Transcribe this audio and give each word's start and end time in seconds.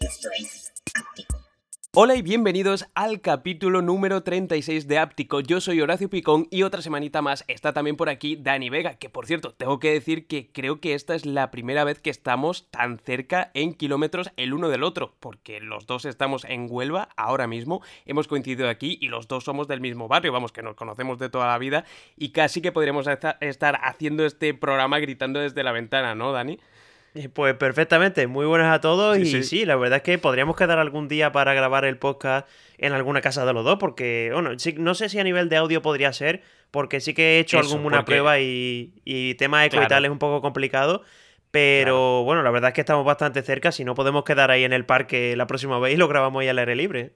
Esto 0.00 0.28
es 0.38 0.72
Áptico. 0.94 1.44
Hola 1.96 2.16
y 2.16 2.22
bienvenidos 2.22 2.86
al 2.94 3.20
capítulo 3.20 3.80
número 3.80 4.24
36 4.24 4.88
de 4.88 4.98
Áptico. 4.98 5.38
Yo 5.38 5.60
soy 5.60 5.80
Horacio 5.80 6.10
Picón 6.10 6.48
y 6.50 6.64
otra 6.64 6.82
semanita 6.82 7.22
más 7.22 7.44
está 7.46 7.72
también 7.72 7.96
por 7.96 8.08
aquí 8.08 8.34
Dani 8.34 8.68
Vega, 8.68 8.94
que 8.94 9.08
por 9.08 9.26
cierto, 9.26 9.54
tengo 9.54 9.78
que 9.78 9.92
decir 9.92 10.26
que 10.26 10.50
creo 10.50 10.80
que 10.80 10.94
esta 10.94 11.14
es 11.14 11.24
la 11.24 11.52
primera 11.52 11.84
vez 11.84 12.00
que 12.00 12.10
estamos 12.10 12.68
tan 12.72 12.98
cerca 12.98 13.52
en 13.54 13.74
kilómetros 13.74 14.32
el 14.36 14.54
uno 14.54 14.68
del 14.70 14.82
otro, 14.82 15.14
porque 15.20 15.60
los 15.60 15.86
dos 15.86 16.04
estamos 16.04 16.44
en 16.44 16.66
Huelva 16.68 17.10
ahora 17.16 17.46
mismo, 17.46 17.80
hemos 18.06 18.26
coincidido 18.26 18.68
aquí 18.68 18.98
y 19.00 19.06
los 19.06 19.28
dos 19.28 19.44
somos 19.44 19.68
del 19.68 19.80
mismo 19.80 20.08
barrio, 20.08 20.32
vamos, 20.32 20.50
que 20.50 20.62
nos 20.62 20.74
conocemos 20.74 21.20
de 21.20 21.28
toda 21.28 21.46
la 21.46 21.58
vida 21.58 21.84
y 22.16 22.30
casi 22.30 22.60
que 22.60 22.72
podríamos 22.72 23.06
estar 23.06 23.80
haciendo 23.84 24.26
este 24.26 24.52
programa 24.52 24.98
gritando 24.98 25.38
desde 25.38 25.62
la 25.62 25.70
ventana, 25.70 26.16
¿no, 26.16 26.32
Dani? 26.32 26.58
Eh, 27.14 27.28
pues 27.28 27.54
perfectamente, 27.54 28.26
muy 28.26 28.44
buenas 28.44 28.74
a 28.74 28.80
todos 28.80 29.16
y 29.16 29.44
sí. 29.44 29.64
la 29.64 29.76
verdad 29.76 29.98
es 29.98 30.02
que 30.02 30.18
podríamos 30.18 30.56
quedar 30.56 30.80
algún 30.80 31.06
día 31.06 31.30
para 31.30 31.54
grabar 31.54 31.84
el 31.84 31.96
podcast 31.96 32.48
en 32.76 32.92
alguna 32.92 33.20
casa 33.20 33.46
de 33.46 33.52
los 33.52 33.64
dos, 33.64 33.78
porque, 33.78 34.30
bueno, 34.32 34.50
no 34.78 34.94
sé 34.94 35.08
si 35.08 35.20
a 35.20 35.24
nivel 35.24 35.48
de 35.48 35.56
audio 35.56 35.80
podría 35.80 36.12
ser, 36.12 36.42
porque 36.72 37.00
sí 37.00 37.14
que 37.14 37.36
he 37.36 37.38
hecho 37.38 37.60
alguna 37.60 38.04
prueba 38.04 38.40
y, 38.40 38.94
y 39.04 39.34
tema 39.34 39.64
eco 39.64 39.80
y 39.80 39.86
tal 39.86 40.04
es 40.04 40.10
un 40.10 40.18
poco 40.18 40.40
complicado, 40.40 41.02
pero 41.52 42.24
bueno, 42.24 42.42
la 42.42 42.50
verdad 42.50 42.70
es 42.70 42.74
que 42.74 42.80
estamos 42.80 43.04
bastante 43.04 43.42
cerca, 43.42 43.70
si 43.70 43.84
no 43.84 43.94
podemos 43.94 44.24
quedar 44.24 44.50
ahí 44.50 44.64
en 44.64 44.72
el 44.72 44.84
parque 44.84 45.36
la 45.36 45.46
próxima 45.46 45.78
vez 45.78 45.94
y 45.94 45.96
lo 45.96 46.08
grabamos 46.08 46.40
ahí 46.40 46.48
al 46.48 46.58
aire 46.58 46.74
libre. 46.74 47.12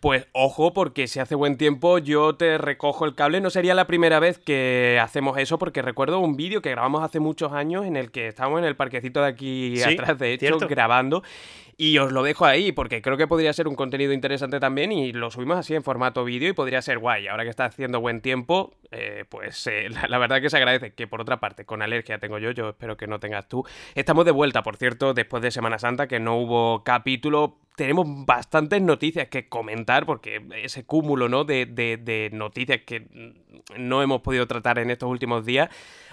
Pues 0.00 0.26
ojo, 0.32 0.72
porque 0.72 1.08
si 1.08 1.20
hace 1.20 1.34
buen 1.34 1.56
tiempo 1.56 1.98
yo 1.98 2.34
te 2.36 2.58
recojo 2.58 3.06
el 3.06 3.14
cable. 3.14 3.40
No 3.40 3.50
sería 3.50 3.74
la 3.74 3.86
primera 3.86 4.20
vez 4.20 4.38
que 4.38 4.98
hacemos 5.02 5.38
eso, 5.38 5.58
porque 5.58 5.82
recuerdo 5.82 6.20
un 6.20 6.36
vídeo 6.36 6.60
que 6.60 6.70
grabamos 6.70 7.02
hace 7.02 7.18
muchos 7.18 7.52
años 7.52 7.86
en 7.86 7.96
el 7.96 8.10
que 8.10 8.28
estábamos 8.28 8.58
en 8.58 8.66
el 8.66 8.76
parquecito 8.76 9.20
de 9.22 9.28
aquí 9.28 9.82
atrás, 9.82 10.18
de 10.18 10.34
hecho, 10.34 10.58
grabando. 10.68 11.22
Y 11.78 11.98
os 11.98 12.10
lo 12.10 12.22
dejo 12.22 12.46
ahí 12.46 12.72
porque 12.72 13.02
creo 13.02 13.18
que 13.18 13.26
podría 13.26 13.52
ser 13.52 13.68
un 13.68 13.76
contenido 13.76 14.14
interesante 14.14 14.58
también 14.58 14.92
y 14.92 15.12
lo 15.12 15.30
subimos 15.30 15.58
así 15.58 15.74
en 15.74 15.82
formato 15.82 16.24
vídeo 16.24 16.48
y 16.48 16.54
podría 16.54 16.80
ser 16.80 16.98
guay. 16.98 17.28
Ahora 17.28 17.44
que 17.44 17.50
está 17.50 17.66
haciendo 17.66 18.00
buen 18.00 18.22
tiempo, 18.22 18.72
eh, 18.90 19.26
pues 19.28 19.66
eh, 19.66 19.88
la, 20.08 20.16
verdad 20.16 20.40
que 20.40 20.48
se 20.48 20.56
agradece. 20.56 20.94
Que 20.94 21.06
por 21.06 21.20
otra 21.20 21.38
parte, 21.38 21.66
con 21.66 21.82
alergia 21.82 22.18
tengo 22.18 22.38
yo, 22.38 22.50
yo 22.52 22.70
espero 22.70 22.96
que 22.96 23.06
no 23.06 23.20
tengas 23.20 23.46
tú. 23.46 23.64
Estamos 23.94 24.24
de 24.24 24.30
vuelta, 24.30 24.62
por 24.62 24.78
cierto, 24.78 25.12
después 25.12 25.42
de 25.42 25.50
Semana 25.50 25.78
Santa, 25.78 26.06
que 26.06 26.18
no 26.18 26.38
hubo 26.38 26.82
capítulo. 26.82 27.58
Tenemos 27.76 28.06
bastantes 28.24 28.80
noticias 28.80 29.28
que 29.28 29.50
comentar 29.50 30.06
porque 30.06 30.40
ese 30.54 30.86
cúmulo 30.86 31.28
¿no? 31.28 31.44
de, 31.44 31.66
de 31.66 32.30
noticias 32.32 32.80
que 32.86 33.06
no 33.76 34.02
hemos 34.02 34.22
podido 34.22 34.46
tratar 34.46 34.78
en 34.78 34.90
estos 34.90 35.10
últimos 35.10 35.44
días 35.44 35.68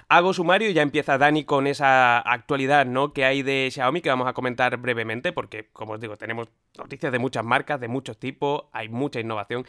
hago 0.07 0.33
sumario 0.33 0.69
y 0.69 0.73
ya 0.73 0.81
empieza 0.81 1.17
Dani 1.17 1.43
con 1.43 1.67
esa 1.67 2.19
actualidad 2.19 2.85
¿no? 2.85 3.13
que 3.13 3.25
hay 3.25 3.43
de 3.43 3.69
Xiaomi 3.71 4.01
que 4.01 4.09
vamos 4.09 4.27
a 4.27 4.33
comentar 4.33 4.75
brevemente 4.77 5.31
porque, 5.31 5.69
como 5.71 5.93
os 5.93 5.99
digo, 6.01 6.17
tenemos 6.17 6.47
noticias 6.77 7.11
de 7.11 7.19
muchas 7.19 7.43
marcas, 7.43 7.79
de 7.79 7.87
muchos 7.87 8.17
tipos, 8.17 8.65
hay 8.71 8.89
mucha 8.89 9.19
innovación 9.19 9.65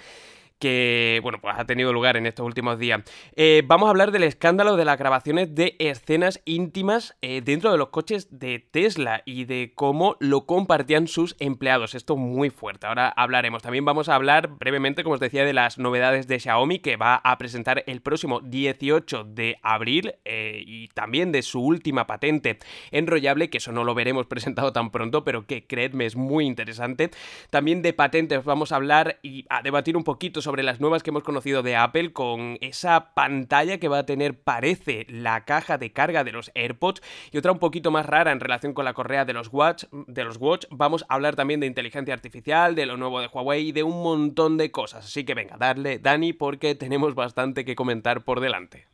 que, 0.58 1.20
bueno, 1.22 1.38
pues 1.41 1.55
ha 1.58 1.64
tenido 1.64 1.92
lugar 1.92 2.16
en 2.16 2.27
estos 2.27 2.47
últimos 2.47 2.78
días. 2.78 3.02
Eh, 3.36 3.62
vamos 3.66 3.86
a 3.86 3.91
hablar 3.91 4.12
del 4.12 4.22
escándalo 4.22 4.77
de 4.77 4.84
las 4.84 4.98
grabaciones 4.98 5.55
de 5.55 5.77
escenas 5.78 6.41
íntimas 6.44 7.16
eh, 7.22 7.42
dentro 7.44 7.72
de 7.72 7.78
los 7.78 7.88
coches 7.88 8.28
de 8.30 8.58
Tesla 8.58 9.22
y 9.24 9.44
de 9.44 9.72
cómo 9.74 10.16
lo 10.20 10.46
compartían 10.46 11.08
sus 11.08 11.36
empleados. 11.38 11.94
Esto 11.94 12.16
muy 12.16 12.50
fuerte, 12.50 12.86
ahora 12.86 13.08
hablaremos. 13.08 13.62
También 13.62 13.84
vamos 13.84 14.08
a 14.08 14.14
hablar 14.14 14.48
brevemente, 14.48 15.02
como 15.02 15.14
os 15.14 15.20
decía, 15.20 15.44
de 15.44 15.52
las 15.52 15.78
novedades 15.78 16.27
de 16.28 16.41
Xiaomi 16.41 16.78
que 16.78 16.96
va 16.96 17.16
a 17.16 17.36
presentar 17.39 17.83
el 17.86 18.00
próximo 18.00 18.41
18 18.41 19.24
de 19.24 19.58
abril 19.62 20.14
eh, 20.24 20.62
y 20.66 20.89
también 20.89 21.33
de 21.33 21.42
su 21.42 21.61
última 21.61 22.06
patente 22.06 22.58
enrollable, 22.91 23.50
que 23.50 23.58
eso 23.58 23.72
no 23.72 23.84
lo 23.84 23.94
veremos 23.94 24.27
presentado 24.34 24.72
tan 24.72 24.91
pronto, 24.91 25.24
pero 25.24 25.46
que 25.46 25.66
creedme 25.66 26.06
es 26.06 26.16
muy 26.16 26.46
interesante. 26.46 27.11
También 27.50 27.83
de 27.83 27.92
patentes 27.92 28.45
vamos 28.45 28.73
a 28.73 28.77
hablar 28.77 29.18
y 29.23 29.45
a 29.48 29.62
debatir 29.62 29.96
un 29.96 30.05
poquito 30.05 30.40
sobre 30.44 30.62
las 30.62 30.80
nuevas 30.80 31.02
que 31.02 31.10
hemos 31.10 31.24
conocido 31.24 31.62
de 31.62 31.74
Apple 31.74 32.12
con 32.12 32.58
esa 32.60 33.14
pantalla 33.14 33.78
que 33.78 33.88
va 33.88 33.98
a 33.98 34.06
tener, 34.06 34.38
parece, 34.38 35.06
la 35.08 35.44
caja 35.44 35.78
de 35.78 35.92
carga 35.92 36.22
de 36.22 36.32
los 36.32 36.52
AirPods 36.55 37.02
y 37.32 37.38
otra 37.38 37.50
un 37.50 37.58
poquito 37.58 37.90
más 37.90 38.06
rara 38.06 38.30
en 38.30 38.40
relación 38.40 38.74
con 38.74 38.84
la 38.84 38.94
correa 38.94 39.24
de 39.24 39.32
los 39.32 39.48
Watch. 39.52 39.84
De 39.90 40.24
los 40.24 40.36
Watch. 40.36 40.66
Vamos 40.70 41.05
a 41.08 41.14
hablar 41.14 41.34
también 41.34 41.60
de 41.60 41.66
inteligencia 41.66 42.14
artificial, 42.14 42.74
de 42.74 42.86
lo 42.86 42.96
nuevo 42.96 43.20
de 43.20 43.27
Huawei 43.27 43.68
y 43.68 43.72
de 43.72 43.82
un 43.82 44.02
montón 44.02 44.56
de 44.56 44.70
cosas. 44.70 45.06
Así 45.06 45.24
que 45.24 45.34
venga, 45.34 45.56
darle, 45.56 45.98
Dani, 45.98 46.32
porque 46.32 46.74
tenemos 46.74 47.14
bastante 47.14 47.64
que 47.64 47.74
comentar 47.74 48.24
por 48.24 48.40
delante. 48.40 48.86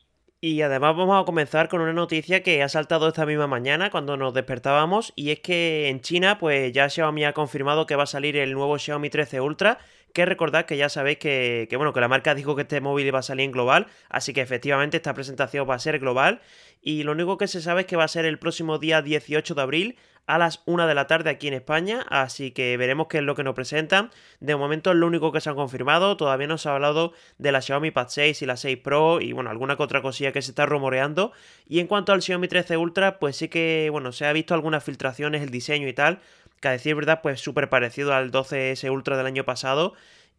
Y 0.42 0.62
además 0.62 0.96
vamos 0.96 1.20
a 1.20 1.26
comenzar 1.26 1.68
con 1.68 1.82
una 1.82 1.92
noticia 1.92 2.42
que 2.42 2.62
ha 2.62 2.68
saltado 2.70 3.08
esta 3.08 3.26
misma 3.26 3.46
mañana 3.46 3.90
cuando 3.90 4.16
nos 4.16 4.32
despertábamos 4.32 5.12
y 5.14 5.32
es 5.32 5.40
que 5.40 5.88
en 5.88 6.00
China 6.00 6.38
pues 6.38 6.72
ya 6.72 6.88
Xiaomi 6.88 7.26
ha 7.26 7.34
confirmado 7.34 7.84
que 7.84 7.94
va 7.94 8.04
a 8.04 8.06
salir 8.06 8.38
el 8.38 8.54
nuevo 8.54 8.78
Xiaomi 8.78 9.10
13 9.10 9.42
Ultra 9.42 9.76
que 10.12 10.26
recordad 10.26 10.64
que 10.64 10.76
ya 10.76 10.88
sabéis 10.88 11.18
que, 11.18 11.68
bueno, 11.76 11.92
que 11.92 12.00
la 12.00 12.08
marca 12.08 12.34
dijo 12.34 12.56
que 12.56 12.62
este 12.62 12.80
móvil 12.80 13.06
iba 13.06 13.18
a 13.18 13.22
salir 13.22 13.44
en 13.44 13.52
global, 13.52 13.86
así 14.08 14.32
que 14.32 14.40
efectivamente 14.40 14.96
esta 14.96 15.14
presentación 15.14 15.68
va 15.68 15.74
a 15.74 15.78
ser 15.78 15.98
global 15.98 16.40
y 16.82 17.02
lo 17.02 17.12
único 17.12 17.38
que 17.38 17.48
se 17.48 17.60
sabe 17.60 17.82
es 17.82 17.86
que 17.86 17.96
va 17.96 18.04
a 18.04 18.08
ser 18.08 18.24
el 18.24 18.38
próximo 18.38 18.78
día 18.78 19.02
18 19.02 19.54
de 19.54 19.62
abril 19.62 19.98
a 20.26 20.38
las 20.38 20.62
1 20.66 20.86
de 20.86 20.94
la 20.94 21.06
tarde 21.06 21.30
aquí 21.30 21.48
en 21.48 21.54
España, 21.54 22.06
así 22.08 22.52
que 22.52 22.76
veremos 22.76 23.08
qué 23.08 23.18
es 23.18 23.24
lo 23.24 23.34
que 23.34 23.42
nos 23.42 23.54
presentan. 23.54 24.10
De 24.38 24.54
momento 24.54 24.90
es 24.90 24.96
lo 24.96 25.06
único 25.06 25.32
que 25.32 25.40
se 25.40 25.50
han 25.50 25.56
confirmado, 25.56 26.16
todavía 26.16 26.46
no 26.46 26.56
se 26.56 26.68
ha 26.68 26.74
hablado 26.74 27.12
de 27.38 27.50
la 27.50 27.60
Xiaomi 27.60 27.90
Pad 27.90 28.08
6 28.10 28.42
y 28.42 28.46
la 28.46 28.56
6 28.56 28.78
Pro 28.78 29.20
y 29.20 29.32
bueno, 29.32 29.50
alguna 29.50 29.76
que 29.76 29.82
otra 29.82 30.02
cosilla 30.02 30.32
que 30.32 30.40
se 30.40 30.52
está 30.52 30.66
rumoreando. 30.66 31.32
Y 31.66 31.80
en 31.80 31.88
cuanto 31.88 32.12
al 32.12 32.22
Xiaomi 32.22 32.46
13 32.46 32.76
Ultra, 32.76 33.18
pues 33.18 33.36
sí 33.36 33.48
que 33.48 33.88
bueno, 33.90 34.12
se 34.12 34.24
ha 34.24 34.32
visto 34.32 34.54
algunas 34.54 34.84
filtraciones, 34.84 35.42
el 35.42 35.50
diseño 35.50 35.88
y 35.88 35.94
tal, 35.94 36.20
que 36.60 36.68
a 36.68 36.72
decir 36.72 36.94
verdad, 36.94 37.20
pues 37.22 37.40
súper 37.40 37.68
parecido 37.68 38.14
al 38.14 38.30
12S 38.30 38.90
Ultra 38.90 39.16
del 39.16 39.26
año 39.26 39.44
pasado. 39.44 39.94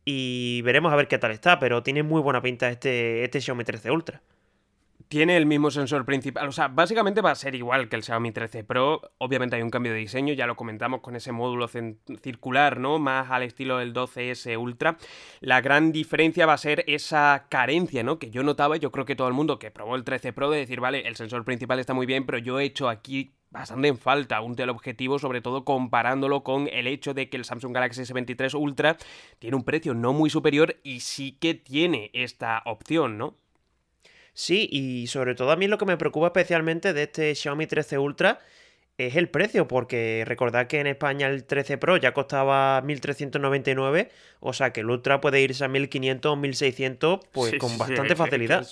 Y 0.06 0.62
veremos 0.64 0.92
a 0.92 0.96
ver 0.96 1.08
qué 1.08 1.18
tal 1.18 1.32
está, 1.32 1.60
pero 1.60 1.84
tiene 1.84 2.04
muy 2.04 2.22
buena 2.22 2.42
pinta 2.42 2.70
este, 2.70 3.24
este 3.24 3.42
Xiaomi 3.42 3.64
13 3.64 3.92
Ultra. 3.92 4.22
Tiene 5.10 5.36
el 5.36 5.46
mismo 5.46 5.70
sensor 5.70 6.06
principal, 6.06 6.48
o 6.48 6.54
sea, 6.54 6.70
básicamente 6.70 7.20
va 7.20 7.32
a 7.32 7.36
ser 7.36 7.54
igual 7.54 7.90
que 7.90 7.98
el 7.98 8.04
Xiaomi 8.04 8.32
13 8.32 8.64
Pro. 8.64 9.02
Obviamente 9.18 9.58
hay 9.58 9.62
un 9.62 9.70
cambio 9.70 9.92
de 9.92 10.00
diseño, 10.00 10.34
ya 10.34 10.48
lo 10.48 10.56
comentamos 10.56 11.02
con 11.02 11.18
ese 11.18 11.34
módulo 11.34 11.68
circular, 11.68 12.80
¿no? 12.80 12.98
Más 12.98 13.30
al 13.30 13.44
estilo 13.44 13.78
del 13.78 13.94
12S 13.94 14.58
Ultra. 14.58 14.98
La 15.42 15.60
gran 15.60 15.92
diferencia 15.92 16.46
va 16.46 16.54
a 16.54 16.58
ser 16.58 16.86
esa 16.88 17.48
carencia, 17.50 18.04
¿no? 18.04 18.20
Que 18.20 18.32
yo 18.32 18.42
notaba, 18.42 18.78
yo 18.78 18.92
creo 18.92 19.06
que 19.06 19.18
todo 19.18 19.28
el 19.28 19.34
mundo 19.34 19.60
que 19.60 19.70
probó 19.70 19.98
el 19.98 20.06
13 20.06 20.32
Pro 20.32 20.50
de 20.50 20.60
decir, 20.60 20.80
vale, 20.80 21.06
el 21.06 21.18
sensor 21.18 21.44
principal 21.44 21.80
está 21.80 21.94
muy 21.94 22.06
bien, 22.06 22.26
pero 22.26 22.38
yo 22.38 22.60
he 22.60 22.64
hecho 22.64 22.88
aquí 22.88 23.34
bastante 23.52 23.90
en 23.90 23.98
falta 23.98 24.42
un 24.42 24.56
teleobjetivo, 24.56 25.20
sobre 25.20 25.42
todo 25.42 25.64
comparándolo 25.64 26.44
con 26.44 26.68
el 26.70 26.88
hecho 26.88 27.14
de 27.14 27.30
que 27.30 27.38
el 27.38 27.46
Samsung 27.46 27.74
Galaxy 27.74 28.02
S23 28.02 28.58
Ultra 28.58 28.98
tiene 29.40 29.58
un 29.58 29.64
precio 29.64 29.94
no 29.94 30.14
muy 30.14 30.30
superior 30.30 30.78
y 30.84 31.02
sí 31.02 31.38
que 31.40 31.54
tiene 31.54 32.10
esta 32.14 32.64
opción, 32.66 33.18
¿no? 33.18 33.36
Sí, 34.34 34.68
y 34.72 35.08
sobre 35.08 35.36
todo 35.36 35.52
a 35.52 35.58
mí 35.58 35.68
lo 35.68 35.78
que 35.78 35.86
me 35.86 35.98
preocupa 35.98 36.28
especialmente 36.28 36.94
de 36.94 37.04
este 37.04 37.36
Xiaomi 37.36 37.68
13 37.68 37.98
Ultra 37.98 38.40
es 38.98 39.16
el 39.16 39.30
precio, 39.30 39.68
porque 39.68 40.24
recordad 40.26 40.68
que 40.68 40.80
en 40.80 40.88
España 40.88 41.28
el 41.28 41.44
13 41.44 41.78
Pro 41.78 41.98
ya 41.98 42.14
costaba 42.14 42.82
1.399, 42.84 44.10
o 44.40 44.54
sea 44.54 44.72
que 44.72 44.82
el 44.82 44.90
Ultra 44.90 45.20
puede 45.20 45.42
irse 45.42 45.66
a 45.66 45.68
1.500 45.68 46.26
o 46.26 46.36
1.600 46.38 47.20
pues 47.32 47.56
con 47.56 47.78
bastante 47.78 48.16
facilidad. 48.16 48.66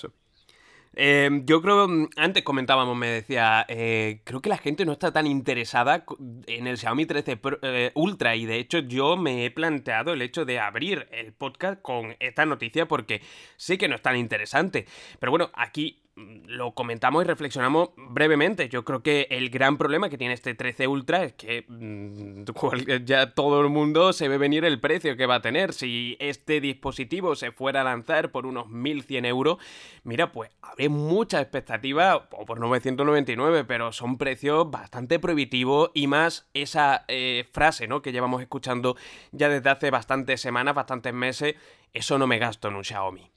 Em, 0.94 1.46
yo 1.46 1.62
creo, 1.62 1.86
mm, 1.86 2.08
antes 2.16 2.42
comentábamos, 2.42 2.96
me 2.96 3.06
decía, 3.08 3.64
eh, 3.68 4.22
creo 4.24 4.42
que 4.42 4.48
la 4.48 4.58
gente 4.58 4.84
no 4.84 4.92
está 4.92 5.12
tan 5.12 5.26
interesada 5.26 6.04
en 6.46 6.66
el 6.66 6.76
Xiaomi 6.78 7.06
13 7.06 7.38
eh, 7.62 7.92
Ultra 7.94 8.34
y 8.34 8.44
de 8.44 8.58
hecho 8.58 8.80
yo 8.80 9.16
me 9.16 9.44
he 9.44 9.50
planteado 9.52 10.12
el 10.12 10.22
hecho 10.22 10.44
de 10.44 10.58
abrir 10.58 11.06
el 11.12 11.32
podcast 11.32 11.80
con 11.80 12.16
esta 12.18 12.44
noticia 12.44 12.86
porque 12.88 13.22
sé 13.56 13.78
que 13.78 13.88
no 13.88 13.94
es 13.94 14.02
tan 14.02 14.16
interesante. 14.16 14.86
Pero 15.20 15.30
bueno, 15.30 15.50
aquí 15.54 15.99
lo 16.16 16.74
comentamos 16.74 17.24
y 17.24 17.26
reflexionamos 17.26 17.90
brevemente. 17.96 18.68
Yo 18.68 18.84
creo 18.84 19.02
que 19.02 19.26
el 19.30 19.50
gran 19.50 19.78
problema 19.78 20.08
que 20.08 20.18
tiene 20.18 20.34
este 20.34 20.54
13 20.54 20.86
Ultra 20.88 21.24
es 21.24 21.32
que 21.34 21.64
mm, 21.68 22.44
ya 23.04 23.32
todo 23.34 23.60
el 23.60 23.68
mundo 23.68 24.12
se 24.12 24.28
ve 24.28 24.38
venir 24.38 24.64
el 24.64 24.80
precio 24.80 25.16
que 25.16 25.26
va 25.26 25.36
a 25.36 25.42
tener. 25.42 25.72
Si 25.72 26.16
este 26.20 26.60
dispositivo 26.60 27.36
se 27.36 27.52
fuera 27.52 27.82
a 27.82 27.84
lanzar 27.84 28.30
por 28.32 28.46
unos 28.46 28.68
1100 28.68 29.24
euros, 29.24 29.58
mira, 30.04 30.32
pues 30.32 30.50
habría 30.60 30.90
mucha 30.90 31.40
expectativa, 31.40 32.28
por 32.28 32.58
999, 32.60 33.64
pero 33.64 33.92
son 33.92 34.18
precios 34.18 34.70
bastante 34.70 35.18
prohibitivos 35.18 35.90
y 35.94 36.06
más 36.06 36.48
esa 36.54 37.04
eh, 37.08 37.48
frase, 37.52 37.86
¿no? 37.86 38.02
Que 38.02 38.12
llevamos 38.12 38.42
escuchando 38.42 38.96
ya 39.32 39.48
desde 39.48 39.70
hace 39.70 39.90
bastantes 39.90 40.40
semanas, 40.40 40.74
bastantes 40.74 41.14
meses. 41.14 41.54
Eso 41.92 42.18
no 42.18 42.26
me 42.26 42.38
gasto 42.38 42.68
en 42.68 42.76
un 42.76 42.84
Xiaomi. 42.84 43.30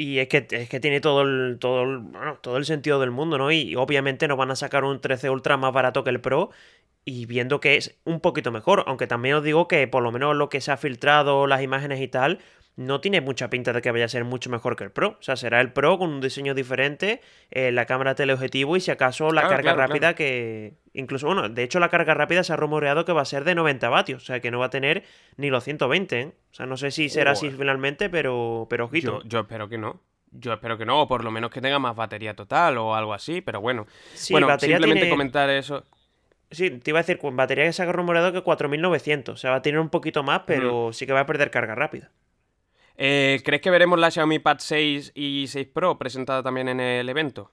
Y 0.00 0.18
es 0.18 0.28
que, 0.28 0.46
es 0.50 0.70
que 0.70 0.80
tiene 0.80 1.00
todo 1.02 1.20
el, 1.20 1.58
todo, 1.60 1.84
todo 2.40 2.56
el 2.56 2.64
sentido 2.64 3.00
del 3.00 3.10
mundo, 3.10 3.36
¿no? 3.36 3.52
Y 3.52 3.76
obviamente 3.76 4.28
nos 4.28 4.38
van 4.38 4.50
a 4.50 4.56
sacar 4.56 4.82
un 4.84 4.98
13 4.98 5.28
Ultra 5.28 5.58
más 5.58 5.74
barato 5.74 6.04
que 6.04 6.10
el 6.10 6.22
Pro 6.22 6.50
y 7.04 7.26
viendo 7.26 7.60
que 7.60 7.76
es 7.76 7.98
un 8.04 8.20
poquito 8.20 8.50
mejor, 8.50 8.84
aunque 8.86 9.06
también 9.06 9.34
os 9.34 9.44
digo 9.44 9.68
que 9.68 9.86
por 9.88 10.02
lo 10.02 10.10
menos 10.10 10.34
lo 10.36 10.48
que 10.48 10.62
se 10.62 10.72
ha 10.72 10.78
filtrado, 10.78 11.46
las 11.46 11.62
imágenes 11.62 12.00
y 12.00 12.08
tal, 12.08 12.38
no 12.80 13.02
tiene 13.02 13.20
mucha 13.20 13.50
pinta 13.50 13.74
de 13.74 13.82
que 13.82 13.90
vaya 13.90 14.06
a 14.06 14.08
ser 14.08 14.24
mucho 14.24 14.48
mejor 14.48 14.74
que 14.74 14.84
el 14.84 14.90
Pro. 14.90 15.18
O 15.20 15.22
sea, 15.22 15.36
será 15.36 15.60
el 15.60 15.70
Pro 15.70 15.98
con 15.98 16.08
un 16.08 16.22
diseño 16.22 16.54
diferente, 16.54 17.20
eh, 17.50 17.72
la 17.72 17.84
cámara 17.84 18.14
teleobjetivo 18.14 18.74
y 18.74 18.80
si 18.80 18.90
acaso 18.90 19.32
la 19.32 19.46
carga 19.48 19.74
rápida 19.74 20.14
que... 20.14 20.78
Incluso, 20.94 21.26
bueno, 21.26 21.50
de 21.50 21.62
hecho 21.62 21.78
la 21.78 21.90
carga 21.90 22.14
rápida 22.14 22.42
se 22.42 22.54
ha 22.54 22.56
rumoreado 22.56 23.04
que 23.04 23.12
va 23.12 23.20
a 23.20 23.26
ser 23.26 23.44
de 23.44 23.54
90 23.54 23.86
vatios, 23.90 24.22
o 24.22 24.26
sea 24.26 24.40
que 24.40 24.50
no 24.50 24.58
va 24.58 24.66
a 24.66 24.70
tener 24.70 25.04
ni 25.36 25.50
los 25.50 25.62
120, 25.62 26.20
¿eh? 26.20 26.32
O 26.50 26.54
sea, 26.54 26.64
no 26.64 26.78
sé 26.78 26.90
si 26.90 27.10
será 27.10 27.32
así 27.32 27.50
finalmente, 27.50 28.08
pero, 28.08 28.66
pero 28.70 28.86
ojito. 28.86 29.20
Yo, 29.24 29.40
espero 29.40 29.68
que 29.68 29.76
no. 29.76 30.00
Yo 30.30 30.54
espero 30.54 30.78
que 30.78 30.86
no, 30.86 31.02
o 31.02 31.06
por 31.06 31.22
lo 31.22 31.30
menos 31.30 31.50
que 31.50 31.60
tenga 31.60 31.78
más 31.78 31.94
batería 31.94 32.34
total 32.34 32.78
o 32.78 32.94
algo 32.94 33.12
así, 33.12 33.42
pero 33.42 33.60
bueno. 33.60 33.86
bueno, 34.30 34.58
simplemente 34.58 35.10
comentar 35.10 35.50
eso. 35.50 35.84
Sí, 36.50 36.70
te 36.70 36.90
iba 36.90 37.00
a 37.00 37.02
decir, 37.02 37.18
con 37.18 37.36
batería 37.36 37.66
que 37.66 37.74
se 37.74 37.82
ha 37.82 37.92
rumoreado 37.92 38.32
que 38.32 38.40
4900. 38.40 39.34
O 39.34 39.36
sea, 39.36 39.50
va 39.50 39.56
a 39.56 39.62
tener 39.62 39.78
un 39.78 39.90
poquito 39.90 40.22
más, 40.22 40.42
pero 40.46 40.94
sí 40.94 41.04
que 41.04 41.12
va 41.12 41.20
a 41.20 41.26
perder 41.26 41.50
carga 41.50 41.74
rápida. 41.74 42.10
Eh, 43.02 43.40
¿Crees 43.46 43.62
que 43.62 43.70
veremos 43.70 43.98
la 43.98 44.10
Xiaomi 44.10 44.40
Pad 44.40 44.58
6 44.60 45.12
y 45.14 45.46
6 45.46 45.68
Pro 45.72 45.96
presentada 45.96 46.42
también 46.42 46.68
en 46.68 46.80
el 46.80 47.08
evento? 47.08 47.50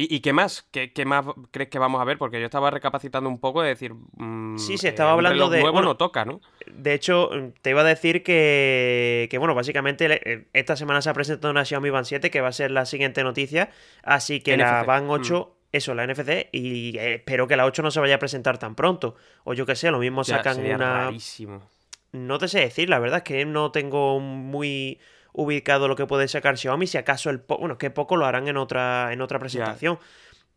¿Y, 0.00 0.20
qué 0.20 0.32
más? 0.32 0.62
¿Qué, 0.70 1.04
más 1.04 1.26
crees 1.50 1.70
que 1.70 1.80
vamos 1.80 2.00
a 2.00 2.04
ver? 2.04 2.18
Porque 2.18 2.38
yo 2.38 2.46
estaba 2.46 2.70
recapacitando 2.70 3.28
un 3.28 3.40
poco 3.40 3.62
de 3.62 3.70
decir. 3.70 3.94
Mm, 3.94 4.56
sí, 4.56 4.78
se 4.78 4.88
estaba 4.88 5.10
hablando 5.10 5.50
de. 5.50 5.60
Nuevo 5.60 5.82
no 5.82 5.96
toca, 5.96 6.24
¿no? 6.24 6.40
De 6.72 6.94
hecho, 6.94 7.30
te 7.62 7.70
iba 7.70 7.80
a 7.80 7.84
decir 7.84 8.22
que, 8.22 9.26
que, 9.28 9.38
bueno, 9.38 9.56
básicamente 9.56 10.06
eh, 10.06 10.46
esta 10.52 10.76
semana 10.76 11.02
se 11.02 11.10
ha 11.10 11.14
presentado 11.14 11.50
una 11.50 11.64
Xiaomi 11.64 11.90
Band 11.90 12.06
7 12.06 12.30
que 12.30 12.40
va 12.40 12.48
a 12.48 12.52
ser 12.52 12.70
la 12.70 12.86
siguiente 12.86 13.24
noticia. 13.24 13.70
Así 14.04 14.40
que 14.40 14.56
la 14.56 14.84
Band 14.84 15.10
8 15.10 15.56
eso, 15.72 15.94
la 15.94 16.06
NFC, 16.06 16.48
y 16.52 16.96
eh, 16.96 17.16
espero 17.16 17.48
que 17.48 17.56
la 17.56 17.66
8 17.66 17.82
no 17.82 17.90
se 17.90 17.98
vaya 17.98 18.14
a 18.14 18.18
presentar 18.18 18.56
tan 18.56 18.76
pronto. 18.76 19.16
O 19.42 19.52
yo 19.52 19.66
que 19.66 19.74
sé, 19.74 19.90
lo 19.90 19.98
mismo 19.98 20.22
sacan 20.22 20.64
una. 20.64 21.06
Rarísimo. 21.06 21.60
No 22.12 22.38
te 22.38 22.48
sé 22.48 22.60
decir, 22.60 22.88
la 22.88 22.98
verdad 22.98 23.18
es 23.18 23.24
que 23.24 23.44
no 23.44 23.70
tengo 23.70 24.20
muy 24.20 24.98
ubicado 25.32 25.88
lo 25.88 25.96
que 25.96 26.06
puede 26.06 26.26
sacar 26.28 26.58
Xiaomi, 26.58 26.86
si 26.86 26.98
acaso 26.98 27.30
el 27.30 27.38
bueno, 27.46 27.78
que 27.78 27.90
poco 27.90 28.16
lo 28.16 28.26
harán 28.26 28.48
en 28.48 28.56
otra, 28.56 29.12
en 29.12 29.20
otra 29.20 29.38
presentación. 29.38 29.98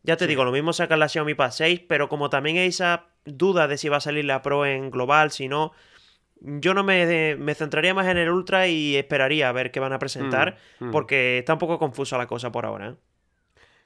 Ya 0.02 0.16
te 0.16 0.26
digo, 0.26 0.44
lo 0.44 0.50
mismo 0.50 0.72
sacan 0.72 0.98
la 0.98 1.08
Xiaomi 1.08 1.34
Pad 1.34 1.52
6, 1.52 1.82
pero 1.86 2.08
como 2.08 2.30
también 2.30 2.56
hay 2.56 2.68
esa 2.68 3.06
duda 3.24 3.68
de 3.68 3.78
si 3.78 3.88
va 3.88 3.98
a 3.98 4.00
salir 4.00 4.24
la 4.24 4.42
Pro 4.42 4.66
en 4.66 4.90
global, 4.90 5.30
si 5.30 5.46
no, 5.46 5.72
yo 6.40 6.74
no 6.74 6.82
me, 6.82 7.36
me 7.36 7.54
centraría 7.54 7.94
más 7.94 8.08
en 8.08 8.18
el 8.18 8.28
Ultra 8.28 8.66
y 8.66 8.96
esperaría 8.96 9.48
a 9.48 9.52
ver 9.52 9.70
qué 9.70 9.78
van 9.78 9.92
a 9.92 10.00
presentar, 10.00 10.56
mm, 10.80 10.86
mm. 10.86 10.90
porque 10.90 11.38
está 11.38 11.52
un 11.52 11.60
poco 11.60 11.78
confusa 11.78 12.18
la 12.18 12.26
cosa 12.26 12.50
por 12.50 12.66
ahora. 12.66 12.88
¿eh? 12.88 12.94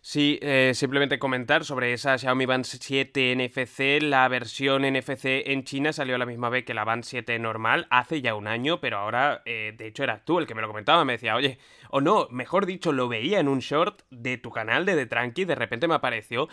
Sí, 0.08 0.38
eh, 0.40 0.70
simplemente 0.72 1.18
comentar 1.18 1.64
sobre 1.64 1.92
esa 1.92 2.16
Xiaomi 2.16 2.46
Band 2.46 2.64
7 2.64 3.34
NFC. 3.34 4.00
La 4.00 4.28
versión 4.28 4.82
NFC 4.82 5.42
en 5.46 5.64
China 5.64 5.92
salió 5.92 6.14
a 6.14 6.18
la 6.18 6.26
misma 6.26 6.48
vez 6.48 6.64
que 6.64 6.74
la 6.74 6.84
Band 6.84 7.02
7 7.02 7.36
normal 7.40 7.88
hace 7.90 8.22
ya 8.22 8.36
un 8.36 8.46
año, 8.46 8.80
pero 8.80 8.98
ahora, 8.98 9.42
eh, 9.46 9.74
de 9.76 9.88
hecho, 9.88 10.04
eras 10.04 10.24
tú 10.24 10.38
el 10.38 10.46
que 10.46 10.54
me 10.54 10.62
lo 10.62 10.68
comentaba. 10.68 11.04
Me 11.04 11.14
decía, 11.14 11.34
oye, 11.34 11.58
o 11.90 12.00
no, 12.00 12.28
mejor 12.30 12.66
dicho, 12.66 12.92
lo 12.92 13.08
veía 13.08 13.40
en 13.40 13.48
un 13.48 13.58
short 13.58 14.02
de 14.10 14.38
tu 14.38 14.52
canal 14.52 14.86
de 14.86 14.94
The 14.94 15.06
Tranqui, 15.06 15.44
de 15.44 15.56
repente 15.56 15.88
me 15.88 15.96
apareció. 15.96 16.48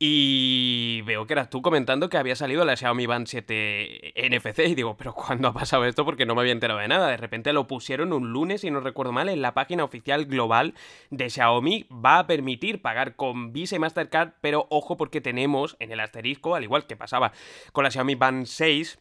Y 0.00 1.02
veo 1.02 1.26
que 1.26 1.32
eras 1.32 1.50
tú 1.50 1.60
comentando 1.60 2.08
que 2.08 2.18
había 2.18 2.36
salido 2.36 2.64
la 2.64 2.76
Xiaomi 2.76 3.06
Band 3.06 3.26
7 3.26 4.14
NFC 4.30 4.60
y 4.60 4.74
digo, 4.76 4.96
pero 4.96 5.12
¿cuándo 5.12 5.48
ha 5.48 5.52
pasado 5.52 5.84
esto? 5.86 6.04
Porque 6.04 6.24
no 6.24 6.36
me 6.36 6.42
había 6.42 6.52
enterado 6.52 6.78
de 6.78 6.86
nada. 6.86 7.08
De 7.08 7.16
repente 7.16 7.52
lo 7.52 7.66
pusieron 7.66 8.12
un 8.12 8.32
lunes, 8.32 8.60
si 8.60 8.70
no 8.70 8.78
recuerdo 8.78 9.10
mal, 9.10 9.28
en 9.28 9.42
la 9.42 9.54
página 9.54 9.82
oficial 9.82 10.26
global 10.26 10.74
de 11.10 11.28
Xiaomi. 11.28 11.88
Va 11.92 12.20
a 12.20 12.26
permitir 12.28 12.80
pagar 12.80 13.16
con 13.16 13.52
Visa 13.52 13.74
y 13.74 13.80
Mastercard, 13.80 14.34
pero 14.40 14.68
ojo 14.70 14.96
porque 14.96 15.20
tenemos 15.20 15.76
en 15.80 15.90
el 15.90 15.98
asterisco, 15.98 16.54
al 16.54 16.62
igual 16.62 16.86
que 16.86 16.96
pasaba 16.96 17.32
con 17.72 17.82
la 17.82 17.90
Xiaomi 17.90 18.14
Band 18.14 18.46
6, 18.46 19.00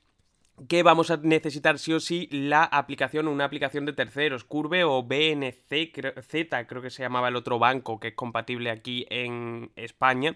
que 0.68 0.82
vamos 0.82 1.12
a 1.12 1.18
necesitar 1.18 1.78
sí 1.78 1.94
o 1.94 2.00
sí 2.00 2.28
la 2.32 2.64
aplicación, 2.64 3.28
una 3.28 3.46
aplicación 3.46 3.86
de 3.86 3.94
terceros, 3.94 4.44
Curve 4.44 4.84
o 4.84 5.04
BNC 5.04 5.92
Z, 6.24 6.66
creo 6.66 6.82
que 6.82 6.90
se 6.90 7.04
llamaba 7.04 7.28
el 7.28 7.36
otro 7.36 7.60
banco 7.60 8.00
que 8.00 8.08
es 8.08 8.16
compatible 8.16 8.72
aquí 8.72 9.06
en 9.12 9.72
España. 9.76 10.36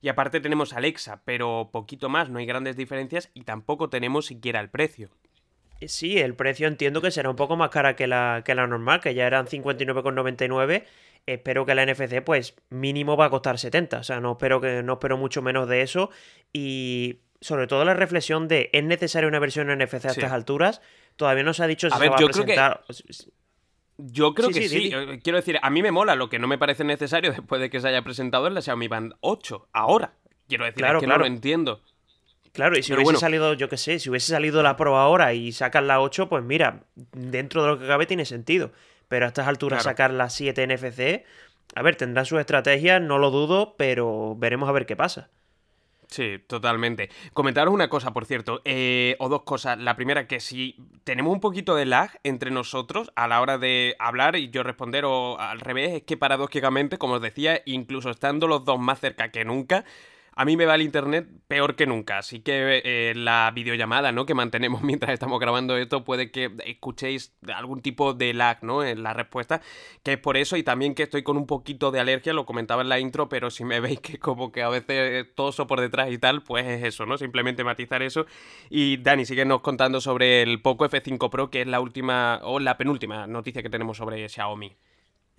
Y 0.00 0.08
aparte 0.08 0.40
tenemos 0.40 0.72
Alexa, 0.72 1.22
pero 1.24 1.70
poquito 1.72 2.08
más, 2.08 2.30
no 2.30 2.38
hay 2.38 2.46
grandes 2.46 2.76
diferencias 2.76 3.30
y 3.34 3.42
tampoco 3.42 3.90
tenemos 3.90 4.26
siquiera 4.26 4.60
el 4.60 4.70
precio. 4.70 5.10
Sí, 5.86 6.18
el 6.18 6.34
precio 6.34 6.68
entiendo 6.68 7.00
que 7.00 7.10
será 7.10 7.30
un 7.30 7.36
poco 7.36 7.56
más 7.56 7.70
cara 7.70 7.96
que 7.96 8.06
la, 8.06 8.42
que 8.44 8.54
la 8.54 8.66
normal, 8.66 9.00
que 9.00 9.14
ya 9.14 9.26
eran 9.26 9.46
59,99. 9.46 10.84
Espero 11.26 11.66
que 11.66 11.74
la 11.74 11.86
NFC, 11.86 12.22
pues, 12.22 12.54
mínimo 12.70 13.16
va 13.16 13.26
a 13.26 13.30
costar 13.30 13.58
70. 13.58 13.98
O 13.98 14.04
sea, 14.04 14.20
no 14.20 14.32
espero 14.32 14.60
que 14.60 14.82
no 14.82 14.94
espero 14.94 15.16
mucho 15.16 15.42
menos 15.42 15.68
de 15.68 15.82
eso. 15.82 16.10
Y 16.52 17.20
sobre 17.40 17.66
todo 17.66 17.84
la 17.84 17.94
reflexión 17.94 18.48
de 18.48 18.68
¿es 18.72 18.84
necesaria 18.84 19.28
una 19.28 19.38
versión 19.38 19.68
NFC 19.68 20.06
a 20.06 20.10
estas 20.10 20.32
alturas? 20.32 20.82
Todavía 21.16 21.44
no 21.44 21.54
se 21.54 21.64
ha 21.64 21.66
dicho 21.66 21.88
si 21.90 21.98
se 21.98 22.08
va 22.08 22.16
a 22.16 22.18
presentar. 22.18 22.84
Yo 24.06 24.34
creo 24.34 24.50
que 24.50 24.68
sí. 24.68 24.90
Eh, 24.92 25.20
quiero 25.22 25.36
decir, 25.36 25.58
a 25.62 25.70
mí 25.70 25.82
me 25.82 25.90
mola, 25.90 26.14
lo 26.14 26.28
que 26.28 26.38
no 26.38 26.46
me 26.48 26.58
parece 26.58 26.84
necesario 26.84 27.32
después 27.32 27.60
de 27.60 27.70
que 27.70 27.80
se 27.80 27.88
haya 27.88 28.02
presentado 28.02 28.46
es 28.46 28.52
la 28.52 28.62
Xiaomi 28.62 28.88
Band 28.88 29.14
8. 29.20 29.68
Ahora. 29.72 30.14
Quiero 30.48 30.64
decir, 30.64 30.78
claro, 30.78 31.00
que 31.00 31.06
no 31.06 31.18
lo 31.18 31.26
entiendo. 31.26 31.82
Claro, 32.52 32.76
y 32.76 32.82
si 32.82 32.92
hubiese 32.92 33.16
salido, 33.16 33.54
yo 33.54 33.68
qué 33.68 33.76
sé, 33.76 34.00
si 34.00 34.10
hubiese 34.10 34.32
salido 34.32 34.62
la 34.62 34.76
Pro 34.76 34.96
ahora 34.96 35.34
y 35.34 35.52
sacan 35.52 35.86
la 35.86 36.00
8, 36.00 36.28
pues 36.28 36.42
mira, 36.42 36.82
dentro 37.12 37.62
de 37.62 37.68
lo 37.68 37.78
que 37.78 37.86
cabe 37.86 38.06
tiene 38.06 38.24
sentido. 38.24 38.72
Pero 39.08 39.24
a 39.24 39.28
estas 39.28 39.46
alturas 39.46 39.84
sacar 39.84 40.12
la 40.12 40.30
7 40.30 40.66
NFC, 40.66 41.24
a 41.74 41.82
ver, 41.82 41.96
tendrán 41.96 42.26
sus 42.26 42.40
estrategias, 42.40 43.00
no 43.00 43.18
lo 43.18 43.30
dudo, 43.30 43.74
pero 43.76 44.34
veremos 44.36 44.68
a 44.68 44.72
ver 44.72 44.86
qué 44.86 44.96
pasa. 44.96 45.30
Sí, 46.10 46.40
totalmente. 46.48 47.08
Comentaros 47.32 47.72
una 47.72 47.88
cosa, 47.88 48.12
por 48.12 48.26
cierto, 48.26 48.62
eh, 48.64 49.14
o 49.20 49.28
dos 49.28 49.42
cosas. 49.42 49.78
La 49.78 49.94
primera, 49.94 50.26
que 50.26 50.40
si 50.40 50.74
tenemos 51.04 51.32
un 51.32 51.38
poquito 51.38 51.76
de 51.76 51.86
lag 51.86 52.18
entre 52.24 52.50
nosotros 52.50 53.12
a 53.14 53.28
la 53.28 53.40
hora 53.40 53.58
de 53.58 53.94
hablar 54.00 54.34
y 54.34 54.50
yo 54.50 54.64
responder, 54.64 55.04
o 55.04 55.38
al 55.38 55.60
revés, 55.60 55.92
es 55.92 56.02
que 56.02 56.16
paradójicamente, 56.16 56.98
como 56.98 57.14
os 57.14 57.22
decía, 57.22 57.62
incluso 57.64 58.10
estando 58.10 58.48
los 58.48 58.64
dos 58.64 58.80
más 58.80 58.98
cerca 58.98 59.30
que 59.30 59.44
nunca, 59.44 59.84
a 60.34 60.44
mí 60.44 60.56
me 60.56 60.66
va 60.66 60.74
el 60.74 60.82
internet 60.82 61.28
peor 61.48 61.76
que 61.76 61.86
nunca, 61.86 62.18
así 62.18 62.40
que 62.40 62.82
eh, 62.84 63.14
la 63.14 63.50
videollamada 63.54 64.12
¿no? 64.12 64.26
que 64.26 64.34
mantenemos 64.34 64.82
mientras 64.82 65.12
estamos 65.12 65.40
grabando 65.40 65.76
esto 65.76 66.04
puede 66.04 66.30
que 66.30 66.50
escuchéis 66.64 67.34
algún 67.54 67.82
tipo 67.82 68.14
de 68.14 68.34
lag 68.34 68.62
¿no? 68.62 68.84
en 68.84 69.02
la 69.02 69.12
respuesta, 69.12 69.60
que 70.02 70.14
es 70.14 70.18
por 70.18 70.36
eso 70.36 70.56
y 70.56 70.62
también 70.62 70.94
que 70.94 71.02
estoy 71.02 71.22
con 71.22 71.36
un 71.36 71.46
poquito 71.46 71.90
de 71.90 72.00
alergia, 72.00 72.32
lo 72.32 72.46
comentaba 72.46 72.82
en 72.82 72.88
la 72.88 73.00
intro, 73.00 73.28
pero 73.28 73.50
si 73.50 73.64
me 73.64 73.80
veis 73.80 74.00
que 74.00 74.18
como 74.18 74.52
que 74.52 74.62
a 74.62 74.68
veces 74.68 75.26
toso 75.34 75.66
por 75.66 75.80
detrás 75.80 76.10
y 76.10 76.18
tal, 76.18 76.42
pues 76.42 76.66
es 76.66 76.84
eso, 76.84 77.06
¿no? 77.06 77.18
Simplemente 77.18 77.64
matizar 77.64 78.02
eso. 78.02 78.26
Y 78.68 78.98
Dani, 78.98 79.24
síguenos 79.24 79.60
contando 79.60 80.00
sobre 80.00 80.42
el 80.42 80.60
Poco 80.62 80.88
F5 80.88 81.30
Pro, 81.30 81.50
que 81.50 81.62
es 81.62 81.66
la 81.66 81.80
última 81.80 82.40
o 82.42 82.60
la 82.60 82.76
penúltima 82.76 83.26
noticia 83.26 83.62
que 83.62 83.70
tenemos 83.70 83.96
sobre 83.96 84.28
Xiaomi. 84.28 84.76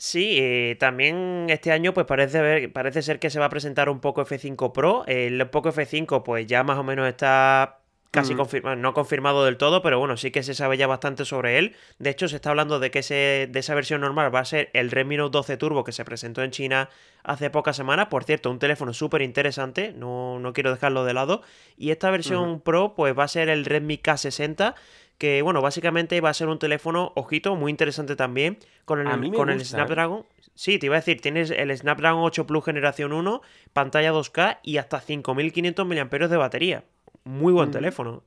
Sí, 0.03 0.37
eh, 0.39 0.77
también 0.79 1.45
este 1.49 1.71
año 1.71 1.93
pues 1.93 2.07
parece, 2.07 2.69
parece 2.69 3.03
ser 3.03 3.19
que 3.19 3.29
se 3.29 3.39
va 3.39 3.45
a 3.45 3.49
presentar 3.49 3.87
un 3.87 3.99
Poco 3.99 4.25
F5 4.25 4.71
Pro. 4.71 5.03
El 5.05 5.47
Poco 5.51 5.71
F5 5.71 6.23
pues 6.23 6.47
ya 6.47 6.63
más 6.63 6.79
o 6.79 6.83
menos 6.83 7.07
está 7.07 7.81
casi 8.09 8.33
confirmado, 8.33 8.75
no 8.77 8.95
confirmado 8.95 9.45
del 9.45 9.57
todo, 9.57 9.83
pero 9.83 9.99
bueno, 9.99 10.17
sí 10.17 10.31
que 10.31 10.41
se 10.41 10.55
sabe 10.55 10.75
ya 10.75 10.87
bastante 10.87 11.23
sobre 11.23 11.59
él. 11.59 11.75
De 11.99 12.09
hecho, 12.09 12.27
se 12.27 12.37
está 12.37 12.49
hablando 12.49 12.79
de 12.79 12.89
que 12.89 12.99
ese, 12.99 13.47
de 13.49 13.59
esa 13.59 13.75
versión 13.75 14.01
normal 14.01 14.33
va 14.33 14.39
a 14.39 14.45
ser 14.45 14.71
el 14.73 14.89
Redmi 14.89 15.17
Note 15.17 15.37
12 15.37 15.57
Turbo 15.57 15.83
que 15.83 15.91
se 15.91 16.03
presentó 16.03 16.41
en 16.41 16.49
China 16.49 16.89
hace 17.23 17.51
pocas 17.51 17.75
semanas. 17.75 18.07
Por 18.07 18.23
cierto, 18.23 18.49
un 18.49 18.57
teléfono 18.57 18.93
súper 18.93 19.21
interesante, 19.21 19.93
no, 19.95 20.39
no, 20.39 20.51
quiero 20.51 20.71
dejarlo 20.71 21.05
de 21.05 21.13
lado. 21.13 21.43
Y 21.77 21.91
esta 21.91 22.09
versión 22.09 22.59
Pro 22.59 22.95
pues 22.95 23.17
va 23.17 23.25
a 23.25 23.27
ser 23.27 23.49
el 23.49 23.65
Redmi 23.65 23.99
K60 23.99 24.73
que 25.21 25.43
bueno, 25.43 25.61
básicamente 25.61 26.19
va 26.19 26.29
a 26.29 26.33
ser 26.33 26.47
un 26.47 26.57
teléfono, 26.57 27.11
ojito, 27.15 27.55
muy 27.55 27.69
interesante 27.69 28.15
también, 28.15 28.57
con 28.85 28.99
el, 29.07 29.31
con 29.33 29.51
el 29.51 29.61
¿eh? 29.61 29.65
Snapdragon. 29.65 30.25
Sí, 30.55 30.79
te 30.79 30.87
iba 30.87 30.95
a 30.95 30.99
decir, 30.99 31.21
tienes 31.21 31.51
el 31.51 31.77
Snapdragon 31.77 32.23
8 32.23 32.47
Plus 32.47 32.65
generación 32.65 33.13
1, 33.13 33.43
pantalla 33.71 34.11
2K 34.11 34.61
y 34.63 34.77
hasta 34.77 34.99
5500 34.99 35.85
mAh 35.85 36.27
de 36.27 36.37
batería. 36.37 36.85
Muy 37.23 37.53
buen 37.53 37.69
mm. 37.69 37.71
teléfono. 37.71 38.23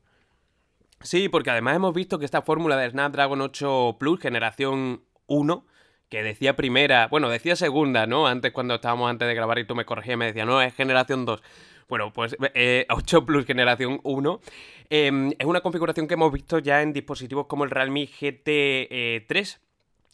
Sí, 1.00 1.28
porque 1.28 1.50
además 1.50 1.74
hemos 1.74 1.94
visto 1.94 2.20
que 2.20 2.26
esta 2.26 2.42
fórmula 2.42 2.76
de 2.76 2.88
Snapdragon 2.88 3.40
8 3.40 3.96
Plus 3.98 4.20
generación 4.20 5.02
1 5.26 5.66
que 6.08 6.22
decía 6.22 6.54
primera, 6.54 7.08
bueno, 7.08 7.28
decía 7.28 7.56
segunda, 7.56 8.06
¿no? 8.06 8.28
Antes 8.28 8.52
cuando 8.52 8.76
estábamos 8.76 9.10
antes 9.10 9.26
de 9.26 9.34
grabar 9.34 9.58
y 9.58 9.66
tú 9.66 9.74
me 9.74 9.84
corregías 9.84 10.16
me 10.16 10.26
decía, 10.26 10.44
no, 10.44 10.62
es 10.62 10.72
generación 10.72 11.24
2. 11.24 11.42
Bueno, 11.88 12.12
pues 12.12 12.36
8 12.38 12.48
eh, 12.54 12.86
Plus 13.26 13.44
generación 13.46 14.00
1 14.04 14.40
em, 14.90 15.32
es 15.38 15.46
una 15.46 15.60
configuración 15.60 16.06
que 16.06 16.14
hemos 16.14 16.32
visto 16.32 16.58
ya 16.58 16.82
en 16.82 16.92
dispositivos 16.92 17.46
como 17.46 17.64
el 17.64 17.70
Realme 17.70 18.08
GT3. 18.08 19.58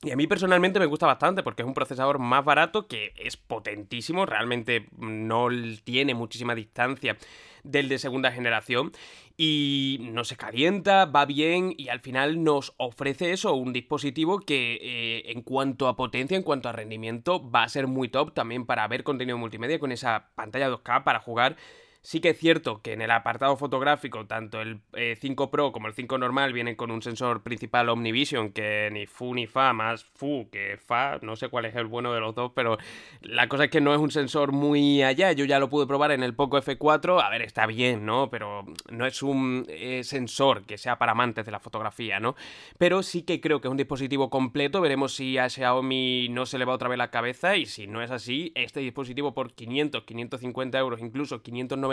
Y 0.03 0.13
a 0.13 0.17
mí 0.17 0.27
personalmente 0.27 0.81
me 0.81 0.87
gusta 0.87 1.07
bastante 1.07 1.43
porque 1.43 1.61
es 1.61 1.69
un 1.69 1.75
procesador 1.75 2.19
más 2.19 2.43
barato 2.43 2.87
que 2.87 3.13
es 3.17 3.37
potentísimo, 3.37 4.25
realmente 4.25 4.89
no 4.97 5.49
tiene 5.85 6.15
muchísima 6.15 6.55
distancia 6.55 7.19
del 7.65 7.91
de 7.91 7.99
segunda 7.99 8.33
generación 8.33 8.93
y 9.37 9.99
no 10.01 10.25
se 10.25 10.37
calienta, 10.37 11.05
va 11.05 11.27
bien 11.27 11.75
y 11.77 11.89
al 11.89 12.01
final 12.01 12.43
nos 12.43 12.73
ofrece 12.79 13.33
eso, 13.33 13.55
un 13.55 13.75
dispositivo 13.75 14.41
que 14.41 14.79
eh, 14.81 15.33
en 15.33 15.43
cuanto 15.43 15.87
a 15.87 15.97
potencia, 15.97 16.37
en 16.37 16.45
cuanto 16.45 16.71
a 16.71 16.73
rendimiento, 16.73 17.51
va 17.51 17.65
a 17.65 17.69
ser 17.69 17.87
muy 17.87 18.09
top 18.09 18.33
también 18.33 18.65
para 18.65 18.89
ver 18.89 19.05
contenido 19.05 19.37
multimedia 19.37 19.79
con 19.79 19.93
esa 19.93 20.31
pantalla 20.35 20.71
2K 20.71 21.05
para 21.05 21.21
jugar 21.21 21.57
Sí 22.03 22.21
que 22.21 22.31
es 22.31 22.39
cierto 22.39 22.81
que 22.81 22.95
en 22.95 23.03
el 23.03 23.11
apartado 23.11 23.59
fotográfico, 23.59 24.25
tanto 24.27 24.63
el 24.63 24.81
5 25.19 25.45
eh, 25.45 25.49
Pro 25.53 25.71
como 25.71 25.87
el 25.87 25.93
5 25.93 26.17
normal 26.17 26.55
vienen 26.55 26.75
con 26.75 26.91
un 26.91 27.03
sensor 27.03 27.43
principal 27.43 27.91
Omnivision, 27.91 28.53
que 28.53 28.89
ni 28.91 29.07
Fu 29.07 29.35
ni 29.35 29.47
Fa, 29.47 29.75
más 29.75 30.05
Fu 30.05 30.49
que 30.51 30.79
Fa, 30.79 31.19
no 31.21 31.37
sé 31.37 31.51
cuál 31.51 31.67
es 31.67 31.77
el 31.77 31.85
bueno 31.85 32.15
de 32.15 32.21
los 32.21 32.35
dos, 32.35 32.53
pero 32.55 32.79
la 33.21 33.49
cosa 33.51 33.65
es 33.65 33.71
que 33.71 33.83
no 33.83 33.93
es 33.93 34.01
un 34.01 34.11
sensor 34.11 34.53
muy 34.53 35.03
allá, 35.03 35.33
yo 35.33 35.45
ya 35.45 35.59
lo 35.59 35.69
pude 35.69 35.87
probar 35.87 36.11
en 36.13 36.23
el 36.23 36.35
Poco 36.35 36.57
F4, 36.57 37.23
a 37.23 37.29
ver, 37.29 37.43
está 37.43 37.67
bien, 37.67 38.07
¿no? 38.07 38.31
Pero 38.31 38.65
no 38.91 39.05
es 39.05 39.23
un 39.23 39.67
eh, 39.69 40.03
sensor 40.03 40.65
que 40.65 40.79
sea 40.79 40.97
para 40.97 41.13
amantes 41.13 41.45
de 41.45 41.53
la 41.53 41.61
fotografía, 41.61 42.19
¿no? 42.19 42.35
Pero 42.79 43.03
sí 43.03 43.25
que 43.25 43.43
creo 43.43 43.61
que 43.61 43.69
es 43.69 43.73
un 43.73 43.77
dispositivo 43.77 44.31
completo, 44.31 44.81
veremos 44.81 45.15
si 45.15 45.37
a 45.37 45.51
Xiaomi 45.51 46.31
no 46.31 46.47
se 46.47 46.57
le 46.57 46.65
va 46.65 46.73
otra 46.73 46.89
vez 46.89 46.97
la 46.97 47.11
cabeza 47.11 47.57
y 47.57 47.67
si 47.67 47.87
no 47.87 48.01
es 48.01 48.11
así, 48.11 48.53
este 48.55 48.81
dispositivo 48.81 49.35
por 49.35 49.53
500, 49.53 50.05
550 50.05 50.79
euros, 50.79 51.01
incluso 51.03 51.43
590 51.43 51.90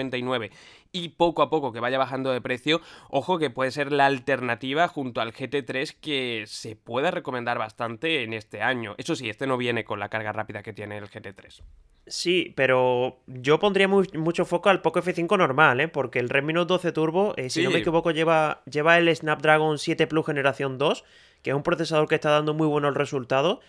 y 0.91 1.09
poco 1.09 1.41
a 1.41 1.49
poco 1.49 1.71
que 1.71 1.79
vaya 1.79 1.97
bajando 1.97 2.31
de 2.31 2.41
precio, 2.41 2.81
ojo 3.09 3.37
que 3.37 3.49
puede 3.49 3.71
ser 3.71 3.91
la 3.91 4.05
alternativa 4.05 4.87
junto 4.87 5.21
al 5.21 5.33
GT3 5.33 5.95
que 5.99 6.43
se 6.47 6.75
puede 6.75 7.11
recomendar 7.11 7.57
bastante 7.57 8.23
en 8.23 8.33
este 8.33 8.61
año. 8.61 8.95
Eso 8.97 9.15
sí, 9.15 9.29
este 9.29 9.47
no 9.47 9.57
viene 9.57 9.83
con 9.83 9.99
la 9.99 10.09
carga 10.09 10.31
rápida 10.31 10.63
que 10.63 10.73
tiene 10.73 10.97
el 10.97 11.09
GT3. 11.09 11.61
Sí, 12.07 12.53
pero 12.55 13.19
yo 13.27 13.59
pondría 13.59 13.87
mucho 13.89 14.45
foco 14.45 14.69
al 14.69 14.81
Poco 14.81 15.01
F5 15.01 15.37
normal, 15.37 15.81
¿eh? 15.81 15.87
porque 15.89 16.19
el 16.19 16.29
Redmi 16.29 16.53
Note 16.53 16.69
12 16.69 16.91
Turbo, 16.93 17.33
eh, 17.35 17.49
si 17.49 17.63
no 17.63 17.69
me 17.69 17.79
equivoco, 17.79 18.11
lleva, 18.11 18.61
lleva 18.65 18.97
el 18.97 19.13
Snapdragon 19.13 19.77
7 19.77 20.07
Plus 20.07 20.25
generación 20.25 20.77
2, 20.77 21.03
que 21.41 21.49
es 21.49 21.55
un 21.55 21.63
procesador 21.63 22.07
que 22.07 22.15
está 22.15 22.31
dando 22.31 22.53
muy 22.53 22.67
buenos 22.67 22.95
resultados. 22.95 23.59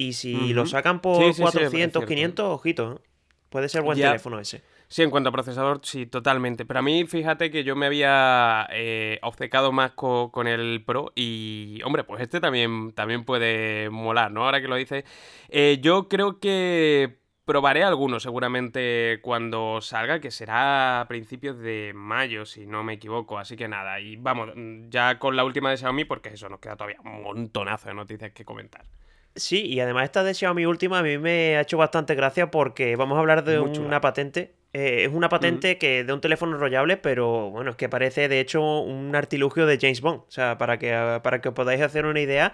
Y 0.00 0.12
si 0.12 0.52
lo 0.52 0.64
sacan 0.64 1.00
por 1.00 1.36
400, 1.36 2.04
500, 2.06 2.46
ojito, 2.46 2.92
¿eh? 2.92 3.08
puede 3.48 3.68
ser 3.68 3.82
buen 3.82 3.98
teléfono 3.98 4.38
ese. 4.38 4.62
Sí, 4.90 5.02
en 5.02 5.10
cuanto 5.10 5.28
a 5.28 5.32
procesador, 5.32 5.80
sí, 5.82 6.06
totalmente. 6.06 6.64
Pero 6.64 6.80
a 6.80 6.82
mí, 6.82 7.04
fíjate 7.06 7.50
que 7.50 7.62
yo 7.62 7.76
me 7.76 7.84
había 7.84 8.66
eh, 8.70 9.18
obcecado 9.22 9.70
más 9.70 9.92
con 9.92 10.46
el 10.46 10.82
Pro 10.84 11.12
y, 11.14 11.80
hombre, 11.84 12.04
pues 12.04 12.22
este 12.22 12.40
también, 12.40 12.92
también 12.92 13.24
puede 13.24 13.90
molar, 13.90 14.32
¿no? 14.32 14.44
Ahora 14.44 14.62
que 14.62 14.68
lo 14.68 14.76
dices. 14.76 15.04
Eh, 15.50 15.78
yo 15.82 16.08
creo 16.08 16.40
que 16.40 17.18
probaré 17.44 17.84
alguno 17.84 18.18
seguramente 18.18 19.20
cuando 19.22 19.82
salga, 19.82 20.20
que 20.20 20.30
será 20.30 21.02
a 21.02 21.08
principios 21.08 21.58
de 21.58 21.92
mayo, 21.94 22.46
si 22.46 22.66
no 22.66 22.82
me 22.82 22.94
equivoco. 22.94 23.38
Así 23.38 23.56
que 23.56 23.68
nada, 23.68 24.00
y 24.00 24.16
vamos, 24.16 24.50
ya 24.88 25.18
con 25.18 25.36
la 25.36 25.44
última 25.44 25.70
de 25.70 25.76
Xiaomi, 25.76 26.06
porque 26.06 26.30
eso, 26.30 26.48
nos 26.48 26.60
queda 26.60 26.76
todavía 26.76 27.00
un 27.04 27.22
montonazo 27.22 27.88
de 27.88 27.94
noticias 27.94 28.32
que 28.32 28.46
comentar. 28.46 28.86
Sí, 29.34 29.66
y 29.66 29.80
además 29.80 30.04
esta 30.04 30.24
de 30.24 30.32
Xiaomi 30.32 30.64
última 30.64 31.00
a 31.00 31.02
mí 31.02 31.18
me 31.18 31.58
ha 31.58 31.60
hecho 31.60 31.76
bastante 31.76 32.14
gracia 32.14 32.50
porque 32.50 32.96
vamos 32.96 33.16
a 33.16 33.20
hablar 33.20 33.44
de 33.44 33.60
una 33.60 34.00
patente 34.00 34.57
eh, 34.72 35.04
es 35.04 35.12
una 35.12 35.28
patente 35.28 35.78
que 35.78 36.04
de 36.04 36.12
un 36.12 36.20
teléfono 36.20 36.54
enrollable, 36.54 36.96
pero 36.96 37.50
bueno, 37.50 37.70
es 37.70 37.76
que 37.76 37.88
parece 37.88 38.28
de 38.28 38.40
hecho 38.40 38.80
un 38.80 39.14
artilugio 39.16 39.66
de 39.66 39.78
James 39.78 40.00
Bond. 40.00 40.20
O 40.20 40.30
sea, 40.30 40.58
para 40.58 40.78
que, 40.78 41.20
para 41.22 41.40
que 41.40 41.48
os 41.48 41.54
podáis 41.54 41.80
hacer 41.80 42.04
una 42.04 42.20
idea, 42.20 42.52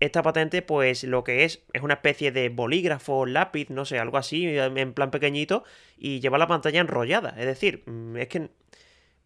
esta 0.00 0.22
patente, 0.22 0.60
pues 0.62 1.04
lo 1.04 1.24
que 1.24 1.44
es, 1.44 1.62
es 1.72 1.82
una 1.82 1.94
especie 1.94 2.32
de 2.32 2.48
bolígrafo, 2.48 3.26
lápiz, 3.26 3.70
no 3.70 3.84
sé, 3.84 3.98
algo 3.98 4.18
así, 4.18 4.46
en 4.46 4.92
plan 4.92 5.10
pequeñito, 5.10 5.64
y 5.96 6.20
lleva 6.20 6.36
la 6.38 6.46
pantalla 6.46 6.80
enrollada. 6.80 7.34
Es 7.38 7.46
decir, 7.46 7.82
mm, 7.86 8.16
es 8.16 8.28
que 8.28 8.50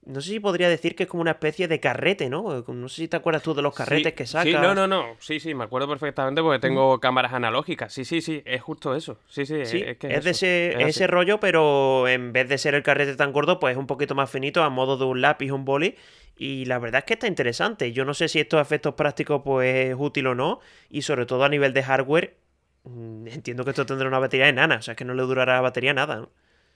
no 0.06 0.20
sé 0.22 0.30
si 0.30 0.40
podría 0.40 0.68
decir 0.68 0.94
que 0.96 1.02
es 1.02 1.08
como 1.08 1.20
una 1.20 1.32
especie 1.32 1.68
de 1.68 1.80
carrete, 1.80 2.30
¿no? 2.30 2.64
No 2.66 2.88
sé 2.88 3.02
si 3.02 3.08
te 3.08 3.16
acuerdas 3.16 3.42
tú 3.42 3.52
de 3.52 3.62
los 3.62 3.74
carretes 3.74 4.14
que 4.14 4.26
sacas. 4.26 4.46
Sí, 4.46 4.52
no, 4.52 4.74
no, 4.74 4.86
no. 4.86 5.16
Sí, 5.18 5.38
sí, 5.38 5.54
me 5.54 5.64
acuerdo 5.64 5.88
perfectamente 5.88 6.40
porque 6.40 6.60
tengo 6.60 6.98
cámaras 6.98 7.34
analógicas. 7.34 7.92
Sí, 7.92 8.04
sí, 8.04 8.22
sí, 8.22 8.42
es 8.46 8.62
justo 8.62 8.94
eso. 8.94 9.18
Sí, 9.28 9.44
sí, 9.44 9.56
es, 9.56 9.98
que 9.98 10.14
es, 10.14 10.24
de 10.24 10.30
ese, 10.30 10.82
ese 10.82 11.06
rollo, 11.06 11.40
pero 11.40 12.08
en 12.08 12.32
vez 12.32 12.48
de 12.48 12.56
ser 12.56 12.74
el 12.74 12.82
carrete 12.82 13.16
tan 13.16 13.32
gordo, 13.32 13.60
pues 13.60 13.72
es 13.72 13.78
un 13.78 13.86
poquito 13.86 14.14
más 14.14 14.30
finito, 14.30 14.62
a 14.62 14.70
modo 14.70 14.96
de 14.96 15.04
un 15.04 15.20
lápiz, 15.20 15.50
un 15.50 15.64
boli. 15.64 15.94
Y 16.38 16.64
la 16.66 16.78
verdad 16.78 17.00
es 17.00 17.04
que 17.04 17.14
está 17.14 17.26
interesante. 17.26 17.92
Yo 17.92 18.04
no 18.04 18.14
sé 18.14 18.28
si 18.28 18.38
estos 18.40 18.62
efectos 18.62 18.94
prácticos, 18.94 19.42
pues, 19.44 19.90
es 19.90 19.96
útil 19.98 20.28
o 20.28 20.34
no. 20.34 20.60
Y 20.88 21.02
sobre 21.02 21.26
todo 21.26 21.44
a 21.44 21.48
nivel 21.48 21.74
de 21.74 21.82
hardware, 21.82 22.36
mm, 22.84 23.26
entiendo 23.26 23.64
que 23.64 23.70
esto 23.70 23.84
tendrá 23.84 24.08
una 24.08 24.20
batería 24.20 24.48
enana. 24.48 24.76
O 24.76 24.82
sea, 24.82 24.94
que 24.94 25.04
no 25.04 25.12
le 25.12 25.22
durará 25.24 25.56
la 25.56 25.60
batería 25.60 25.92
nada, 25.92 26.16
¿no? 26.16 26.30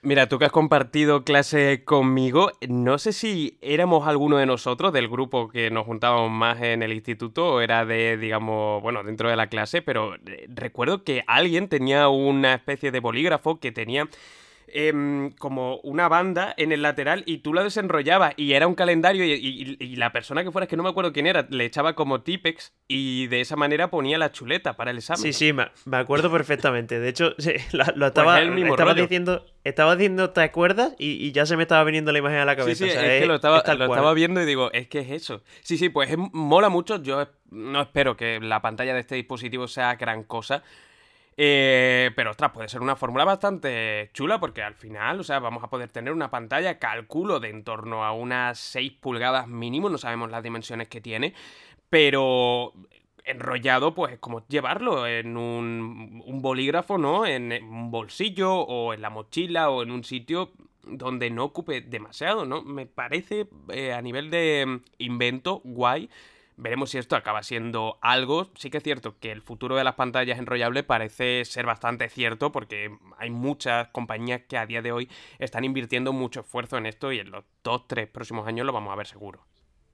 Mira, 0.05 0.27
tú 0.27 0.37
que 0.37 0.43
has 0.43 0.51
compartido 0.51 1.23
clase 1.23 1.85
conmigo, 1.85 2.51
no 2.67 2.97
sé 2.97 3.13
si 3.13 3.57
éramos 3.61 4.05
alguno 4.05 4.35
de 4.35 4.45
nosotros 4.45 4.91
del 4.91 5.07
grupo 5.07 5.47
que 5.47 5.71
nos 5.71 5.85
juntábamos 5.85 6.29
más 6.29 6.61
en 6.61 6.83
el 6.83 6.91
instituto 6.91 7.53
o 7.53 7.61
era 7.61 7.85
de, 7.85 8.17
digamos, 8.17 8.81
bueno, 8.81 9.01
dentro 9.03 9.29
de 9.29 9.37
la 9.37 9.47
clase, 9.47 9.81
pero 9.81 10.15
eh, 10.15 10.45
recuerdo 10.49 11.05
que 11.05 11.23
alguien 11.25 11.69
tenía 11.69 12.09
una 12.09 12.53
especie 12.53 12.91
de 12.91 12.99
bolígrafo 12.99 13.61
que 13.61 13.71
tenía 13.71 14.09
Em, 14.75 15.29
como 15.33 15.77
una 15.83 16.07
banda 16.07 16.51
en 16.57 16.71
el 16.71 16.81
lateral 16.81 17.21
y 17.27 17.37
tú 17.37 17.53
la 17.53 17.63
desenrollabas 17.63 18.33
y 18.37 18.53
era 18.53 18.65
un 18.65 18.73
calendario 18.73 19.23
y, 19.23 19.95
la 19.97 20.11
persona 20.11 20.43
que 20.43 20.51
fuera, 20.51 20.63
es 20.63 20.69
que 20.69 20.75
no 20.75 20.81
me 20.81 20.89
acuerdo 20.89 21.13
quién 21.13 21.27
era, 21.27 21.45
le 21.51 21.65
echaba 21.65 21.93
como 21.93 22.21
tipex 22.21 22.73
y 22.87 23.27
de 23.27 23.41
esa 23.41 23.55
manera 23.55 23.91
ponía 23.91 24.17
la 24.17 24.31
chuleta 24.31 24.75
para 24.75 24.89
el 24.89 24.97
examen. 24.97 25.21
Sí, 25.21 25.31
sí, 25.31 25.53
me, 25.53 25.67
acuerdo 25.95 26.31
perfectamente. 26.31 26.99
De 26.99 27.07
hecho, 27.07 27.35
lo, 27.71 27.85
pues 27.85 28.07
estaba, 28.07 28.41
estaba 28.41 28.93
diciendo, 28.95 29.45
estaba 29.63 29.95
diciendo, 29.95 30.31
¿te 30.31 30.41
acuerdas? 30.41 30.95
Y, 30.97 31.31
ya 31.33 31.45
se 31.45 31.55
me 31.55 31.61
estaba 31.61 31.83
viniendo 31.83 32.11
la 32.11 32.17
imagen 32.17 32.39
a 32.39 32.45
la 32.45 32.55
cabeza. 32.55 32.85
Sí, 32.85 32.89
sí, 32.89 32.97
es, 32.97 33.21
que 33.21 33.27
lo, 33.27 33.35
estaba, 33.35 33.57
lo 33.75 33.85
estaba, 33.85 34.13
viendo 34.15 34.41
y 34.41 34.45
digo, 34.45 34.71
es 34.71 34.87
que 34.87 35.01
es 35.01 35.11
eso. 35.11 35.43
Sí, 35.61 35.77
sí, 35.77 35.89
pues 35.89 36.09
mola 36.17 36.69
mucho. 36.69 36.99
Yo 36.99 37.27
no 37.51 37.79
espero 37.79 38.17
que 38.17 38.39
la 38.39 38.63
pantalla 38.63 38.95
de 38.95 39.01
este 39.01 39.13
dispositivo 39.13 39.67
sea 39.67 39.93
gran 39.97 40.23
cosa 40.23 40.63
eh, 41.37 42.11
pero 42.15 42.31
ostras, 42.31 42.51
puede 42.51 42.69
ser 42.69 42.81
una 42.81 42.95
fórmula 42.95 43.25
bastante 43.25 44.09
chula 44.13 44.39
porque 44.39 44.61
al 44.61 44.75
final, 44.75 45.19
o 45.19 45.23
sea, 45.23 45.39
vamos 45.39 45.63
a 45.63 45.69
poder 45.69 45.89
tener 45.89 46.13
una 46.13 46.29
pantalla, 46.29 46.79
calculo, 46.79 47.39
de 47.39 47.49
en 47.49 47.63
torno 47.63 48.03
a 48.03 48.11
unas 48.11 48.59
6 48.59 48.93
pulgadas 48.99 49.47
mínimo, 49.47 49.89
no 49.89 49.97
sabemos 49.97 50.29
las 50.29 50.43
dimensiones 50.43 50.87
que 50.87 51.01
tiene, 51.01 51.33
pero 51.89 52.73
enrollado, 53.25 53.93
pues 53.93 54.13
es 54.13 54.19
como 54.19 54.45
llevarlo 54.47 55.07
en 55.07 55.37
un, 55.37 56.23
bolígrafo, 56.41 56.97
¿no? 56.97 57.25
En 57.25 57.51
un 57.63 57.91
bolsillo 57.91 58.53
o 58.53 58.93
en 58.93 59.01
la 59.01 59.09
mochila 59.09 59.69
o 59.69 59.83
en 59.83 59.91
un 59.91 60.03
sitio 60.03 60.51
donde 60.85 61.29
no 61.29 61.45
ocupe 61.45 61.81
demasiado, 61.81 62.45
¿no? 62.45 62.61
Me 62.61 62.85
parece 62.85 63.47
eh, 63.69 63.93
a 63.93 64.01
nivel 64.01 64.29
de 64.29 64.81
invento 64.97 65.61
guay 65.63 66.09
Veremos 66.57 66.91
si 66.91 66.97
esto 66.97 67.15
acaba 67.15 67.43
siendo 67.43 67.97
algo. 68.01 68.49
Sí 68.55 68.69
que 68.69 68.77
es 68.77 68.83
cierto 68.83 69.15
que 69.19 69.31
el 69.31 69.41
futuro 69.41 69.75
de 69.75 69.83
las 69.83 69.95
pantallas 69.95 70.39
enrollables 70.39 70.83
parece 70.83 71.45
ser 71.45 71.65
bastante 71.65 72.09
cierto 72.09 72.51
porque 72.51 72.95
hay 73.17 73.29
muchas 73.29 73.87
compañías 73.89 74.41
que 74.47 74.57
a 74.57 74.65
día 74.65 74.81
de 74.81 74.91
hoy 74.91 75.09
están 75.39 75.63
invirtiendo 75.63 76.13
mucho 76.13 76.41
esfuerzo 76.41 76.77
en 76.77 76.85
esto 76.85 77.11
y 77.11 77.19
en 77.19 77.31
los 77.31 77.43
dos, 77.63 77.87
tres 77.87 78.07
próximos 78.07 78.47
años 78.47 78.65
lo 78.65 78.73
vamos 78.73 78.93
a 78.93 78.95
ver 78.95 79.07
seguro. 79.07 79.45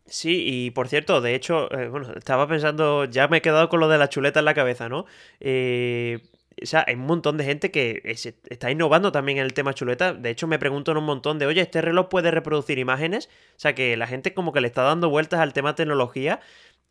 Sí, 0.06 0.44
y 0.46 0.72
por 0.72 0.88
cierto, 0.88 1.22
de 1.22 1.36
hecho, 1.36 1.72
eh, 1.72 1.88
bueno, 1.88 2.12
estaba 2.13 2.48
pensando, 2.48 3.06
ya 3.06 3.28
me 3.28 3.38
he 3.38 3.42
quedado 3.42 3.70
con 3.70 3.80
lo 3.80 3.88
de 3.88 4.00
la 4.00 4.10
chuleta 4.10 4.39
en 4.39 4.46
la 4.46 4.56
cabeza, 4.56 4.89
¿no? 4.89 5.06
Eh, 5.39 6.20
o 6.62 6.66
sea, 6.66 6.84
hay 6.88 6.96
un 6.96 7.06
montón 7.06 7.38
de 7.38 7.46
gente 7.46 7.72
que 7.72 8.01
está 8.04 8.72
innovando 8.72 9.12
también 9.12 9.38
en 9.39 9.46
el 9.46 9.54
tema 9.54 9.74
chuleta. 9.74 10.13
De 10.13 10.30
hecho, 10.30 10.48
me 10.48 10.60
preguntan 10.60 10.98
un 10.98 11.06
montón 11.06 11.39
de, 11.39 11.46
oye, 11.46 11.62
¿este 11.62 11.82
reloj 11.82 12.10
puede 12.10 12.32
reproducir 12.32 12.80
imágenes? 12.80 13.28
O 13.56 13.60
sea, 13.60 13.75
que 13.75 13.98
la 13.98 14.08
gente 14.08 14.34
como 14.34 14.54
que 14.54 14.62
le 14.62 14.68
está 14.68 14.84
dando 14.84 15.10
vueltas 15.10 15.39
al 15.39 15.54
tema 15.54 15.75
tecnología. 15.75 16.39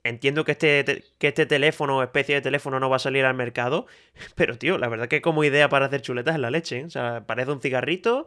Entiendo 0.04 0.44
que 0.44 0.52
este, 0.52 1.04
que 1.18 1.28
este 1.28 1.44
teléfono, 1.46 2.02
especie 2.02 2.36
de 2.36 2.40
teléfono, 2.40 2.80
no 2.80 2.88
va 2.88 2.96
a 2.96 3.00
salir 3.00 3.24
al 3.24 3.34
mercado. 3.34 3.86
Pero, 4.36 4.56
tío, 4.58 4.78
la 4.78 4.88
verdad 4.88 5.08
que 5.08 5.20
como 5.22 5.44
idea 5.44 5.68
para 5.68 5.86
hacer 5.86 6.02
chuletas 6.02 6.34
es 6.36 6.40
la 6.40 6.50
leche. 6.50 6.80
¿eh? 6.80 6.84
O 6.84 6.90
sea, 6.90 7.24
parece 7.26 7.50
un 7.50 7.60
cigarrito, 7.60 8.26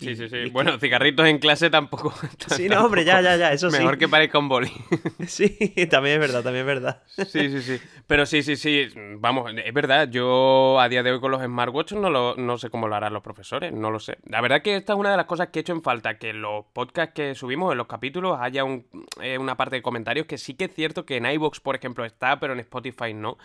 Sí, 0.00 0.16
sí, 0.16 0.28
sí. 0.28 0.50
Bueno, 0.50 0.78
cigarritos 0.78 1.26
en 1.26 1.38
clase 1.38 1.68
tampoco. 1.70 2.12
Sí, 2.56 2.68
no, 2.68 2.84
hombre, 2.84 3.04
ya, 3.04 3.20
ya, 3.20 3.36
ya, 3.36 3.52
eso 3.52 3.70
sí. 3.70 3.78
Mejor 3.78 3.98
que 3.98 4.08
parezca 4.08 4.38
un 4.38 4.48
boli. 4.48 4.72
Sí, 5.26 5.48
también 5.90 6.14
es 6.14 6.20
verdad, 6.20 6.42
también 6.42 6.62
es 6.62 6.66
verdad. 6.66 7.02
Sí, 7.06 7.50
sí, 7.50 7.62
sí. 7.62 7.78
Pero 8.06 8.26
sí, 8.26 8.42
sí, 8.42 8.56
sí. 8.56 8.88
Vamos, 9.18 9.52
es 9.54 9.74
verdad. 9.74 10.08
Yo 10.10 10.80
a 10.80 10.88
día 10.88 11.02
de 11.02 11.12
hoy 11.12 11.20
con 11.20 11.30
los 11.30 11.42
smartwatches 11.42 11.98
no, 11.98 12.10
lo, 12.10 12.34
no 12.36 12.58
sé 12.58 12.70
cómo 12.70 12.88
lo 12.88 12.96
harán 12.96 13.12
los 13.12 13.22
profesores, 13.22 13.72
no 13.72 13.90
lo 13.90 14.00
sé. 14.00 14.18
La 14.26 14.40
verdad 14.40 14.62
que 14.62 14.76
esta 14.76 14.94
es 14.94 14.98
una 14.98 15.10
de 15.10 15.16
las 15.18 15.26
cosas 15.26 15.48
que 15.48 15.58
he 15.58 15.62
hecho 15.62 15.72
en 15.72 15.82
falta, 15.82 16.18
que 16.18 16.30
en 16.30 16.42
los 16.42 16.64
podcasts 16.72 17.14
que 17.14 17.34
subimos, 17.34 17.72
en 17.72 17.78
los 17.78 17.86
capítulos, 17.86 18.38
haya 18.40 18.64
un, 18.64 18.86
eh, 19.20 19.38
una 19.38 19.56
parte 19.56 19.76
de 19.76 19.82
comentarios 19.82 20.26
que 20.26 20.38
sí 20.38 20.54
que 20.54 20.64
es 20.64 20.74
cierto 20.74 21.04
que 21.04 21.18
en 21.18 21.26
iVoox, 21.26 21.60
por 21.60 21.76
ejemplo, 21.76 22.04
está, 22.04 22.40
pero 22.40 22.54
en 22.54 22.60
Spotify 22.60 23.12
no. 23.14 23.38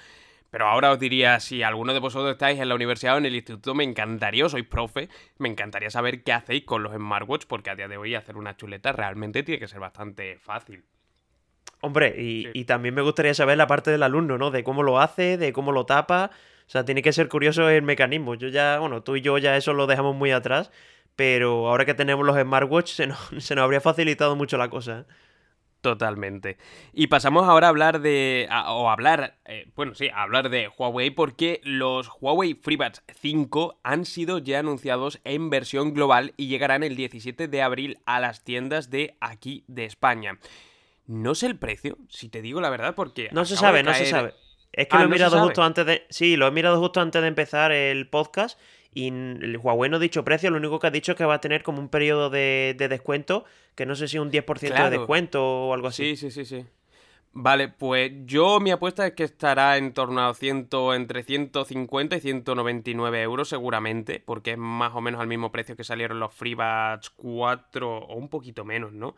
Pero 0.52 0.68
ahora 0.68 0.92
os 0.92 1.00
diría, 1.00 1.40
si 1.40 1.64
alguno 1.64 1.94
de 1.94 2.00
vosotros 2.00 2.32
estáis 2.32 2.60
en 2.60 2.70
la 2.70 2.76
universidad 2.76 3.16
o 3.16 3.18
en 3.18 3.26
el 3.26 3.36
instituto, 3.36 3.76
me 3.76 3.84
encantaría, 3.84 4.46
os 4.46 4.52
sois 4.52 4.66
profe, 4.66 5.10
me 5.38 5.50
encantaría 5.50 5.90
saber 5.90 6.24
qué 6.24 6.34
hacéis 6.34 6.64
con 6.64 6.84
los 6.84 6.94
smartwatch, 6.94 7.46
porque 7.48 7.70
a 7.70 7.76
día 7.76 7.88
de 7.88 7.98
hoy 7.98 8.16
hacer 8.16 8.38
una 8.38 8.56
chuleta 8.56 8.92
realmente 8.92 9.44
tiene 9.44 9.60
que 9.60 9.68
ser 9.68 9.80
bastante 9.80 10.38
fácil. 10.38 10.84
Hombre, 11.82 12.16
y, 12.18 12.66
también 12.66 12.96
me 12.96 13.02
gustaría 13.02 13.34
saber 13.34 13.58
la 13.58 13.68
parte 13.68 13.92
del 13.92 14.02
alumno, 14.02 14.38
¿no? 14.38 14.50
De 14.50 14.64
cómo 14.64 14.82
lo 14.82 15.00
hace, 15.00 15.38
de 15.38 15.54
cómo 15.54 15.72
lo 15.72 15.86
tapa. 15.86 16.32
O 16.68 16.70
sea, 16.70 16.84
tiene 16.84 17.02
que 17.04 17.14
ser 17.14 17.28
curioso 17.30 17.70
el 17.70 17.84
mecanismo. 17.84 18.34
Yo 18.34 18.48
ya, 18.48 18.80
bueno, 18.80 19.04
tú 19.04 19.16
y 19.18 19.22
yo 19.22 19.38
ya 19.38 19.56
eso 19.56 19.74
lo 19.74 19.86
dejamos 19.86 20.16
muy 20.16 20.32
atrás, 20.32 20.72
pero 21.16 21.68
ahora 21.68 21.86
que 21.86 21.94
tenemos 21.94 22.26
los 22.26 22.40
smartwatch 22.40 22.92
se 22.92 23.08
nos, 23.08 23.20
se 23.38 23.56
nos 23.56 23.64
habría 23.64 23.82
facilitado 23.82 24.36
mucho 24.36 24.58
la 24.58 24.70
cosa. 24.70 25.02
¿eh? 25.02 25.14
Totalmente. 25.86 26.58
Y 26.94 27.06
pasamos 27.06 27.48
ahora 27.48 27.68
a 27.68 27.70
hablar 27.70 28.02
de. 28.02 28.50
o 28.70 28.90
hablar. 28.90 29.36
Eh, 29.46 29.68
bueno, 29.76 29.94
sí, 29.94 30.10
a 30.10 30.24
hablar 30.24 30.50
de 30.50 30.68
Huawei 30.68 31.12
porque 31.12 31.62
los 31.64 32.10
Huawei 32.20 32.56
FreeBuds 32.56 33.04
5 33.22 33.82
han 33.84 34.06
sido 34.06 34.40
ya 34.40 34.58
anunciados 34.58 35.20
en 35.26 35.52
versión 35.52 35.94
global 35.94 36.34
y 36.38 36.48
llegarán 36.48 36.82
el 36.82 36.96
17 36.96 37.48
de 37.48 37.62
abril 37.62 38.00
a 38.08 38.20
las 38.20 38.44
tiendas 38.44 38.90
de 38.90 39.16
aquí 39.20 39.64
de 39.68 39.86
España. 39.86 40.40
No 41.06 41.36
sé 41.36 41.46
el 41.46 41.60
precio, 41.60 42.00
si 42.10 42.30
te 42.30 42.42
digo 42.42 42.62
la 42.62 42.72
verdad, 42.72 42.96
porque. 42.96 43.30
No 43.32 43.46
se 43.46 43.56
sabe, 43.56 43.84
no 43.84 43.94
se 43.94 44.08
sabe. 44.08 44.34
Es 44.74 44.88
que 44.88 44.98
ah, 44.98 45.02
lo 45.02 45.06
he 45.06 45.10
mirado 45.10 45.40
justo 45.40 45.62
antes 45.62 45.86
de. 45.86 46.08
Sí, 46.10 46.36
lo 46.36 46.48
he 46.48 46.52
mirado 46.52 46.80
justo 46.80 47.00
antes 47.00 47.22
de 47.22 47.28
empezar 47.28 47.72
el 47.72 48.10
podcast. 48.10 48.60
Y 48.96 49.10
el 49.10 49.60
Huawei 49.62 49.92
no 49.92 49.98
ha 49.98 50.00
dicho 50.00 50.24
precio, 50.24 50.50
lo 50.50 50.58
único 50.58 50.80
que 50.80 50.88
ha 50.88 50.92
dicho 50.92 51.12
es 51.12 51.18
que 51.18 51.26
va 51.26 51.36
a 51.36 51.42
tener 51.42 51.64
como 51.64 51.80
un 51.80 51.90
periodo 51.90 52.30
de, 52.30 52.74
descuento, 52.90 53.44
que 53.76 53.86
no 53.86 53.94
sé 53.94 54.08
si 54.08 54.18
un 54.18 54.32
10% 54.32 54.84
de 54.86 54.90
descuento 54.90 55.44
o 55.44 55.74
algo 55.74 55.90
así. 55.90 56.16
Sí, 56.16 56.32
sí, 56.32 56.32
sí, 56.32 56.46
sí. 56.46 56.66
Vale, 57.34 57.68
pues 57.68 58.14
yo 58.24 58.62
mi 58.62 58.72
apuesta 58.72 59.06
es 59.06 59.12
que 59.12 59.26
estará 59.26 59.76
en 59.76 59.92
torno 59.92 60.26
a 60.26 60.34
100, 60.34 60.70
entre 60.94 61.24
150 61.24 62.16
y 62.16 62.22
199 62.22 63.22
euros 63.22 63.50
seguramente, 63.50 64.24
porque 64.26 64.52
es 64.52 64.58
más 64.58 64.96
o 64.96 65.02
menos 65.02 65.20
al 65.20 65.28
mismo 65.28 65.52
precio 65.52 65.76
que 65.76 65.84
salieron 65.84 66.22
los 66.22 66.34
FreeBuds 66.34 67.10
4 67.10 67.98
o 67.98 68.16
un 68.16 68.30
poquito 68.30 68.64
menos, 68.64 68.94
¿no? 68.94 69.18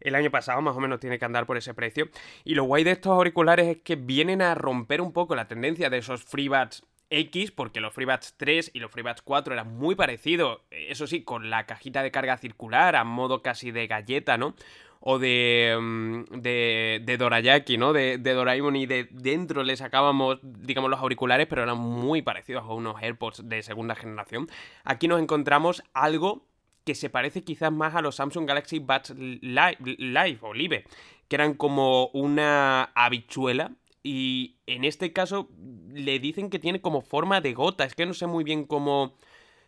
El 0.00 0.14
año 0.14 0.30
pasado 0.30 0.62
más 0.62 0.74
o 0.74 0.80
menos 0.80 1.00
tiene 1.00 1.18
que 1.18 1.26
andar 1.26 1.44
por 1.44 1.58
ese 1.58 1.74
precio. 1.74 2.08
Y 2.42 2.54
lo 2.54 2.64
guay 2.64 2.82
de 2.82 2.92
estos 2.92 3.12
auriculares 3.12 3.66
es 3.66 3.82
que 3.82 3.96
vienen 3.96 4.40
a 4.40 4.54
romper 4.54 5.02
un 5.02 5.12
poco 5.12 5.36
la 5.36 5.46
tendencia 5.46 5.90
de 5.90 5.98
esos 5.98 6.24
FreeBuds 6.24 6.86
X, 7.10 7.50
porque 7.50 7.80
los 7.80 7.94
FreeBuds 7.94 8.34
3 8.36 8.70
y 8.74 8.80
los 8.80 8.90
FreeBuds 8.90 9.22
4 9.22 9.54
eran 9.54 9.76
muy 9.76 9.94
parecidos, 9.94 10.60
eso 10.70 11.06
sí, 11.06 11.22
con 11.22 11.50
la 11.50 11.66
cajita 11.66 12.02
de 12.02 12.10
carga 12.10 12.36
circular, 12.36 12.96
a 12.96 13.04
modo 13.04 13.42
casi 13.42 13.70
de 13.70 13.86
galleta, 13.86 14.36
¿no? 14.36 14.54
O 15.00 15.18
de, 15.18 15.76
mm, 15.80 16.40
de, 16.40 17.00
de 17.04 17.16
Dorayaki, 17.16 17.78
¿no? 17.78 17.92
De, 17.92 18.18
de, 18.18 18.32
Doraemon 18.32 18.76
y 18.76 18.86
de 18.86 19.08
dentro 19.10 19.62
le 19.62 19.76
sacábamos, 19.76 20.38
digamos, 20.42 20.90
los 20.90 21.00
auriculares, 21.00 21.46
pero 21.46 21.62
eran 21.62 21.78
muy 21.78 22.22
parecidos 22.22 22.64
a 22.64 22.74
unos 22.74 23.00
AirPods 23.00 23.48
de 23.48 23.62
segunda 23.62 23.94
generación. 23.94 24.48
Aquí 24.84 25.06
nos 25.06 25.20
encontramos 25.20 25.82
algo 25.94 26.44
que 26.84 26.94
se 26.94 27.10
parece 27.10 27.44
quizás 27.44 27.70
más 27.70 27.94
a 27.94 28.00
los 28.00 28.16
Samsung 28.16 28.46
Galaxy 28.46 28.78
Buds 28.78 29.10
Live, 29.10 29.76
Live 29.98 30.38
o 30.40 30.54
Live, 30.54 30.84
que 31.28 31.36
eran 31.36 31.54
como 31.54 32.06
una 32.08 32.84
habichuela 32.94 33.72
y 34.02 34.56
en 34.66 34.84
este 34.84 35.12
caso 35.12 35.48
le 35.92 36.18
dicen 36.18 36.50
que 36.50 36.58
tiene 36.58 36.80
como 36.80 37.02
forma 37.02 37.40
de 37.40 37.54
gota. 37.54 37.84
Es 37.84 37.94
que 37.94 38.06
no 38.06 38.14
sé 38.14 38.26
muy 38.26 38.44
bien 38.44 38.64
cómo 38.64 39.16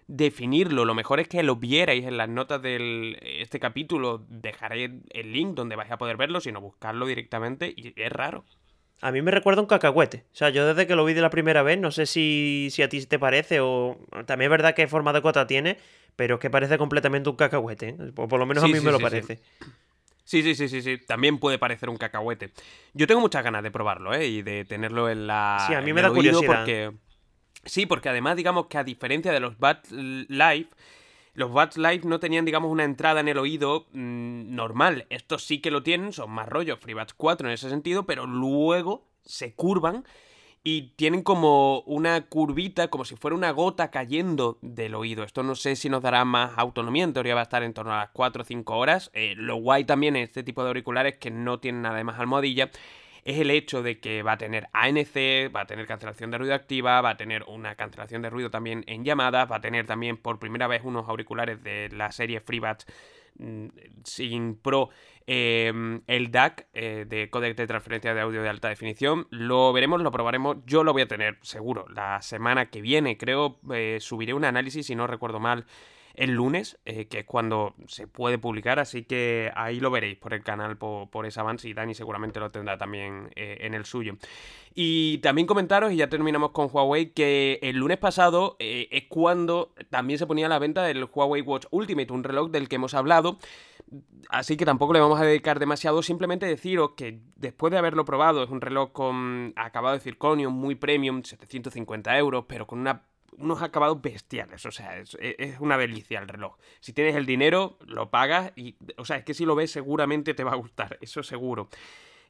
definirlo. 0.07 0.85
Lo 0.85 0.95
mejor 0.95 1.21
es 1.21 1.29
que 1.29 1.43
lo 1.43 1.57
vierais 1.57 2.05
en 2.05 2.17
las 2.17 2.29
notas 2.29 2.63
de 2.63 3.19
este 3.41 3.61
capítulo. 3.61 4.25
Dejaré 4.29 5.01
el 5.11 5.33
link 5.33 5.55
donde 5.55 5.77
vais 5.77 5.91
a 5.91 5.99
poder 5.99 6.17
verlo, 6.17 6.41
sino 6.41 6.61
buscarlo 6.61 7.07
directamente. 7.07 7.73
Y 7.77 7.93
es 7.97 8.13
raro. 8.13 8.45
A 9.03 9.13
mí 9.13 9.23
me 9.23 9.31
recuerda 9.31 9.63
un 9.63 9.67
cacahuete. 9.67 10.25
O 10.33 10.37
sea, 10.37 10.51
yo 10.51 10.67
desde 10.67 10.87
que 10.87 10.95
lo 10.95 11.05
vi 11.05 11.15
de 11.15 11.23
la 11.23 11.31
primera 11.31 11.63
vez, 11.63 11.79
no 11.79 11.91
sé 11.91 12.07
si, 12.07 12.69
si 12.71 12.83
a 12.83 12.89
ti 12.89 13.05
te 13.07 13.19
parece 13.19 13.61
o... 13.61 13.99
También 14.27 14.49
es 14.49 14.51
verdad 14.51 14.75
que 14.75 14.87
forma 14.89 15.13
de 15.13 15.21
gota 15.21 15.47
tiene, 15.47 15.79
pero 16.17 16.35
es 16.35 16.41
que 16.41 16.51
parece 16.51 16.77
completamente 16.77 17.31
un 17.31 17.37
cacahuete. 17.37 17.89
¿eh? 17.89 18.13
Por, 18.15 18.39
lo 18.39 18.47
menos 18.47 18.63
a 18.63 18.69
mí 18.69 18.79
me 18.81 18.93
lo 18.93 19.01
parece. 19.01 19.41
Sí, 20.31 20.45
sí, 20.45 20.55
sí, 20.55 20.69
sí, 20.69 20.81
sí. 20.81 20.97
También 20.97 21.39
puede 21.39 21.59
parecer 21.59 21.89
un 21.91 21.97
cacahuete. 21.97 22.53
Yo 22.95 23.09
tengo 23.09 23.21
muchas 23.21 23.43
ganas 23.43 23.65
de 23.65 23.73
probarlo, 23.73 24.15
¿eh? 24.15 24.29
Y 24.29 24.43
de 24.43 24.65
tenerlo 24.65 25.11
en 25.11 25.27
la. 25.27 25.65
Sí, 25.67 25.75
a 25.75 25.81
mí 25.81 25.93
me 25.93 26.03
da 26.03 26.11
curiosidad. 26.11 26.47
Porque... 26.47 26.93
Sí, 27.65 27.85
porque 27.85 28.11
además, 28.11 28.37
digamos 28.37 28.67
que 28.67 28.79
a 28.79 28.85
diferencia 28.85 29.33
de 29.33 29.41
los 29.41 29.59
Bats 29.59 29.91
Live, 29.91 30.69
los 31.35 31.53
Bats 31.53 31.79
Live 31.79 32.03
no 32.05 32.21
tenían, 32.21 32.45
digamos, 32.45 32.71
una 32.71 32.85
entrada 32.85 33.19
en 33.19 33.27
el 33.27 33.39
oído 33.39 33.89
mm, 33.91 34.55
normal. 34.55 35.05
Estos 35.11 35.43
sí 35.43 35.61
que 35.61 35.73
lo 35.73 35.83
tienen, 35.83 36.13
son 36.13 36.31
más 36.31 36.49
rollos, 36.49 36.79
FreeBuds 36.79 37.15
4 37.15 37.49
en 37.49 37.55
ese 37.55 37.69
sentido, 37.69 38.07
pero 38.07 38.25
luego 38.29 39.09
se 39.25 39.57
curvan 39.57 40.05
y 40.63 40.93
tienen 40.97 41.23
como 41.23 41.81
una 41.81 42.27
curvita, 42.27 42.89
como 42.89 43.05
si 43.05 43.17
fuera 43.17 43.35
una 43.35 43.51
gota 43.51 43.91
cayendo 43.91 44.59
del 44.61 44.95
oído. 44.95 45.25
Esto 45.25 45.43
no 45.43 45.55
sé 45.55 45.77
si 45.77 45.89
nos 45.89 46.03
dará 46.03 46.25
más 46.25 46.53
autonomía, 46.57 47.05
en 47.05 47.13
teoría 47.13 47.35
va 47.35 47.41
a 47.41 47.45
estar 47.45 47.63
en 47.63 47.73
torno 47.73 47.93
a 47.95 47.99
las 47.99 48.11
4 48.11 48.43
o 48.43 48.45
5 48.45 48.77
horas. 48.77 49.11
Eh, 49.15 49.35
lo 49.37 49.57
guay 49.57 49.85
también 49.85 50.17
en 50.17 50.25
este 50.25 50.43
tipo 50.43 50.63
de 50.63 50.69
auriculares 50.69 51.17
que 51.17 51.31
no 51.31 51.61
tienen 51.61 51.83
nada 51.83 51.97
de 51.97 52.05
más 52.05 52.21
almohadilla 52.21 52.71
es 53.25 53.39
el 53.39 53.51
hecho 53.51 53.83
de 53.83 54.01
que 54.01 54.23
va 54.23 54.33
a 54.33 54.39
tener 54.39 54.69
ANC, 54.73 55.55
va 55.55 55.63
a 55.63 55.67
tener 55.67 55.87
cancelación 55.87 56.31
de 56.31 56.39
ruido 56.39 56.55
activa, 56.55 57.01
va 57.01 57.11
a 57.11 57.17
tener 57.17 57.45
una 57.45 57.75
cancelación 57.75 58.23
de 58.23 58.31
ruido 58.31 58.51
también 58.51 58.85
en 58.87 59.05
llamadas, 59.05 59.51
va 59.51 59.57
a 59.57 59.61
tener 59.61 59.87
también 59.87 60.17
por 60.17 60.39
primera 60.39 60.67
vez 60.67 60.83
unos 60.85 61.09
auriculares 61.09 61.63
de 61.63 61.89
la 61.91 62.13
serie 62.13 62.41
FreeBuds 62.41 62.87
mm, 63.39 63.67
sin 64.05 64.55
Pro 64.57 64.91
Em, 65.33 66.03
el 66.09 66.33
DAC 66.33 66.67
eh, 66.75 67.07
de 67.09 67.31
códec 67.31 67.57
de 67.57 67.69
transferencia 67.69 68.13
de 68.15 68.21
audio 68.21 68.43
de 68.43 68.49
alta 68.49 68.69
definición. 68.69 69.29
Lo 69.31 69.73
veremos, 69.73 70.03
lo 70.03 70.11
probaremos. 70.11 70.57
Yo 70.67 70.83
lo 70.83 70.93
voy 70.93 71.03
a 71.03 71.07
tener 71.07 71.39
seguro 71.43 71.87
la 71.89 72.21
semana 72.21 72.67
que 72.67 72.81
viene. 72.81 73.17
Creo 73.17 73.61
eh, 73.73 73.99
subiré 74.01 74.35
un 74.35 74.45
análisis, 74.45 74.87
si 74.87 74.97
no 74.97 75.07
recuerdo 75.07 75.39
mal, 75.39 75.67
el 76.15 76.33
lunes, 76.33 76.79
eh, 76.85 77.07
que 77.07 77.21
es 77.21 77.25
cuando 77.25 77.75
se 77.87 78.07
puede 78.07 78.39
publicar, 78.39 78.79
así 78.79 79.05
que 79.05 79.51
ahí 79.55 79.81
lo 79.81 79.91
veréis 79.91 80.19
por 80.19 80.35
el 80.35 80.43
canal, 80.43 80.77
por, 80.77 81.27
ese 81.27 81.41
avance, 81.41 81.69
y 81.69 81.75
Dani 81.75 81.95
seguramente 81.95 82.41
lo 82.41 82.51
tendrá 82.51 82.79
también 82.79 83.31
eh, 83.37 83.59
en 83.61 83.75
el 83.75 83.85
suyo. 83.85 84.17
Y 84.75 85.19
también 85.19 85.47
comentaros, 85.47 85.93
y 85.93 85.97
ya 85.97 86.09
terminamos 86.09 86.51
con 86.51 86.69
Huawei, 86.73 87.13
que 87.13 87.59
el 87.63 87.77
lunes 87.77 87.99
pasado 87.99 88.57
eh, 88.59 88.89
es 88.91 89.05
cuando 89.09 89.75
también 89.91 90.19
se 90.19 90.27
ponía 90.27 90.47
a 90.47 90.49
la 90.49 90.59
venta 90.59 90.89
el 90.91 91.09
Huawei 91.13 91.43
Watch 91.43 91.67
Ultimate, 91.71 92.13
un 92.13 92.25
reloj 92.25 92.51
del 92.51 92.69
que 92.69 92.77
hemos 92.77 92.95
hablado, 92.95 93.39
así 94.29 94.57
que 94.57 94.65
tampoco 94.65 94.93
le 94.93 95.01
vamos 95.01 95.21
a 95.21 95.25
dedicar 95.25 95.59
demasiado, 95.59 96.03
simplemente 96.03 96.47
deciros 96.47 96.93
que 96.97 97.21
después 97.37 97.71
de 97.73 97.79
haberlo 97.79 98.05
probado, 98.05 98.43
es 98.43 98.51
un 98.51 98.61
reloj 98.61 98.93
con 98.93 99.53
acabado 99.57 99.95
de 99.95 100.01
circonio, 100.01 100.51
muy 100.51 100.75
premium, 100.75 101.23
750 101.23 102.17
euros, 102.19 102.45
pero 102.49 102.67
con 102.67 102.81
una 102.81 103.03
unos 103.39 103.63
acabados 103.63 104.01
bestiales. 104.01 104.65
O 104.67 104.71
sea, 104.71 104.99
es, 104.99 105.17
una 105.61 105.79
delicia 105.79 106.21
el 106.21 106.29
reloj. 106.29 106.57
Si 106.81 106.93
tienes 106.93 107.17
el 107.17 107.27
dinero, 107.27 107.79
lo 107.87 108.11
pagas 108.11 108.53
y, 108.57 108.77
o 108.97 109.05
sea, 109.05 109.17
es 109.17 109.25
que 109.25 109.35
si 109.35 109.45
lo 109.45 109.55
ves 109.55 109.71
seguramente 109.71 110.35
te 110.35 110.45
va 110.45 110.53
a 110.53 110.57
gustar, 110.57 110.99
eso 111.03 111.23
seguro. 111.23 111.69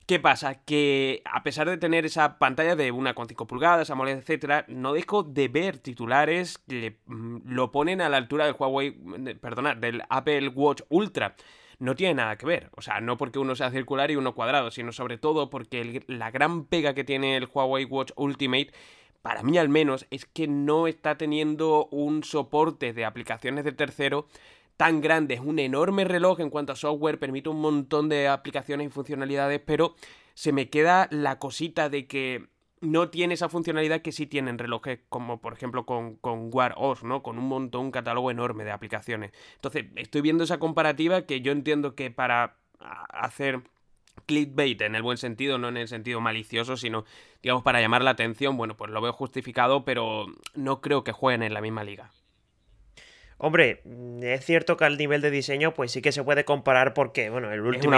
¿Qué 0.07 0.19
pasa? 0.19 0.65
Que 0.65 1.23
a 1.25 1.43
pesar 1.45 1.69
de 1.69 1.77
tener 1.77 2.05
esa 2.05 2.39
pantalla 2.39 2.75
de 2.75 2.91
una 2.91 3.15
con 3.15 3.29
5 3.29 3.47
pulgadas, 3.47 3.91
AMOLED, 3.91 4.19
etcétera, 4.19 4.65
no 4.67 4.93
dejo 4.93 5.23
de 5.23 5.47
ver 5.47 5.79
titulares 5.79 6.59
que 6.59 6.99
mm, 7.07 7.53
lo 7.53 7.71
ponen 7.71 8.01
a 8.01 8.09
la 8.09 8.17
altura 8.17 8.47
del 8.47 8.57
Huawei, 8.59 8.91
perdona, 9.41 9.75
del 9.77 10.03
Apple 10.09 10.49
Watch 10.49 10.83
Ultra. 10.89 11.37
No 11.79 11.95
tiene 11.95 12.15
nada 12.15 12.37
que 12.37 12.45
ver. 12.45 12.71
O 12.77 12.83
sea, 12.83 13.01
no 13.01 13.17
porque 13.17 13.39
uno 13.39 13.55
sea 13.55 13.71
circular 13.71 14.11
y 14.11 14.17
uno 14.17 14.35
cuadrado, 14.35 14.71
sino 14.71 14.91
sobre 14.93 15.17
todo 15.17 15.49
porque 15.49 16.03
la 16.09 16.31
gran 16.31 16.65
pega 16.65 16.93
que 16.93 17.05
tiene 17.05 17.37
el 17.37 17.49
Huawei 17.53 17.85
Watch 17.85 18.11
Ultimate 18.17 18.73
para 19.22 19.42
mí 19.42 19.59
al 19.59 19.68
menos, 19.68 20.06
es 20.11 20.24
que 20.24 20.48
no 20.48 20.87
está 20.87 21.16
teniendo 21.16 21.87
un 21.90 22.24
soporte 22.24 22.92
de 22.92 23.04
aplicaciones 23.04 23.64
de 23.64 23.72
tercero 23.72 24.26
tan 24.76 25.00
grande. 25.00 25.35
Es 25.35 25.40
un 25.40 25.59
enorme 25.59 26.04
reloj 26.04 26.40
en 26.40 26.50
cuanto 26.50 26.72
a 26.72 26.76
software, 26.76 27.18
permite 27.18 27.50
un 27.50 27.61
montón 27.61 28.09
de 28.09 28.28
aplicaciones 28.28 28.87
y 28.87 28.90
funcionalidades, 28.90 29.61
pero 29.64 29.94
se 30.35 30.52
me 30.52 30.70
queda 30.70 31.06
la 31.11 31.38
cosita 31.38 31.90
de 31.90 32.06
que 32.06 32.48
no 32.80 33.11
tiene 33.11 33.35
esa 33.35 33.50
funcionalidad 33.50 34.00
que 34.00 34.12
sí 34.12 34.26
tienen 34.26 34.59
relojes 34.59 35.00
como 35.11 35.40
por 35.40 35.52
ejemplo 35.52 35.85
con, 35.85 36.16
con 36.16 36.48
Wear 36.50 36.74
OS, 36.78 37.04
¿no? 37.04 37.22
Con 37.22 37.38
un 37.38 37.46
montón, 37.46 37.87
un 37.87 37.90
catálogo 37.90 38.30
enorme 38.30 38.64
de 38.64 38.70
aplicaciones. 38.70 39.33
Entonces, 39.56 39.85
estoy 39.96 40.22
viendo 40.22 40.44
esa 40.44 40.59
comparativa 40.59 41.26
que 41.26 41.42
yo 41.42 41.52
entiendo 41.52 41.94
que 41.94 42.11
para 42.11 42.56
hacer 43.11 43.62
clickbait 44.26 44.80
en 44.83 44.94
el 44.94 45.02
buen 45.02 45.18
sentido, 45.18 45.59
no 45.59 45.68
en 45.68 45.76
el 45.76 45.88
sentido 45.88 46.20
malicioso, 46.20 46.76
sino, 46.76 47.04
digamos, 47.42 47.62
para 47.62 47.80
llamar 47.80 48.02
la 48.02 48.11
atención, 48.11 48.56
bueno, 48.56 48.76
pues 48.76 48.90
lo 48.90 49.00
veo 49.00 49.12
justificado, 49.12 49.85
pero 49.85 50.26
no 50.54 50.80
creo 50.80 51.04
que 51.04 51.12
jueguen 51.12 51.42
en 51.42 51.54
la 51.54 51.61
misma 51.61 51.85
liga. 51.85 52.11
Hombre, 53.42 53.83
es 54.20 54.44
cierto 54.44 54.76
que 54.76 54.85
al 54.85 54.98
nivel 54.98 55.22
de 55.22 55.30
diseño, 55.30 55.72
pues 55.72 55.92
sí 55.92 56.02
que 56.02 56.12
se 56.12 56.22
puede 56.22 56.44
comparar 56.44 56.92
porque, 56.92 57.30
bueno, 57.30 57.50
el 57.50 57.62
último. 57.62 57.96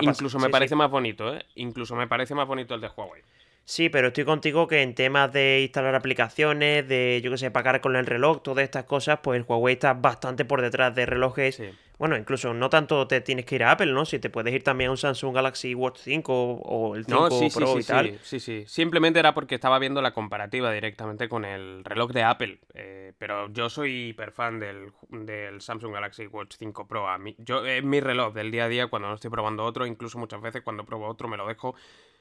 Incluso 0.00 0.38
me 0.38 0.48
parece 0.48 0.74
más 0.74 0.90
bonito, 0.90 1.36
¿eh? 1.36 1.44
Incluso 1.56 1.94
me 1.96 2.06
parece 2.06 2.34
más 2.34 2.48
bonito 2.48 2.74
el 2.74 2.80
de 2.80 2.88
Huawei. 2.88 3.22
Sí, 3.64 3.88
pero 3.88 4.08
estoy 4.08 4.24
contigo 4.24 4.66
que 4.66 4.82
en 4.82 4.94
temas 4.94 5.32
de 5.32 5.60
instalar 5.62 5.94
aplicaciones, 5.94 6.88
de, 6.88 7.20
yo 7.22 7.30
qué 7.30 7.38
sé, 7.38 7.50
pagar 7.50 7.80
con 7.80 7.94
el 7.94 8.06
reloj, 8.06 8.42
todas 8.42 8.64
estas 8.64 8.84
cosas, 8.84 9.20
pues 9.22 9.38
el 9.38 9.46
Huawei 9.46 9.74
está 9.74 9.94
bastante 9.94 10.44
por 10.44 10.60
detrás 10.60 10.94
de 10.94 11.06
relojes. 11.06 11.62
Bueno, 12.00 12.16
incluso 12.16 12.54
no 12.54 12.70
tanto 12.70 13.06
te 13.06 13.20
tienes 13.20 13.44
que 13.44 13.56
ir 13.56 13.62
a 13.62 13.72
Apple, 13.72 13.92
¿no? 13.92 14.06
Si 14.06 14.18
te 14.18 14.30
puedes 14.30 14.54
ir 14.54 14.64
también 14.64 14.88
a 14.88 14.92
un 14.92 14.96
Samsung 14.96 15.34
Galaxy 15.34 15.74
Watch 15.74 15.98
5 15.98 16.32
o 16.32 16.96
el 16.96 17.04
5 17.04 17.28
Pro 17.54 17.78
y 17.78 17.84
tal. 17.84 18.18
Sí, 18.22 18.40
sí, 18.40 18.64
Simplemente 18.66 19.18
era 19.18 19.34
porque 19.34 19.56
estaba 19.56 19.78
viendo 19.78 20.00
la 20.00 20.14
comparativa 20.14 20.72
directamente 20.72 21.28
con 21.28 21.44
el 21.44 21.84
reloj 21.84 22.10
de 22.12 22.22
Apple. 22.22 22.58
Eh, 22.72 23.12
pero 23.18 23.52
yo 23.52 23.68
soy 23.68 24.08
hiper 24.08 24.32
fan 24.32 24.58
del, 24.58 24.92
del, 25.10 25.60
Samsung 25.60 25.92
Galaxy 25.92 26.26
Watch 26.26 26.56
5 26.58 26.88
Pro. 26.88 27.06
A 27.06 27.18
mí, 27.18 27.36
yo, 27.38 27.66
es 27.66 27.84
mi 27.84 28.00
reloj 28.00 28.32
del 28.32 28.50
día 28.50 28.64
a 28.64 28.68
día 28.68 28.86
cuando 28.86 29.08
no 29.08 29.14
estoy 29.14 29.30
probando 29.30 29.62
otro. 29.62 29.84
Incluso 29.84 30.18
muchas 30.18 30.40
veces 30.40 30.62
cuando 30.62 30.86
pruebo 30.86 31.06
otro 31.06 31.28
me 31.28 31.36
lo 31.36 31.46
dejo 31.46 31.74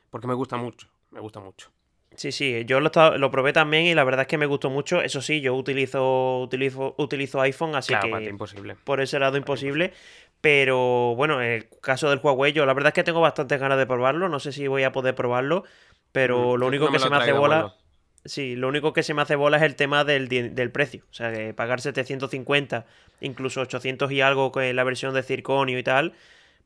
porque 0.10 0.28
me 0.28 0.34
gusta 0.34 0.58
mucho, 0.58 0.88
me 1.12 1.20
gusta 1.20 1.40
mucho. 1.40 1.72
Sí, 2.16 2.32
sí, 2.32 2.66
yo 2.66 2.80
lo, 2.80 2.90
lo, 3.18 3.32
probé 3.32 3.54
también 3.54 3.86
y 3.86 3.94
la 3.94 4.04
verdad 4.04 4.22
es 4.22 4.28
que 4.28 4.38
me 4.38 4.46
gustó 4.46 4.70
mucho. 4.70 5.02
Eso 5.02 5.22
sí, 5.22 5.42
yo 5.42 5.54
utilizo, 5.56 6.40
utilizo, 6.40 6.96
utilizo 6.98 7.40
iPhone, 7.42 7.76
así 7.76 7.94
que 8.02 8.26
imposible. 8.26 8.76
por 8.84 9.00
ese 9.00 9.20
lado 9.20 9.38
imposible. 9.38 9.94
Pero 10.42 11.16
bueno, 11.16 11.42
en 11.42 11.52
el 11.52 11.70
caso 11.82 12.10
del 12.10 12.20
Huawei, 12.22 12.52
yo 12.54 12.66
la 12.66 12.74
verdad 12.74 12.90
es 12.90 12.94
que 12.94 13.04
tengo 13.04 13.22
bastantes 13.22 13.60
ganas 13.60 13.78
de 13.78 13.86
probarlo. 13.86 14.28
No 14.28 14.40
sé 14.40 14.52
si 14.52 14.68
voy 14.68 14.84
a 14.84 14.92
poder 14.92 15.16
probarlo, 15.16 15.64
pero 16.12 16.56
Mm, 16.56 16.60
lo 16.60 16.68
único 16.68 16.86
no 16.86 16.92
que 16.92 17.00
se 17.00 17.10
me 17.10 17.18
hace 17.18 17.32
bola. 17.34 17.62
bueno. 17.62 17.76
Sí, 18.26 18.56
lo 18.56 18.68
único 18.68 18.92
que 18.92 19.04
se 19.04 19.14
me 19.14 19.22
hace 19.22 19.36
bola 19.36 19.58
es 19.58 19.64
el 19.64 19.76
tema 19.76 20.04
del, 20.04 20.28
del 20.28 20.72
precio. 20.72 21.06
O 21.10 21.14
sea, 21.14 21.32
que 21.32 21.54
pagar 21.54 21.80
750, 21.80 22.86
incluso 23.22 23.62
800 23.62 24.12
y 24.12 24.22
algo 24.22 24.52
con 24.52 24.76
la 24.76 24.84
versión 24.84 25.14
de 25.14 25.24
circonio 25.24 25.80
y 25.80 25.84
tal, 25.84 26.14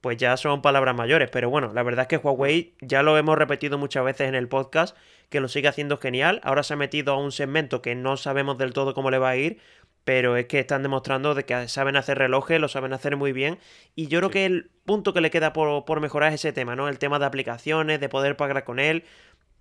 pues 0.04 0.18
ya 0.18 0.36
son 0.36 0.62
palabras 0.62 0.94
mayores. 0.96 1.30
Pero 1.32 1.50
bueno, 1.50 1.72
la 1.74 1.82
verdad 1.82 2.02
es 2.04 2.08
que 2.10 2.18
Huawei 2.18 2.74
ya 2.82 3.04
lo 3.04 3.18
hemos 3.18 3.38
repetido 3.38 3.78
muchas 3.78 4.04
veces 4.04 4.28
en 4.28 4.36
el 4.36 4.50
podcast, 4.50 4.98
que 5.30 5.39
lo 5.39 5.48
sigue 5.48 5.70
haciendo 5.70 5.98
genial. 5.98 6.42
Ahora 6.44 6.62
se 6.63 6.74
ha 6.74 6.78
metido 6.78 7.13
a 7.13 7.18
un 7.18 7.32
segmento 7.32 7.82
que 7.82 7.96
no 7.96 8.18
sabemos 8.18 8.58
del 8.58 8.74
todo 8.74 8.94
cómo 8.94 9.10
le 9.12 9.18
va 9.18 9.30
a 9.30 9.38
ir, 9.38 9.60
pero 10.04 10.36
es 10.36 10.48
que 10.48 10.60
están 10.60 10.84
demostrando 10.84 11.36
de 11.36 11.46
que 11.46 11.70
saben 11.70 11.96
hacer 11.96 12.18
relojes, 12.18 12.60
lo 12.60 12.68
saben 12.68 12.92
hacer 12.92 13.16
muy 13.16 13.32
bien. 13.32 13.60
Y 13.96 14.08
yo 14.08 14.20
creo 14.20 14.28
Sí. 14.30 14.34
que 14.34 14.46
el 14.46 14.70
punto 14.86 15.13
que 15.13 15.22
le 15.22 15.32
queda 15.32 15.54
por, 15.54 15.86
por 15.86 16.02
mejorar 16.02 16.34
es 16.34 16.42
ese 16.42 16.52
tema, 16.52 16.76
¿no? 16.76 16.89
El 16.89 17.00
tema 17.00 17.18
de 17.18 17.26
aplicaciones, 17.26 18.02
de 18.02 18.10
poder 18.10 18.36
pagar 18.36 18.66
con 18.66 18.80
él. 18.80 19.06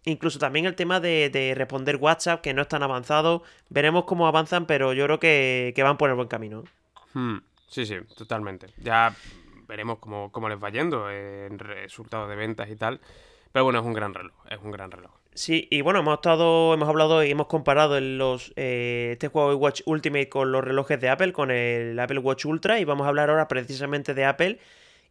Incluso 0.04 0.40
también 0.40 0.66
el 0.66 0.74
tema 0.74 0.98
de, 0.98 1.30
de 1.30 1.54
responder 1.54 1.94
WhatsApp, 1.94 2.40
que 2.40 2.52
no 2.52 2.62
es 2.62 2.66
tan 2.68 2.82
avanzado. 2.82 3.44
Veremos 3.68 4.02
cómo 4.06 4.26
avanzan, 4.26 4.66
pero 4.66 4.92
yo 4.92 5.04
creo 5.04 5.20
que, 5.20 5.72
que 5.76 5.82
van 5.84 5.96
por 5.96 6.10
el 6.10 6.16
buen 6.16 6.26
camino. 6.26 6.64
Hmm, 7.14 7.38
Sí, 7.68 7.86
sí, 7.86 7.94
totalmente. 8.18 8.66
Ya 8.78 9.14
veremos 9.72 10.00
cómo, 10.00 10.30
cómo 10.30 10.50
les 10.50 10.62
va 10.62 10.68
yendo 10.68 11.10
en 11.10 11.58
resultados 11.58 12.28
de 12.28 12.36
ventas 12.36 12.68
y 12.68 12.76
tal. 12.76 13.00
Pero 13.52 13.64
bueno, 13.64 13.78
es 13.80 13.86
un 13.86 13.94
gran 13.94 14.12
reloj, 14.12 14.34
es 14.50 14.58
un 14.62 14.70
gran 14.70 14.90
reloj. 14.90 15.10
Sí, 15.34 15.66
y 15.70 15.80
bueno, 15.80 16.00
hemos 16.00 16.14
estado, 16.14 16.74
hemos 16.74 16.86
hablado 16.90 17.24
y 17.24 17.30
hemos 17.30 17.46
comparado 17.46 17.96
en 17.96 18.18
los, 18.18 18.52
eh, 18.56 19.10
este 19.12 19.28
Huawei 19.28 19.56
Watch 19.56 19.80
Ultimate 19.86 20.28
con 20.28 20.52
los 20.52 20.62
relojes 20.62 21.00
de 21.00 21.08
Apple, 21.08 21.32
con 21.32 21.50
el 21.50 21.98
Apple 21.98 22.18
Watch 22.18 22.44
Ultra, 22.44 22.80
y 22.80 22.84
vamos 22.84 23.06
a 23.06 23.08
hablar 23.08 23.30
ahora 23.30 23.48
precisamente 23.48 24.12
de 24.12 24.26
Apple. 24.26 24.58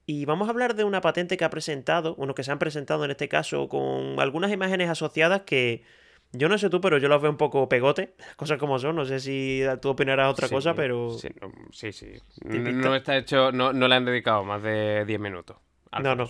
Y 0.05 0.25
vamos 0.25 0.47
a 0.47 0.51
hablar 0.51 0.75
de 0.75 0.83
una 0.83 1.01
patente 1.01 1.37
que 1.37 1.45
ha 1.45 1.49
presentado, 1.49 2.13
uno 2.19 2.35
que 2.35 2.43
se 2.43 2.51
han 2.51 2.59
presentado 2.59 3.03
en 3.05 3.11
este 3.11 3.27
caso, 3.27 3.67
con 3.67 4.19
algunas 4.19 4.51
imágenes 4.51 4.89
asociadas 4.89 5.41
que 5.41 5.83
yo 6.33 6.49
no 6.49 6.57
sé 6.57 6.69
tú, 6.69 6.79
pero 6.81 6.97
yo 6.97 7.09
las 7.09 7.21
veo 7.21 7.31
un 7.31 7.37
poco 7.37 7.67
pegote, 7.67 8.13
cosas 8.35 8.57
como 8.57 8.79
son. 8.79 8.95
No 8.95 9.05
sé 9.05 9.19
si 9.19 9.63
tú 9.81 9.89
opinarás 9.89 10.31
otra 10.31 10.47
Sí, 10.47 10.53
cosa, 10.53 10.73
pero. 10.73 11.11
Sí, 11.11 11.29
no, 11.41 11.51
sí. 11.71 11.91
sí. 11.91 12.13
¿Te 12.41 12.59
No, 12.59 12.95
está 12.95 13.17
hecho, 13.17 13.51
no, 13.51 13.73
no 13.73 13.87
le 13.87 13.95
han 13.95 14.05
dedicado 14.05 14.43
más 14.43 14.61
de 14.63 15.05
10 15.05 15.19
minutos. 15.19 15.57
No, 16.01 16.15
no. 16.15 16.27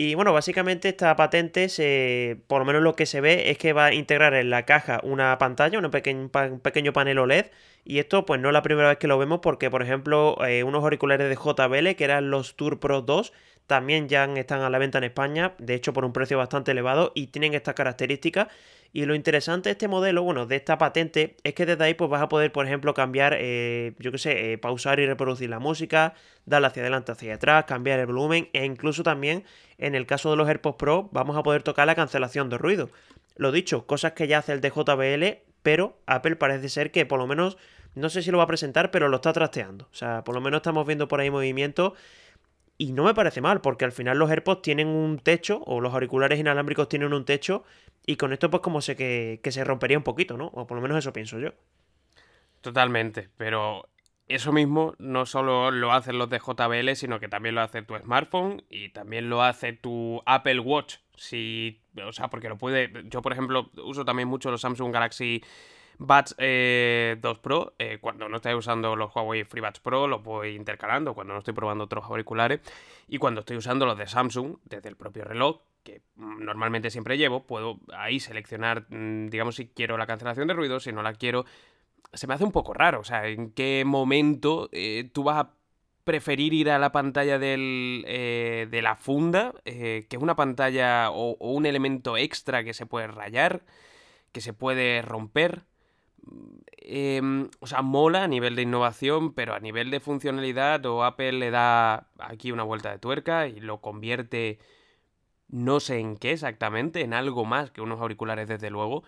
Y 0.00 0.14
bueno, 0.14 0.32
básicamente 0.32 0.88
esta 0.88 1.16
patente, 1.16 1.68
se, 1.68 2.40
por 2.46 2.60
lo 2.60 2.64
menos 2.64 2.82
lo 2.82 2.94
que 2.94 3.04
se 3.04 3.20
ve, 3.20 3.50
es 3.50 3.58
que 3.58 3.72
va 3.72 3.86
a 3.86 3.94
integrar 3.94 4.32
en 4.34 4.48
la 4.48 4.64
caja 4.64 5.00
una 5.02 5.36
pantalla, 5.38 5.76
un 5.76 5.90
pequeño, 5.90 6.30
un 6.32 6.60
pequeño 6.60 6.92
panel 6.92 7.18
OLED. 7.18 7.46
Y 7.84 7.98
esto, 7.98 8.24
pues 8.24 8.40
no 8.40 8.48
es 8.50 8.52
la 8.52 8.62
primera 8.62 8.88
vez 8.88 8.98
que 8.98 9.08
lo 9.08 9.18
vemos, 9.18 9.40
porque, 9.42 9.70
por 9.70 9.82
ejemplo, 9.82 10.36
eh, 10.46 10.62
unos 10.62 10.84
auriculares 10.84 11.28
de 11.28 11.34
JBL, 11.34 11.96
que 11.96 12.04
eran 12.04 12.30
los 12.30 12.54
Tour 12.54 12.78
Pro 12.78 13.02
2, 13.02 13.32
también 13.68 14.08
ya 14.08 14.24
están 14.24 14.62
a 14.62 14.70
la 14.70 14.78
venta 14.78 14.96
en 14.96 15.04
España, 15.04 15.52
de 15.58 15.74
hecho 15.74 15.92
por 15.92 16.06
un 16.06 16.12
precio 16.14 16.38
bastante 16.38 16.72
elevado, 16.72 17.12
y 17.14 17.28
tienen 17.28 17.52
estas 17.52 17.74
características. 17.74 18.48
Y 18.94 19.04
lo 19.04 19.14
interesante 19.14 19.68
de 19.68 19.72
este 19.72 19.88
modelo, 19.88 20.22
bueno, 20.22 20.46
de 20.46 20.56
esta 20.56 20.78
patente, 20.78 21.36
es 21.44 21.52
que 21.52 21.66
desde 21.66 21.84
ahí 21.84 21.92
pues 21.92 22.10
vas 22.10 22.22
a 22.22 22.30
poder, 22.30 22.50
por 22.50 22.64
ejemplo, 22.64 22.94
cambiar, 22.94 23.36
eh, 23.38 23.92
yo 23.98 24.10
qué 24.10 24.16
sé, 24.16 24.52
eh, 24.52 24.58
pausar 24.58 24.98
y 25.00 25.06
reproducir 25.06 25.50
la 25.50 25.58
música, 25.58 26.14
darle 26.46 26.68
hacia 26.68 26.82
adelante, 26.82 27.12
hacia 27.12 27.34
atrás, 27.34 27.66
cambiar 27.66 28.00
el 28.00 28.06
volumen, 28.06 28.48
e 28.54 28.64
incluso 28.64 29.02
también, 29.02 29.44
en 29.76 29.94
el 29.94 30.06
caso 30.06 30.30
de 30.30 30.36
los 30.38 30.48
AirPods 30.48 30.78
Pro, 30.78 31.10
vamos 31.12 31.36
a 31.36 31.42
poder 31.42 31.62
tocar 31.62 31.86
la 31.86 31.94
cancelación 31.94 32.48
de 32.48 32.56
ruido. 32.56 32.88
Lo 33.36 33.52
dicho, 33.52 33.86
cosas 33.86 34.12
que 34.12 34.26
ya 34.26 34.38
hace 34.38 34.54
el 34.54 34.62
de 34.62 34.70
JBL, 34.70 35.42
pero 35.62 35.98
Apple 36.06 36.36
parece 36.36 36.70
ser 36.70 36.90
que 36.90 37.04
por 37.04 37.18
lo 37.18 37.26
menos, 37.26 37.58
no 37.94 38.08
sé 38.08 38.22
si 38.22 38.30
lo 38.30 38.38
va 38.38 38.44
a 38.44 38.48
presentar, 38.48 38.90
pero 38.90 39.08
lo 39.08 39.16
está 39.16 39.34
trasteando. 39.34 39.88
O 39.92 39.94
sea, 39.94 40.24
por 40.24 40.34
lo 40.34 40.40
menos 40.40 40.60
estamos 40.60 40.86
viendo 40.86 41.06
por 41.06 41.20
ahí 41.20 41.30
movimientos 41.30 41.92
y 42.78 42.92
no 42.92 43.04
me 43.04 43.12
parece 43.12 43.40
mal, 43.40 43.60
porque 43.60 43.84
al 43.84 43.92
final 43.92 44.18
los 44.18 44.30
AirPods 44.30 44.62
tienen 44.62 44.88
un 44.88 45.18
techo, 45.18 45.62
o 45.66 45.80
los 45.80 45.92
auriculares 45.92 46.38
inalámbricos 46.38 46.88
tienen 46.88 47.12
un 47.12 47.24
techo, 47.24 47.64
y 48.06 48.16
con 48.16 48.32
esto 48.32 48.48
pues 48.50 48.62
como 48.62 48.80
sé 48.80 48.96
que, 48.96 49.40
que 49.42 49.52
se 49.52 49.64
rompería 49.64 49.98
un 49.98 50.04
poquito, 50.04 50.36
¿no? 50.36 50.46
O 50.54 50.66
por 50.66 50.76
lo 50.76 50.82
menos 50.82 50.96
eso 50.96 51.12
pienso 51.12 51.38
yo. 51.38 51.50
Totalmente, 52.60 53.28
pero 53.36 53.88
eso 54.28 54.52
mismo 54.52 54.94
no 54.98 55.26
solo 55.26 55.70
lo 55.70 55.92
hacen 55.92 56.18
los 56.18 56.28
de 56.28 56.38
JBL, 56.38 56.94
sino 56.94 57.18
que 57.18 57.28
también 57.28 57.54
lo 57.54 57.62
hace 57.62 57.82
tu 57.82 57.96
smartphone 57.96 58.62
y 58.68 58.90
también 58.90 59.30
lo 59.30 59.42
hace 59.42 59.72
tu 59.72 60.22
Apple 60.26 60.60
Watch. 60.60 60.96
Si, 61.16 61.80
o 62.04 62.12
sea, 62.12 62.28
porque 62.28 62.48
lo 62.48 62.58
puede. 62.58 62.92
Yo, 63.04 63.22
por 63.22 63.32
ejemplo, 63.32 63.70
uso 63.84 64.04
también 64.04 64.28
mucho 64.28 64.50
los 64.50 64.60
Samsung 64.60 64.92
Galaxy 64.92 65.42
Buds 65.98 66.34
eh, 66.38 67.16
2 67.20 67.38
Pro. 67.40 67.74
eh, 67.78 67.98
cuando 68.00 68.28
no 68.28 68.36
estoy 68.36 68.54
usando 68.54 68.96
los 68.96 69.14
Huawei 69.14 69.44
FreeBuds 69.44 69.80
Pro, 69.80 70.06
los 70.06 70.22
voy 70.22 70.54
intercalando 70.54 71.14
cuando 71.14 71.32
no 71.32 71.40
estoy 71.40 71.54
probando 71.54 71.84
otros 71.84 72.04
auriculares. 72.04 72.60
Y 73.08 73.18
cuando 73.18 73.40
estoy 73.40 73.56
usando 73.56 73.86
los 73.86 73.98
de 73.98 74.06
Samsung, 74.06 74.58
desde 74.64 74.88
el 74.88 74.96
propio 74.96 75.24
reloj, 75.24 75.60
que 75.82 76.02
normalmente 76.16 76.90
siempre 76.90 77.16
llevo, 77.18 77.46
puedo 77.46 77.80
ahí 77.94 78.20
seleccionar, 78.20 78.86
mm, 78.90 79.28
digamos, 79.28 79.56
si 79.56 79.68
quiero 79.68 79.96
la 79.96 80.06
cancelación 80.06 80.48
de 80.48 80.54
ruido, 80.54 80.80
si 80.80 80.92
no 80.92 81.02
la 81.02 81.14
quiero. 81.14 81.44
Se 82.12 82.26
me 82.26 82.34
hace 82.34 82.44
un 82.44 82.52
poco 82.52 82.72
raro, 82.74 83.00
o 83.00 83.04
sea, 83.04 83.26
en 83.26 83.50
qué 83.52 83.84
momento 83.86 84.68
eh, 84.72 85.10
tú 85.12 85.24
vas 85.24 85.38
a 85.38 85.50
preferir 86.04 86.54
ir 86.54 86.70
a 86.70 86.78
la 86.78 86.90
pantalla 86.90 87.38
del, 87.38 88.04
eh, 88.06 88.66
de 88.70 88.82
la 88.82 88.96
funda, 88.96 89.54
eh, 89.66 90.06
que 90.08 90.16
es 90.16 90.22
una 90.22 90.36
pantalla 90.36 91.10
o 91.10 91.36
un 91.38 91.66
elemento 91.66 92.16
extra 92.16 92.64
que 92.64 92.72
se 92.72 92.86
puede 92.86 93.08
rayar, 93.08 93.62
que 94.32 94.40
se 94.40 94.54
puede 94.54 95.02
romper. 95.02 95.64
Em, 96.78 97.48
o 97.60 97.66
sea, 97.66 97.82
mola 97.82 98.24
a 98.24 98.28
nivel 98.28 98.56
de 98.56 98.62
innovación, 98.62 99.34
pero 99.34 99.54
a 99.54 99.60
nivel 99.60 99.90
de 99.90 100.00
funcionalidad 100.00 100.84
o 100.86 101.04
Apple 101.04 101.32
le 101.32 101.50
da 101.50 102.08
aquí 102.18 102.52
una 102.52 102.62
vuelta 102.62 102.90
de 102.90 102.98
tuerca 102.98 103.46
y 103.48 103.60
lo 103.60 103.80
convierte 103.80 104.58
no 105.48 105.80
sé 105.80 105.98
en 105.98 106.16
qué 106.16 106.32
exactamente, 106.32 107.00
en 107.02 107.14
algo 107.14 107.44
más 107.44 107.70
que 107.70 107.80
unos 107.80 108.00
auriculares 108.00 108.48
desde 108.48 108.70
luego, 108.70 109.02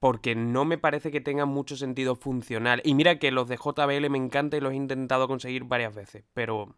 porque 0.00 0.34
no 0.34 0.64
me 0.64 0.78
parece 0.78 1.10
que 1.10 1.20
tengan 1.20 1.48
mucho 1.48 1.76
sentido 1.76 2.16
funcional. 2.16 2.82
Y 2.84 2.94
mira 2.94 3.18
que 3.18 3.30
los 3.30 3.48
de 3.48 3.56
JBL 3.56 4.10
me 4.10 4.18
encantan 4.18 4.58
y 4.58 4.60
los 4.62 4.72
he 4.72 4.76
intentado 4.76 5.28
conseguir 5.28 5.64
varias 5.64 5.94
veces, 5.94 6.24
pero 6.34 6.74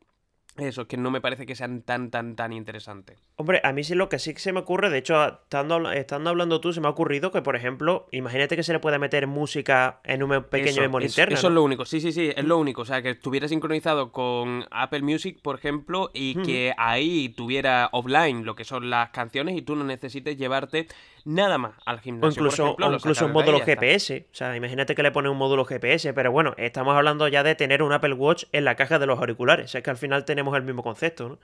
eso 0.58 0.82
es 0.82 0.88
que 0.88 0.96
no 0.96 1.10
me 1.10 1.20
parece 1.20 1.46
que 1.46 1.54
sean 1.54 1.82
tan, 1.82 2.10
tan, 2.10 2.36
tan 2.36 2.52
interesantes. 2.52 3.18
Hombre, 3.36 3.60
a 3.64 3.72
mí 3.72 3.84
sí 3.84 3.94
lo 3.94 4.08
que 4.08 4.18
sí 4.18 4.32
que 4.34 4.40
se 4.40 4.52
me 4.52 4.60
ocurre, 4.60 4.90
de 4.90 4.98
hecho, 4.98 5.26
estando, 5.26 5.90
estando 5.92 6.30
hablando 6.30 6.60
tú, 6.60 6.72
se 6.72 6.80
me 6.80 6.86
ha 6.86 6.90
ocurrido 6.90 7.30
que, 7.30 7.42
por 7.42 7.56
ejemplo, 7.56 8.06
imagínate 8.12 8.56
que 8.56 8.62
se 8.62 8.72
le 8.72 8.78
puede 8.80 8.98
meter 8.98 9.26
música 9.26 10.00
en 10.04 10.22
un 10.22 10.30
pequeño 10.44 10.70
Eso, 10.72 10.80
memoria 10.80 11.06
eso- 11.06 11.20
interna. 11.20 11.34
Eso 11.34 11.48
¿no? 11.48 11.52
es 11.52 11.54
lo 11.54 11.62
único, 11.64 11.84
sí, 11.84 12.00
sí, 12.00 12.12
sí, 12.12 12.30
es 12.34 12.44
lo 12.44 12.58
único. 12.58 12.82
O 12.82 12.84
sea, 12.84 13.02
que 13.02 13.10
estuviera 13.10 13.48
sincronizado 13.48 14.12
con 14.12 14.64
Apple 14.70 15.02
Music, 15.02 15.38
por 15.42 15.56
ejemplo, 15.56 16.10
y 16.14 16.34
que 16.42 16.72
ahí 16.78 17.28
tuviera 17.30 17.88
offline 17.92 18.44
lo 18.44 18.54
que 18.54 18.64
son 18.64 18.90
las 18.90 19.10
canciones 19.10 19.56
y 19.56 19.62
tú 19.62 19.76
no 19.76 19.84
necesites 19.84 20.36
llevarte 20.36 20.86
nada 21.26 21.58
más 21.58 21.72
al 21.84 22.00
gimnasio. 22.00 22.28
O 22.28 22.32
incluso, 22.32 22.56
por 22.56 22.66
ejemplo, 22.70 22.86
o 22.86 22.90
lo 22.90 22.96
incluso 22.96 23.26
un 23.26 23.32
módulo. 23.32 23.60
GPS. 23.60 24.26
O 24.32 24.34
sea, 24.34 24.56
imagínate 24.56 24.94
que 24.94 25.02
le 25.02 25.10
pone 25.10 25.28
un 25.28 25.36
módulo 25.36 25.64
GPS, 25.64 26.12
pero 26.14 26.32
bueno, 26.32 26.54
estamos 26.56 26.96
hablando 26.96 27.28
ya 27.28 27.42
de 27.42 27.54
tener 27.54 27.82
un 27.82 27.92
Apple 27.92 28.14
Watch 28.14 28.44
en 28.52 28.64
la 28.64 28.74
caja 28.76 28.98
de 28.98 29.06
los 29.06 29.18
auriculares. 29.18 29.74
Es 29.74 29.82
que 29.82 29.90
al 29.90 29.96
final 29.98 30.24
tenemos 30.24 30.56
el 30.56 30.62
mismo 30.62 30.82
concepto, 30.82 31.28
¿no? 31.28 31.38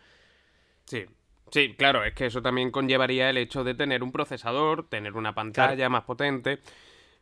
Sí. 0.87 1.05
Sí, 1.51 1.75
claro, 1.77 2.03
es 2.05 2.15
que 2.15 2.27
eso 2.27 2.41
también 2.41 2.71
conllevaría 2.71 3.29
el 3.29 3.37
hecho 3.37 3.63
de 3.63 3.75
tener 3.75 4.03
un 4.03 4.11
procesador, 4.11 4.89
tener 4.89 5.13
una 5.15 5.35
pantalla 5.35 5.89
más 5.91 6.05
potente. 6.05 6.61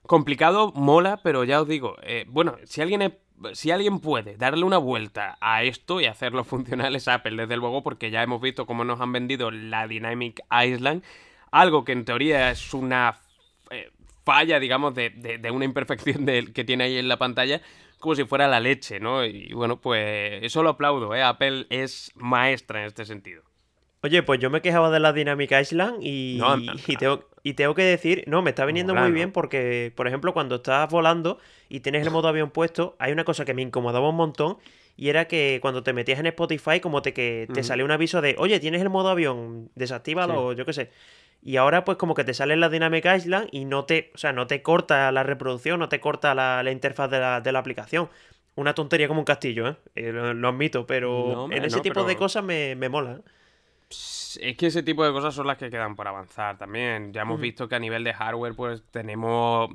Complicado, 0.07 0.73
mola, 0.73 1.21
pero 1.23 1.45
ya 1.45 1.61
os 1.61 1.69
digo, 1.69 1.97
eh, 2.03 2.25
bueno, 2.29 2.57
si 2.65 2.81
alguien 2.81 3.03
es- 3.03 3.13
si 3.55 3.71
alguien 3.71 4.01
puede 4.01 4.37
darle 4.37 4.65
una 4.65 4.77
vuelta 4.79 5.37
a 5.41 5.63
esto 5.63 6.01
y 6.01 6.07
hacerlo 6.07 6.45
funcional 6.91 6.95
es 6.95 7.09
Apple, 7.09 7.37
desde 7.37 7.57
luego, 7.57 7.83
porque 7.83 8.11
ya 8.11 8.23
hemos 8.23 8.41
visto 8.41 8.67
cómo 8.67 8.85
nos 8.85 9.01
han 9.01 9.13
vendido 9.13 9.51
la 9.51 9.89
Dynamic 9.89 10.41
Island, 10.65 11.03
algo 11.51 11.85
que 11.85 11.93
en 11.93 12.05
teoría 12.05 12.51
es 12.51 12.73
una 12.75 13.19
eh, 13.71 13.91
falla, 14.25 14.59
digamos, 14.61 14.95
de, 14.95 15.11
de- 15.11 15.39
de 15.39 15.51
una 15.51 15.65
imperfección 15.65 16.25
que 16.55 16.65
tiene 16.65 16.85
ahí 16.85 16.99
en 16.99 17.09
la 17.09 17.17
pantalla, 17.19 17.61
como 17.99 18.15
si 18.15 18.25
fuera 18.25 18.49
la 18.49 18.61
leche, 18.61 18.99
¿no? 19.01 19.25
Y 19.25 19.53
bueno, 19.53 19.81
pues 19.81 20.43
eso 20.43 20.63
lo 20.63 20.71
aplaudo, 20.71 21.15
¿eh? 21.15 21.23
Apple 21.23 21.67
es 21.71 22.13
maestra 22.15 22.81
en 22.81 22.87
este 22.87 23.05
sentido. 23.05 23.43
Oye, 24.03 24.23
pues 24.23 24.41
yo 24.41 24.49
me 24.49 24.63
quejaba 24.63 24.91
de 24.91 24.99
la 24.99 25.13
Dynamic 25.13 25.53
Island 25.61 25.99
y, 26.01 26.37
No, 26.39 26.57
no, 26.57 26.73
y, 26.87 26.97
tengo, 26.97 27.29
y 27.43 27.53
tengo 27.53 27.75
que 27.75 27.83
decir, 27.83 28.25
no, 28.27 28.41
me 28.41 28.49
está 28.49 28.65
viniendo 28.65 28.95
muy 28.95 29.09
¿no? 29.09 29.15
bien 29.15 29.31
porque, 29.31 29.93
por 29.95 30.09
ejemplo, 30.09 30.33
cuando 30.33 30.55
estás 30.57 30.89
volando 30.91 31.39
y 31.69 31.81
tienes 31.81 32.07
el 32.07 32.11
modo 32.11 32.29
avión 32.29 32.51
puesto, 32.55 32.97
hay 32.99 33.13
una 33.13 33.25
cosa 33.25 33.45
que 33.45 33.53
me 33.53 33.61
incomodaba 33.61 34.09
un 34.09 34.17
montón 34.17 34.57
y 34.97 35.11
era 35.11 35.27
que 35.29 35.59
cuando 35.61 35.83
te 35.83 35.93
metías 35.93 36.19
en 36.19 36.25
Spotify, 36.27 36.81
como 36.81 37.03
te, 37.03 37.13
que 37.13 37.47
te 37.53 37.63
salía 37.63 37.85
un 37.85 37.91
aviso 37.91 38.23
de, 38.23 38.37
oye, 38.39 38.59
tienes 38.59 38.81
el 38.81 38.89
modo 38.89 39.11
avión, 39.11 39.71
desactívalo, 39.75 40.53
Sí. 40.53 40.57
yo 40.59 40.65
qué 40.65 40.73
sé. 40.73 40.91
Y 41.43 41.57
ahora 41.57 41.85
pues 41.85 41.97
como 41.97 42.15
que 42.15 42.25
te 42.25 42.35
sale 42.35 42.57
la 42.57 42.69
Dynamic 42.69 43.07
Island 43.17 43.49
y 43.53 43.65
no 43.65 43.85
te, 43.85 44.11
o 44.15 44.19
sea, 44.19 44.33
no 44.33 44.47
te 44.47 44.63
corta 44.63 45.11
la 45.11 45.23
reproducción, 45.23 45.81
no 45.81 45.89
te 45.89 46.01
corta 46.01 46.35
la, 46.35 46.63
la 46.63 46.71
interfaz 46.71 47.11
de 47.11 47.19
la, 47.19 47.41
de 47.41 47.53
la 47.53 47.59
aplicación. 47.61 48.09
Una 48.57 48.75
tontería 48.75 49.09
como 49.09 49.21
un 49.21 49.25
castillo, 49.25 49.69
¿eh? 49.69 49.77
Eh, 49.95 50.13
lo, 50.13 50.35
lo 50.35 50.49
admito, 50.49 50.87
pero 50.87 51.49
No, 51.49 51.57
en 51.57 51.65
ese 51.65 51.77
no, 51.77 51.83
tipo 51.83 52.05
de 52.05 52.17
cosas 52.17 52.45
me, 52.45 52.75
me 52.75 52.89
mola. 52.89 53.13
¿eh? 53.13 53.23
Es 53.91 54.57
que 54.57 54.67
ese 54.67 54.83
tipo 54.83 55.05
de 55.05 55.13
cosas 55.13 55.35
son 55.35 55.47
las 55.47 55.57
que 55.57 55.71
quedan 55.71 55.97
por 55.97 56.07
avanzar 56.07 56.59
también. 56.59 57.13
Ya 57.13 57.23
hemos 57.23 57.37
Ujú. 57.37 57.43
visto 57.43 57.69
que 57.69 57.75
a 57.75 57.79
nivel 57.79 58.05
de 58.05 58.13
hardware, 58.13 58.55
pues 58.55 58.83
tenemos. 58.91 59.71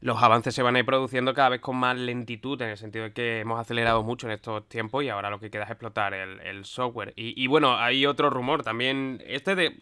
los 0.00 0.22
avances 0.22 0.54
se 0.54 0.62
van 0.62 0.76
a 0.76 0.80
ir 0.80 0.84
produciendo 0.84 1.32
cada 1.32 1.50
vez 1.50 1.60
con 1.60 1.76
más 1.76 1.96
lentitud, 1.96 2.60
en 2.60 2.70
el 2.70 2.76
sentido 2.76 3.04
de 3.04 3.12
que 3.12 3.40
hemos 3.40 3.58
acelerado 3.58 4.02
mucho 4.02 4.26
en 4.26 4.32
estos 4.32 4.68
tiempos 4.68 5.04
y 5.04 5.08
ahora 5.08 5.30
lo 5.30 5.38
que 5.40 5.50
queda 5.50 5.64
es 5.64 5.70
explotar 5.70 6.12
el, 6.14 6.64
software. 6.64 7.12
Y, 7.16 7.46
bueno, 7.46 7.76
hay 7.78 8.04
otro 8.06 8.28
rumor 8.28 8.62
también, 8.62 9.22
este 9.26 9.54
de 9.54 9.76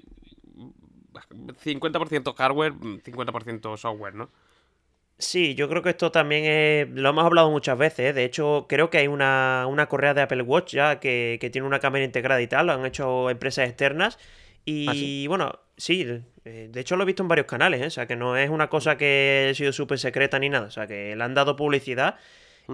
50% 1.30 2.34
hardware, 2.34 2.72
50% 2.74 3.76
software, 3.76 4.14
¿no? 4.14 4.30
Sí, 5.18 5.56
yo 5.56 5.68
creo 5.68 5.82
que 5.82 5.90
esto 5.90 6.12
también 6.12 6.44
es, 6.44 6.88
lo 6.90 7.08
hemos 7.08 7.24
hablado 7.24 7.50
muchas 7.50 7.76
veces. 7.76 8.10
¿eh? 8.10 8.12
De 8.12 8.24
hecho, 8.24 8.66
creo 8.68 8.88
que 8.88 8.98
hay 8.98 9.08
una, 9.08 9.86
correa 9.88 10.14
de 10.14 10.22
Apple 10.22 10.42
Watch 10.42 10.74
ya 10.74 11.00
que, 11.00 11.38
tiene 11.52 11.66
una 11.66 11.80
cámara 11.80 12.04
integrada 12.04 12.40
y 12.40 12.46
tal. 12.46 12.66
Lo 12.66 12.72
han 12.74 12.86
hecho 12.86 13.28
empresas 13.28 13.68
externas. 13.68 14.18
Y 14.64 15.24
¿Ah, 15.24 15.28
bueno, 15.28 15.58
sí, 15.76 16.06
eh, 16.44 16.68
de 16.70 16.80
hecho 16.80 16.96
lo 16.96 17.02
he 17.02 17.06
visto 17.06 17.22
en 17.22 17.28
varios 17.28 17.48
canales. 17.48 17.82
¿eh? 17.82 17.86
O 17.86 17.90
sea, 17.90 18.06
que 18.06 18.14
no 18.14 18.36
es 18.36 18.48
una 18.48 18.68
cosa 18.68 18.96
que 18.96 19.48
ha 19.50 19.54
sido 19.54 19.72
súper 19.72 19.98
secreta 19.98 20.38
ni 20.38 20.50
nada. 20.50 20.68
O 20.68 20.70
sea, 20.70 20.86
que 20.86 21.16
le 21.16 21.24
han 21.24 21.34
dado 21.34 21.56
publicidad. 21.56 22.16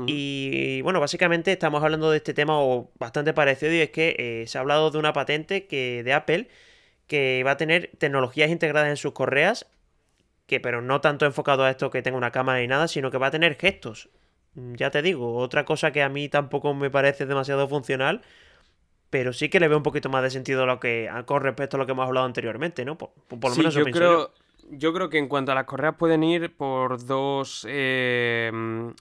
Y 0.07 0.83
bueno, 0.83 0.99
básicamente 0.99 1.53
estamos 1.53 1.85
hablando 1.85 2.11
de 2.11 2.17
este 2.17 2.35
tema 2.35 2.59
bastante 2.99 3.33
parecido. 3.33 3.73
Y 3.73 3.81
es 3.81 3.91
que 3.91 4.45
se 4.47 4.59
ha 4.59 4.61
hablado 4.61 4.91
de 4.91 4.99
una 4.99 5.15
patente 5.15 5.67
que, 5.67 6.03
de 6.05 6.13
Apple 6.13 6.49
que 7.15 7.45
va 7.45 7.53
a 7.53 7.57
tener 7.57 7.93
tecnologías 7.99 8.51
integradas 8.51 8.91
en 8.91 8.97
sus 8.97 9.13
correas 9.13 9.67
que 10.49 10.59
pero 10.59 10.83
no 10.83 11.01
tanto 11.01 11.27
enfocado 11.27 11.63
a 11.63 11.71
esto 11.71 11.89
que 11.91 12.03
tenga 12.03 12.19
una 12.19 12.33
cámara 12.33 12.59
ni 12.59 12.67
nada, 12.67 12.89
sino 12.89 13.13
que 13.13 13.19
va 13.19 13.29
a 13.29 13.31
tener 13.31 13.55
gestos. 13.57 14.09
Ya 14.55 14.91
te 14.91 15.01
digo, 15.01 15.37
otra 15.37 15.65
cosa 15.65 15.93
que 15.93 16.03
a 16.03 16.09
mí 16.09 16.29
tampoco 16.29 16.75
me 16.75 16.91
parece 16.91 17.25
demasiado 17.25 17.69
funcional, 17.69 18.23
pero 19.11 19.33
sí 19.33 19.49
que 19.49 19.61
le 19.61 19.69
veo 19.69 19.77
un 19.77 19.85
poquito 19.85 20.09
más 20.09 20.25
de 20.25 20.31
sentido 20.31 20.65
a 20.65 20.67
lo 20.67 20.81
que, 20.81 21.09
con 21.25 21.43
respecto 21.43 21.77
a 21.77 21.79
lo 21.79 21.87
que 21.87 21.93
hemos 21.93 22.07
hablado 22.07 22.27
anteriormente, 22.27 22.85
¿no? 22.85 22.99
Por, 22.99 23.11
lo 23.31 23.55
menos 23.55 23.75
yo 23.75 23.85
creo, 23.85 24.29
yo 24.29 24.33
creo 24.93 25.11
que 25.11 25.19
en 25.19 25.29
cuanto 25.29 25.53
a 25.53 25.55
las 25.55 25.65
correas 25.65 25.95
pueden 25.97 26.23
ir 26.23 26.57
por 26.57 27.05
dos... 27.05 27.67
Eh, 27.69 28.51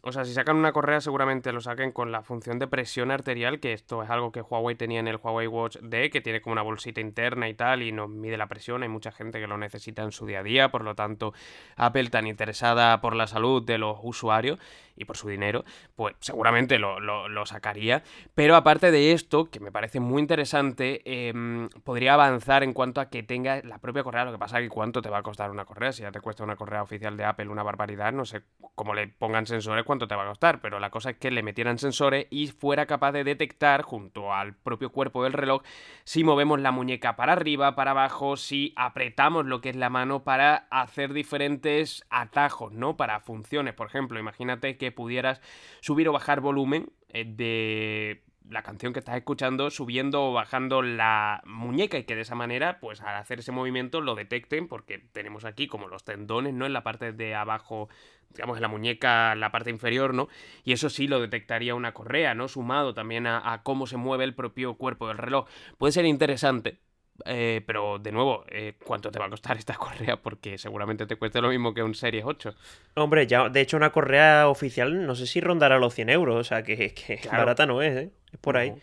o 0.01 0.11
sea, 0.11 0.25
si 0.25 0.33
sacan 0.33 0.57
una 0.57 0.73
correa 0.73 1.01
seguramente 1.01 1.51
lo 1.51 1.61
saquen 1.61 1.91
con 1.91 2.11
la 2.11 2.21
función 2.21 2.59
de 2.59 2.67
presión 2.67 3.11
arterial, 3.11 3.59
que 3.59 3.73
esto 3.73 4.03
es 4.03 4.09
algo 4.09 4.31
que 4.31 4.41
Huawei 4.41 4.75
tenía 4.75 4.99
en 4.99 5.07
el 5.07 5.17
Huawei 5.17 5.47
Watch 5.47 5.77
D, 5.77 6.09
que 6.09 6.21
tiene 6.21 6.41
como 6.41 6.53
una 6.53 6.61
bolsita 6.61 7.01
interna 7.01 7.47
y 7.49 7.53
tal, 7.53 7.81
y 7.81 7.91
nos 7.91 8.09
mide 8.09 8.37
la 8.37 8.47
presión. 8.47 8.83
Hay 8.83 8.89
mucha 8.89 9.11
gente 9.11 9.39
que 9.39 9.47
lo 9.47 9.57
necesita 9.57 10.03
en 10.03 10.11
su 10.11 10.25
día 10.25 10.39
a 10.39 10.43
día, 10.43 10.69
por 10.69 10.83
lo 10.83 10.95
tanto, 10.95 11.33
Apple 11.75 12.09
tan 12.09 12.27
interesada 12.27 12.99
por 13.01 13.15
la 13.15 13.27
salud 13.27 13.63
de 13.63 13.77
los 13.77 13.97
usuarios 14.03 14.59
y 14.95 15.05
por 15.05 15.17
su 15.17 15.27
dinero, 15.27 15.63
pues 15.95 16.15
seguramente 16.19 16.77
lo, 16.79 17.45
sacaría. 17.45 18.03
Pero 18.35 18.55
aparte 18.55 18.91
de 18.91 19.11
esto, 19.11 19.49
que 19.49 19.59
me 19.59 19.71
parece 19.71 19.99
muy 19.99 20.21
interesante, 20.21 21.01
em, 21.05 21.69
podría 21.83 22.13
avanzar 22.13 22.63
en 22.63 22.73
cuanto 22.73 23.01
a 23.01 23.09
que 23.09 23.23
tenga 23.23 23.61
la 23.63 23.79
propia 23.79 24.03
correa. 24.03 24.25
Lo 24.25 24.31
que 24.31 24.37
pasa 24.37 24.59
es 24.59 24.63
que 24.63 24.69
cuánto 24.69 25.01
te 25.01 25.09
va 25.09 25.17
a 25.19 25.23
costar 25.23 25.52
una 25.53 25.65
correa. 25.65 25.91
Si 25.91 26.01
ya 26.01 26.11
te 26.11 26.19
cuesta 26.19 26.43
una 26.43 26.55
correa 26.55 26.83
oficial 26.83 27.15
de 27.15 27.25
Apple 27.25 27.47
una 27.47 27.63
barbaridad, 27.63 28.11
no 28.11 28.25
sé 28.25 28.43
cómo 28.75 28.93
le 28.93 29.07
pongan 29.07 29.45
sensores 29.45 29.85
cuánto 29.85 30.07
te 30.07 30.15
va 30.15 30.23
a 30.23 30.27
costar. 30.27 30.59
Pero 30.61 30.79
la 30.79 30.89
cosa 30.89 31.11
es 31.11 31.17
que 31.17 31.31
le 31.31 31.43
metieran 31.43 31.77
sensores 31.77 32.27
y 32.29 32.47
fuera 32.47 32.85
capaz 32.85 33.11
de 33.13 33.23
detectar 33.23 33.83
junto 33.83 34.33
al 34.33 34.55
propio 34.55 34.91
cuerpo 34.91 35.23
del 35.23 35.33
reloj 35.33 35.63
si 36.03 36.23
movemos 36.23 36.59
la 36.59 36.71
muñeca 36.71 37.15
para 37.15 37.33
arriba, 37.33 37.75
para 37.75 37.91
abajo, 37.91 38.35
si 38.35 38.73
apretamos 38.75 39.45
lo 39.45 39.61
que 39.61 39.69
es 39.69 39.75
la 39.75 39.89
mano 39.89 40.23
para 40.23 40.67
hacer 40.69 41.13
diferentes 41.13 42.05
atajos, 42.09 42.73
¿no? 42.73 42.97
Para 42.97 43.19
funciones. 43.19 43.73
Por 43.73 43.87
ejemplo, 43.87 44.19
imagínate 44.19 44.77
que 44.77 44.91
pudieras 44.91 45.41
subir 45.81 46.09
o 46.09 46.13
bajar 46.13 46.41
volumen 46.41 46.91
eh, 47.09 47.25
de 47.25 48.23
la 48.49 48.63
canción 48.63 48.93
que 48.93 48.99
estás 48.99 49.15
escuchando 49.17 49.69
subiendo 49.69 50.29
o 50.29 50.33
bajando 50.33 50.81
la 50.81 51.41
muñeca 51.45 51.97
y 51.97 52.03
que 52.03 52.15
de 52.15 52.21
esa 52.21 52.35
manera, 52.35 52.79
pues 52.79 53.01
al 53.01 53.15
hacer 53.15 53.39
ese 53.39 53.51
movimiento 53.51 54.01
lo 54.01 54.15
detecten 54.15 54.67
porque 54.67 54.99
tenemos 54.99 55.45
aquí 55.45 55.67
como 55.67 55.87
los 55.87 56.03
tendones, 56.03 56.53
¿no? 56.53 56.65
En 56.65 56.73
la 56.73 56.83
parte 56.83 57.13
de 57.13 57.35
abajo, 57.35 57.89
digamos, 58.33 58.57
en 58.57 58.61
la 58.61 58.67
muñeca, 58.67 59.35
la 59.35 59.51
parte 59.51 59.69
inferior, 59.69 60.13
¿no? 60.13 60.27
Y 60.63 60.73
eso 60.73 60.89
sí 60.89 61.07
lo 61.07 61.19
detectaría 61.19 61.75
una 61.75 61.93
correa, 61.93 62.35
¿no? 62.35 62.47
Sumado 62.47 62.93
también 62.93 63.27
a 63.27 63.61
cómo 63.63 63.87
se 63.87 63.97
mueve 63.97 64.23
el 64.25 64.35
propio 64.35 64.75
cuerpo 64.75 65.07
del 65.07 65.17
reloj. 65.17 65.47
Puede 65.77 65.93
ser 65.93 66.05
interesante, 66.05 66.79
eh, 67.25 67.61
pero 67.65 67.99
de 67.99 68.11
nuevo, 68.11 68.43
eh, 68.49 68.73
¿cuánto 68.83 69.11
te 69.11 69.19
va 69.19 69.25
a 69.25 69.29
costar 69.29 69.57
esta 69.57 69.75
correa? 69.77 70.17
Porque 70.17 70.57
seguramente 70.57 71.05
te 71.05 71.15
cueste 71.15 71.41
lo 71.41 71.49
mismo 71.49 71.73
que 71.73 71.83
un 71.83 71.95
Series 71.95 72.23
8. 72.25 72.53
Hombre, 72.95 73.27
ya, 73.27 73.49
de 73.49 73.61
hecho, 73.61 73.77
una 73.77 73.91
correa 73.91 74.47
oficial 74.47 75.05
no 75.05 75.15
sé 75.15 75.27
si 75.27 75.39
rondará 75.41 75.77
los 75.79 75.93
100 75.93 76.09
euros. 76.09 76.35
O 76.35 76.43
sea, 76.43 76.63
que, 76.63 76.93
que 76.93 77.19
barata 77.31 77.65
no 77.65 77.81
es, 77.81 77.95
¿eh? 77.95 78.11
Es 78.31 78.39
por 78.39 78.57
ahí. 78.57 78.73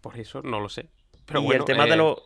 por 0.00 0.18
eso 0.18 0.42
no 0.42 0.60
lo 0.60 0.68
sé. 0.68 0.88
Pero 1.26 1.42
y 1.42 1.52
el 1.52 1.64
tema 1.64 1.86
de 1.86 1.96
los. 1.96 2.18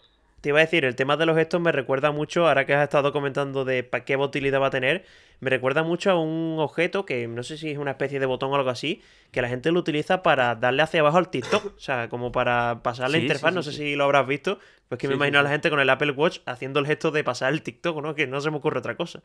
Te 0.45 0.51
iba 0.51 0.59
a 0.59 0.61
decir, 0.61 0.85
el 0.85 0.95
tema 0.95 1.17
de 1.17 1.25
los 1.25 1.39
gestos 1.39 1.59
me 1.59 1.73
recuerda 1.73 2.11
mucho, 2.11 2.47
ahora 2.47 2.67
que 2.67 2.75
has 2.75 2.83
estado 2.83 3.15
comentando 3.15 3.65
de 3.65 3.89
qué 4.05 4.15
utilidad 4.19 4.61
va 4.61 4.67
a 4.67 4.71
tener, 4.71 5.07
me 5.41 5.49
recuerda 5.49 5.83
mucho 5.83 6.11
a 6.11 6.21
un 6.21 6.57
objeto 6.59 7.07
que 7.07 7.27
no 7.27 7.43
sé 7.43 7.57
si 7.57 7.71
es 7.71 7.79
una 7.79 7.93
especie 7.93 8.21
de 8.21 8.27
botón 8.27 8.53
o 8.53 8.57
algo 8.57 8.69
así, 8.69 9.01
que 9.31 9.41
la 9.41 9.49
gente 9.49 9.73
lo 9.73 9.81
utiliza 9.81 10.23
para 10.23 10.55
darle 10.55 10.83
hacia 10.83 11.01
abajo 11.01 11.17
al 11.17 11.31
TikTok, 11.31 11.65
o 11.75 11.81
sea, 11.81 12.11
como 12.11 12.31
para 12.31 12.83
pasar 12.83 13.09
la 13.09 13.17
interfaz, 13.17 13.55
no 13.55 13.63
sé 13.63 13.73
si 13.73 13.95
lo 13.95 14.05
habrás 14.05 14.27
visto, 14.27 14.59
pues 14.91 14.99
que 14.99 15.09
me 15.09 15.15
imagino 15.15 15.39
a 15.39 15.43
la 15.43 15.49
gente 15.49 15.71
con 15.71 15.81
el 15.81 15.89
Apple 15.89 16.11
Watch 16.11 16.41
haciendo 16.45 16.79
el 16.79 16.87
gesto 16.87 17.11
de 17.11 17.25
pasar 17.25 17.51
el 17.51 17.63
TikTok, 17.63 18.03
¿no? 18.03 18.15
Que 18.15 18.27
no 18.27 18.39
se 18.43 18.51
me 18.51 18.59
ocurre 18.59 18.81
otra 18.81 18.99
cosa. 18.99 19.23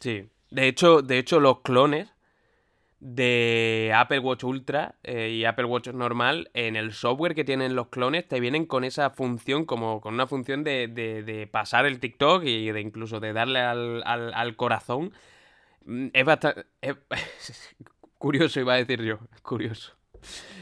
Sí. 0.00 0.30
De 0.48 0.66
hecho, 0.66 1.02
de 1.02 1.18
hecho 1.18 1.40
los 1.40 1.60
clones 1.60 2.08
de 3.00 3.92
Apple 3.94 4.20
Watch 4.20 4.44
Ultra 4.44 4.96
eh, 5.02 5.30
y 5.30 5.44
Apple 5.44 5.66
Watch 5.66 5.88
normal, 5.88 6.50
en 6.54 6.76
el 6.76 6.92
software 6.92 7.34
que 7.34 7.44
tienen 7.44 7.74
los 7.74 7.88
clones, 7.88 8.26
te 8.26 8.40
vienen 8.40 8.66
con 8.66 8.84
esa 8.84 9.10
función, 9.10 9.64
como 9.64 10.00
con 10.00 10.14
una 10.14 10.26
función 10.26 10.64
de, 10.64 10.88
de, 10.88 11.46
pasar 11.46 11.86
el 11.86 12.00
TikTok 12.00 12.44
y 12.44 12.70
de 12.70 12.80
incluso 12.80 13.20
de 13.20 13.32
darle 13.32 13.60
al, 13.60 14.02
al 14.04 14.56
corazón 14.56 15.12
Mm, 15.84 16.08
es 16.12 16.24
bastante... 16.24 16.66
curioso 18.18 18.60
iba 18.60 18.74
a 18.74 18.76
decir 18.76 19.02
yo, 19.02 19.18
curioso. 19.42 19.92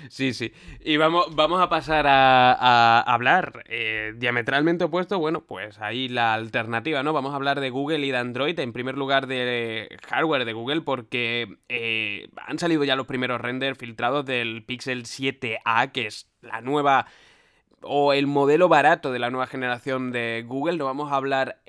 Sí, 0.09 0.33
sí. 0.35 0.53
Y 0.81 0.96
vamos, 0.96 1.35
vamos 1.35 1.61
a 1.61 1.68
pasar 1.68 2.07
a, 2.07 3.01
hablar 3.01 3.64
eh, 3.68 4.14
diametralmente 4.16 4.85
opuesto. 4.85 5.18
Bueno, 5.18 5.44
pues 5.44 5.81
ahí 5.81 6.09
la 6.09 6.35
alternativa, 6.35 7.03
¿no? 7.03 7.12
Vamos 7.12 7.33
a 7.33 7.37
hablar 7.37 7.61
de 7.61 7.70
Google 7.70 8.07
y 8.07 8.11
de 8.11 8.18
Android. 8.18 8.59
En 8.59 8.72
primer 8.72 8.96
lugar, 8.96 9.27
de 9.27 9.88
hardware 10.09 10.44
de 10.44 10.53
Google, 10.53 10.83
porque 10.83 11.57
eh, 11.68 12.29
han 12.37 12.59
salido 12.59 12.85
ya 12.85 12.96
los 12.96 13.07
primeros 13.07 13.40
renders 13.40 13.79
filtrados 13.79 14.25
del 14.25 14.64
Pixel 14.64 15.05
7A, 15.05 15.92
que 15.92 16.07
es 16.07 16.31
la 16.40 16.61
nueva 16.61 17.07
o 17.83 18.12
el 18.12 18.27
modelo 18.27 18.68
barato 18.68 19.12
de 19.12 19.18
la 19.18 19.31
nueva 19.31 19.46
generación 19.46 20.12
de 20.12 20.44
Google. 20.46 20.77
No 20.77 20.85
vamos 20.85 21.12
a 21.12 21.16
hablar 21.16 21.62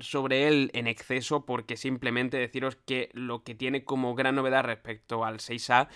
sobre 0.00 0.48
él 0.48 0.70
en 0.74 0.86
exceso 0.86 1.44
porque 1.44 1.76
simplemente 1.76 2.36
deciros 2.36 2.76
que 2.76 3.10
lo 3.12 3.42
que 3.42 3.54
tiene 3.54 3.84
como 3.84 4.14
gran 4.14 4.34
novedad 4.34 4.64
respecto 4.64 5.24
al 5.24 5.38
6A 5.38 5.88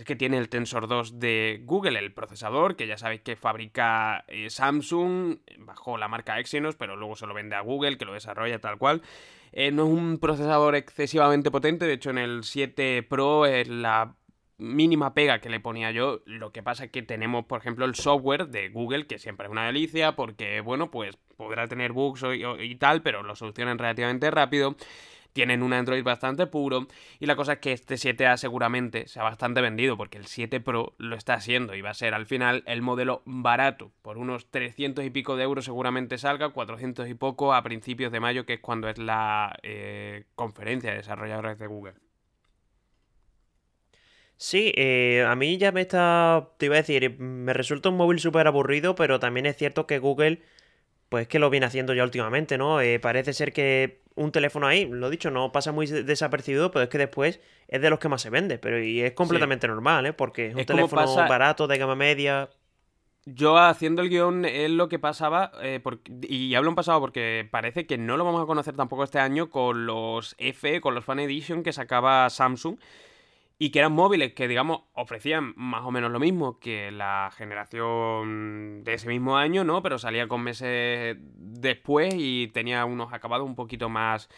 es 0.00 0.06
que 0.06 0.16
tiene 0.16 0.38
el 0.38 0.48
Tensor 0.48 0.88
2 0.88 1.20
de 1.20 1.60
Google, 1.64 1.98
el 1.98 2.12
procesador, 2.12 2.74
que 2.74 2.86
ya 2.86 2.96
sabéis 2.96 3.20
que 3.20 3.36
fabrica 3.36 4.24
eh, 4.28 4.48
Samsung 4.48 5.38
bajo 5.58 5.98
la 5.98 6.08
marca 6.08 6.38
Exynos, 6.38 6.74
pero 6.76 6.96
luego 6.96 7.16
se 7.16 7.26
lo 7.26 7.34
vende 7.34 7.56
a 7.56 7.60
Google, 7.60 7.98
que 7.98 8.06
lo 8.06 8.14
desarrolla 8.14 8.58
tal 8.60 8.78
cual. 8.78 9.02
Eh, 9.52 9.70
no 9.70 9.84
es 9.84 9.90
un 9.90 10.18
procesador 10.18 10.74
excesivamente 10.74 11.50
potente, 11.50 11.84
de 11.84 11.94
hecho 11.94 12.10
en 12.10 12.18
el 12.18 12.44
7 12.44 13.02
Pro 13.02 13.44
es 13.44 13.68
la 13.68 14.14
mínima 14.56 15.12
pega 15.12 15.40
que 15.40 15.50
le 15.50 15.60
ponía 15.60 15.90
yo. 15.90 16.22
Lo 16.24 16.50
que 16.50 16.62
pasa 16.62 16.84
es 16.84 16.90
que 16.90 17.02
tenemos, 17.02 17.44
por 17.44 17.60
ejemplo, 17.60 17.84
el 17.84 17.94
software 17.94 18.48
de 18.48 18.68
Google, 18.68 19.06
que 19.06 19.18
siempre 19.18 19.46
es 19.46 19.52
una 19.52 19.66
delicia, 19.66 20.16
porque, 20.16 20.60
bueno, 20.60 20.90
pues 20.90 21.18
podrá 21.36 21.66
tener 21.66 21.92
bugs 21.92 22.24
y, 22.58 22.74
tal, 22.76 23.02
pero 23.02 23.22
lo 23.22 23.34
solucionan 23.34 23.78
relativamente 23.78 24.30
rápido. 24.30 24.76
Tienen 25.32 25.62
un 25.62 25.72
Android 25.72 26.02
bastante 26.02 26.46
puro. 26.46 26.86
Y 27.18 27.26
la 27.26 27.36
cosa 27.36 27.54
es 27.54 27.58
que 27.58 27.72
este 27.72 27.94
7A 27.94 28.36
seguramente 28.36 29.08
sea 29.08 29.22
bastante 29.22 29.60
vendido, 29.60 29.96
porque 29.96 30.18
el 30.18 30.26
7 30.26 30.60
Pro 30.60 30.94
lo 30.98 31.16
está 31.16 31.34
haciendo 31.34 31.74
y 31.74 31.80
va 31.80 31.90
a 31.90 31.94
ser 31.94 32.14
al 32.14 32.26
final 32.26 32.62
el 32.66 32.82
modelo 32.82 33.22
barato. 33.24 33.92
Por 34.02 34.18
unos 34.18 34.50
300 34.50 35.04
y 35.04 35.10
pico 35.10 35.36
de 35.36 35.44
euros 35.44 35.64
seguramente 35.64 36.18
salga, 36.18 36.50
400 36.50 37.08
y 37.08 37.14
poco 37.14 37.54
a 37.54 37.62
principios 37.62 38.12
de 38.12 38.20
mayo, 38.20 38.46
que 38.46 38.54
es 38.54 38.60
cuando 38.60 38.88
es 38.88 38.98
la 38.98 39.56
eh, 39.62 40.24
conferencia 40.34 40.90
de 40.90 40.96
desarrolladores 40.98 41.58
de 41.58 41.66
Google. 41.66 41.94
Sí, 44.42 44.72
eh, 44.76 45.22
a 45.28 45.36
mí 45.36 45.58
ya 45.58 45.70
me 45.70 45.82
está, 45.82 46.48
te 46.56 46.66
iba 46.66 46.76
a 46.76 46.78
decir, 46.78 47.20
me 47.20 47.52
resulta 47.52 47.90
un 47.90 47.98
móvil 47.98 48.20
súper 48.20 48.46
aburrido, 48.46 48.94
pero 48.94 49.20
también 49.20 49.44
es 49.44 49.54
cierto 49.58 49.86
que 49.86 49.98
Google, 49.98 50.40
pues 51.10 51.26
que 51.28 51.40
lo 51.40 51.50
viene 51.50 51.66
haciendo 51.66 51.92
ya 51.92 52.04
últimamente, 52.04 52.56
¿no? 52.56 52.80
Eh, 52.80 53.00
parece 53.00 53.34
ser 53.34 53.52
que 53.52 54.00
un 54.14 54.30
teléfono 54.30 54.68
ahí, 54.68 54.86
lo 54.86 55.10
dicho, 55.10 55.30
no 55.30 55.50
pasa 55.50 55.72
muy 55.72 55.86
desapercibido, 55.86 56.70
pero 56.70 56.84
es 56.84 56.88
que 56.88 56.98
después 56.98 57.40
es 57.66 57.82
de 57.82 57.90
los 57.90 57.98
que 57.98 58.08
más 58.08 58.22
se 58.22 58.30
vende, 58.30 58.58
pero 58.58 58.82
y 58.82 59.00
es 59.00 59.12
completamente 59.12 59.66
normal, 59.66 60.06
¿eh? 60.06 60.12
Porque 60.12 60.46
es 60.46 60.54
un 60.54 60.64
teléfono 60.64 61.14
barato, 61.16 61.66
de 61.66 61.78
gama 61.78 61.96
media. 61.96 62.48
Yo 63.26 63.58
haciendo 63.58 64.02
el 64.02 64.08
guion 64.08 64.44
es 64.44 64.70
lo 64.70 64.88
que 64.88 65.00
pasaba, 65.00 65.50
eh, 65.62 65.82
y 66.22 66.54
hablo 66.54 66.70
en 66.70 66.76
pasado 66.76 67.00
porque 67.00 67.46
parece 67.50 67.86
que 67.86 67.98
no 67.98 68.16
lo 68.16 68.24
vamos 68.24 68.42
a 68.42 68.46
conocer 68.46 68.76
tampoco 68.76 69.02
este 69.02 69.18
año 69.18 69.50
con 69.50 69.86
los 69.86 70.36
F, 70.38 70.80
con 70.80 70.94
los 70.94 71.04
Fan 71.04 71.18
Edition 71.18 71.64
que 71.64 71.72
sacaba 71.72 72.30
Samsung 72.30 72.78
y 73.62 73.70
que 73.70 73.78
eran 73.80 73.92
móviles 73.92 74.32
que, 74.32 74.48
digamos, 74.48 74.84
ofrecían 74.94 75.52
más 75.54 75.84
o 75.84 75.90
menos 75.90 76.10
lo 76.10 76.18
mismo 76.18 76.58
que 76.58 76.90
la 76.90 77.30
generación 77.36 78.82
de 78.84 78.94
ese 78.94 79.06
mismo 79.06 79.36
año, 79.36 79.64
¿no? 79.64 79.82
Pero 79.82 79.98
salía 79.98 80.26
con 80.28 80.42
meses 80.42 81.18
después 81.20 82.14
y 82.16 82.48
tenía 82.48 82.86
unos 82.86 83.12
acabados 83.12 83.46
un 83.46 83.54
poquito 83.54 83.90
más, 83.90 84.30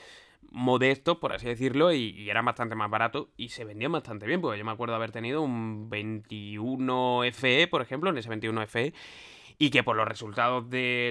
modestos, 0.50 1.18
por 1.18 1.32
así 1.32 1.46
decirlo, 1.46 1.92
y, 1.92 2.28
eran 2.28 2.44
bastante 2.44 2.74
más 2.74 2.90
baratos 2.90 3.28
y 3.36 3.50
se 3.50 3.64
vendían 3.64 3.92
bastante 3.92 4.26
bien, 4.26 4.40
porque 4.40 4.58
yo 4.58 4.64
me 4.64 4.72
acuerdo 4.72 4.96
haber 4.96 5.12
tenido 5.12 5.40
un 5.40 5.88
21 5.88 7.22
FE, 7.32 7.68
por 7.68 7.80
ejemplo, 7.80 8.10
en 8.10 8.18
ese 8.18 8.28
21 8.28 8.66
FE, 8.66 8.92
y 9.58 9.70
que 9.70 9.82
por 9.82 9.96
los 9.96 10.06
resultados 10.06 10.68
de 10.70 11.10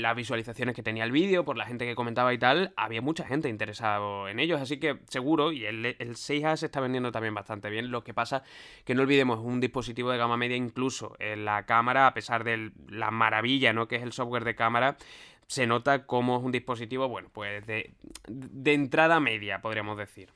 las 0.00 0.14
visualizaciones 0.16 0.74
que 0.74 0.82
tenía 0.82 1.04
el 1.04 1.12
vídeo, 1.12 1.44
por 1.44 1.56
la 1.56 1.66
gente 1.66 1.86
que 1.86 1.94
comentaba 1.94 2.32
y 2.32 2.38
tal, 2.38 2.72
había 2.76 3.02
mucha 3.02 3.24
gente 3.24 3.48
interesada 3.48 4.30
en 4.30 4.40
ellos, 4.40 4.60
así 4.60 4.78
que 4.78 4.98
seguro, 5.08 5.52
y 5.52 5.64
el, 5.64 5.84
el 5.86 6.14
6A 6.14 6.56
se 6.56 6.66
está 6.66 6.80
vendiendo 6.80 7.12
también 7.12 7.34
bastante 7.34 7.70
bien, 7.70 7.90
lo 7.90 8.04
que 8.04 8.14
pasa 8.14 8.42
que 8.84 8.94
no 8.94 9.02
olvidemos, 9.02 9.38
un 9.40 9.60
dispositivo 9.60 10.10
de 10.10 10.18
gama 10.18 10.36
media 10.36 10.56
incluso 10.56 11.16
en 11.18 11.44
la 11.44 11.66
cámara, 11.66 12.06
a 12.06 12.14
pesar 12.14 12.44
de 12.44 12.72
la 12.88 13.10
maravilla 13.10 13.72
¿no? 13.72 13.88
que 13.88 13.96
es 13.96 14.02
el 14.02 14.12
software 14.12 14.44
de 14.44 14.54
cámara, 14.54 14.96
se 15.46 15.66
nota 15.66 16.06
como 16.06 16.38
es 16.38 16.44
un 16.44 16.52
dispositivo, 16.52 17.08
bueno, 17.08 17.30
pues 17.32 17.66
de, 17.66 17.94
de 18.28 18.74
entrada 18.74 19.18
media, 19.18 19.60
podríamos 19.60 19.96
decir. 19.96 20.28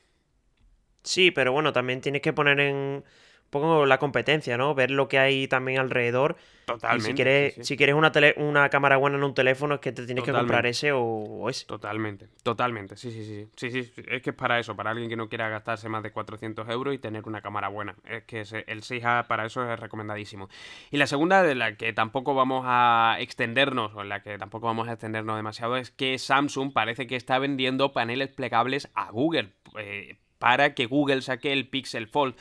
Sí, 1.02 1.30
pero 1.30 1.52
bueno, 1.52 1.72
también 1.72 2.00
tienes 2.00 2.22
que 2.22 2.32
poner 2.32 2.60
en 2.60 3.04
poco 3.52 3.84
la 3.84 3.98
competencia, 3.98 4.56
¿no? 4.56 4.74
Ver 4.74 4.90
lo 4.90 5.08
que 5.08 5.18
hay 5.18 5.46
también 5.46 5.78
alrededor. 5.78 6.36
Totalmente. 6.64 7.02
Y 7.02 7.10
si 7.10 7.14
quieres, 7.14 7.54
si 7.60 7.76
quieres 7.76 7.94
una, 7.94 8.10
una 8.36 8.70
cámara 8.70 8.96
buena 8.96 9.18
en 9.18 9.24
un 9.24 9.34
teléfono, 9.34 9.74
es 9.74 9.80
que 9.80 9.92
te 9.92 10.06
tienes 10.06 10.24
que 10.24 10.32
comprar 10.32 10.64
ese 10.64 10.90
o, 10.92 11.50
ese. 11.50 11.66
Totalmente, 11.66 12.28
totalmente. 12.42 12.96
Sí, 12.96 13.10
sí, 13.10 13.24
sí. 13.26 13.48
Sí, 13.54 13.70
sí. 13.70 13.92
Es 14.08 14.22
que 14.22 14.30
es 14.30 14.36
para 14.36 14.58
eso, 14.58 14.74
para 14.74 14.90
alguien 14.90 15.10
que 15.10 15.16
no 15.16 15.28
quiera 15.28 15.50
gastarse 15.50 15.90
más 15.90 16.02
de 16.02 16.12
400 16.12 16.66
euros 16.70 16.94
y 16.94 16.98
tener 16.98 17.24
una 17.26 17.42
cámara 17.42 17.68
buena. 17.68 17.94
Es 18.08 18.24
que 18.24 18.40
el 18.40 18.80
6A 18.80 19.26
para 19.26 19.44
eso 19.44 19.70
es 19.70 19.78
recomendadísimo. 19.78 20.48
Y 20.90 20.96
la 20.96 21.06
segunda, 21.06 21.42
de 21.42 21.54
la 21.54 21.76
que 21.76 21.92
tampoco 21.92 22.34
vamos 22.34 22.64
a 22.66 23.16
extendernos, 23.20 23.94
o 23.94 24.00
en 24.00 24.08
la 24.08 24.22
que 24.22 24.38
tampoco 24.38 24.66
vamos 24.66 24.88
a 24.88 24.92
extendernos 24.92 25.36
demasiado, 25.36 25.76
es 25.76 25.90
que 25.90 26.18
Samsung 26.18 26.72
parece 26.72 27.06
que 27.06 27.16
está 27.16 27.38
vendiendo 27.38 27.92
paneles 27.92 28.30
plegables 28.30 28.90
a 28.94 29.10
Google. 29.10 29.52
Eh, 29.78 30.16
para 30.42 30.74
que 30.74 30.86
Google 30.86 31.22
saque 31.22 31.52
el 31.52 31.68
Pixel 31.68 32.08
Fold. 32.08 32.34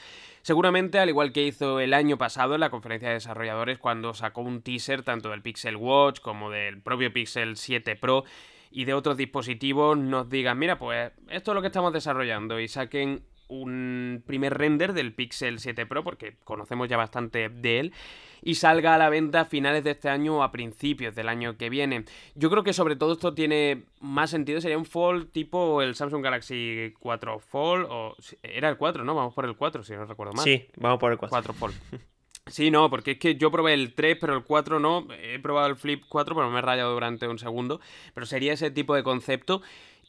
Seguramente, 0.43 0.97
al 0.99 1.10
igual 1.10 1.32
que 1.32 1.45
hizo 1.45 1.80
el 1.80 1.93
año 1.93 2.17
pasado 2.17 2.56
en 2.56 2.62
la 2.62 2.71
conferencia 2.71 3.10
de 3.10 3.15
desarrolladores 3.15 3.77
cuando 3.77 4.13
sacó 4.13 4.41
un 4.41 4.62
teaser 4.62 5.04
tanto 5.04 5.30
del 5.30 5.41
Pixel 5.41 5.75
Watch 5.75 6.19
como 6.19 6.49
del 6.49 6.82
propio 6.82 7.13
Pixel 7.13 7.58
7 7.58 7.95
Pro 7.95 8.23
y 8.71 8.86
de 8.86 8.93
otros 8.93 9.17
dispositivos, 9.17 9.97
nos 9.97 10.30
digan, 10.30 10.58
mira, 10.58 10.80
pues 10.80 11.12
esto 11.30 11.51
es 11.51 11.56
lo 11.56 11.62
que 11.62 11.67
estamos 11.67 11.93
desarrollando 11.93 12.60
y 12.60 12.67
saquen 12.67 13.23
un 13.51 14.23
primer 14.25 14.57
render 14.57 14.93
del 14.93 15.13
Pixel 15.13 15.59
7 15.59 15.85
Pro, 15.85 16.03
porque 16.03 16.37
conocemos 16.43 16.87
ya 16.87 16.97
bastante 16.97 17.49
de 17.49 17.79
él, 17.79 17.93
y 18.41 18.55
salga 18.55 18.95
a 18.95 18.97
la 18.97 19.09
venta 19.09 19.41
a 19.41 19.45
finales 19.45 19.83
de 19.83 19.91
este 19.91 20.09
año 20.09 20.37
o 20.37 20.43
a 20.43 20.51
principios 20.51 21.13
del 21.13 21.29
año 21.29 21.57
que 21.57 21.69
viene. 21.69 22.05
Yo 22.33 22.49
creo 22.49 22.63
que 22.63 22.73
sobre 22.73 22.95
todo 22.95 23.13
esto 23.13 23.33
tiene 23.33 23.83
más 23.99 24.29
sentido, 24.29 24.61
sería 24.61 24.77
un 24.77 24.85
Fold 24.85 25.31
tipo 25.31 25.81
el 25.81 25.95
Samsung 25.95 26.23
Galaxy 26.23 26.93
4 26.99 27.39
Fold, 27.39 27.87
o 27.89 28.15
era 28.41 28.69
el 28.69 28.77
4, 28.77 29.03
¿no? 29.03 29.13
Vamos 29.13 29.33
por 29.33 29.45
el 29.45 29.55
4, 29.55 29.83
si 29.83 29.93
no 29.93 30.05
recuerdo 30.05 30.33
mal. 30.33 30.43
Sí, 30.43 30.67
vamos 30.77 30.99
por 30.99 31.11
el 31.11 31.17
4. 31.17 31.29
4 31.29 31.53
Fold. 31.53 31.75
Sí, 32.47 32.71
no, 32.71 32.89
porque 32.89 33.11
es 33.11 33.19
que 33.19 33.35
yo 33.35 33.51
probé 33.51 33.75
el 33.75 33.93
3, 33.93 34.17
pero 34.19 34.35
el 34.35 34.43
4 34.43 34.79
no. 34.79 35.07
He 35.21 35.37
probado 35.39 35.67
el 35.67 35.75
Flip 35.75 36.03
4, 36.09 36.35
pero 36.35 36.49
me 36.49 36.57
he 36.57 36.61
rayado 36.61 36.91
durante 36.91 37.27
un 37.27 37.37
segundo. 37.37 37.79
Pero 38.15 38.25
sería 38.25 38.53
ese 38.53 38.71
tipo 38.71 38.95
de 38.95 39.03
concepto. 39.03 39.61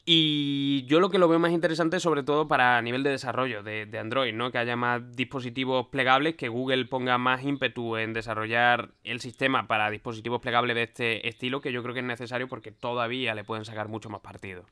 Y 0.05 0.85
yo 0.85 0.99
lo 0.99 1.09
que 1.09 1.17
lo 1.17 1.29
veo 1.29 1.39
más 1.39 1.53
interesante 1.53 2.01
sobre 2.01 2.23
todo 2.23 2.47
para 2.47 2.81
nivel 2.81 3.03
de 3.03 3.11
desarrollo 3.11 3.63
de, 3.63 3.87
Android, 3.97 4.33
¿no? 4.33 4.51
Que 4.51 4.57
haya 4.57 4.75
más 4.75 5.01
dispositivos 5.15 5.87
plegables, 5.87 6.35
que 6.35 6.49
Google 6.49 6.85
ponga 6.85 7.17
más 7.17 7.43
ímpetu 7.43 7.95
en 7.95 8.11
desarrollar 8.11 8.89
el 9.05 9.21
sistema 9.21 9.65
para 9.67 9.89
dispositivos 9.89 10.41
plegables 10.41 10.75
de 10.75 10.83
este 10.83 11.27
estilo, 11.29 11.61
que 11.61 11.71
yo 11.71 11.81
creo 11.83 11.93
que 11.93 12.01
es 12.01 12.05
necesario 12.05 12.49
porque 12.49 12.71
todavía 12.71 13.33
le 13.33 13.45
pueden 13.45 13.63
sacar 13.63 13.87
mucho 13.87 14.09
más 14.09 14.19
partido. 14.19 14.65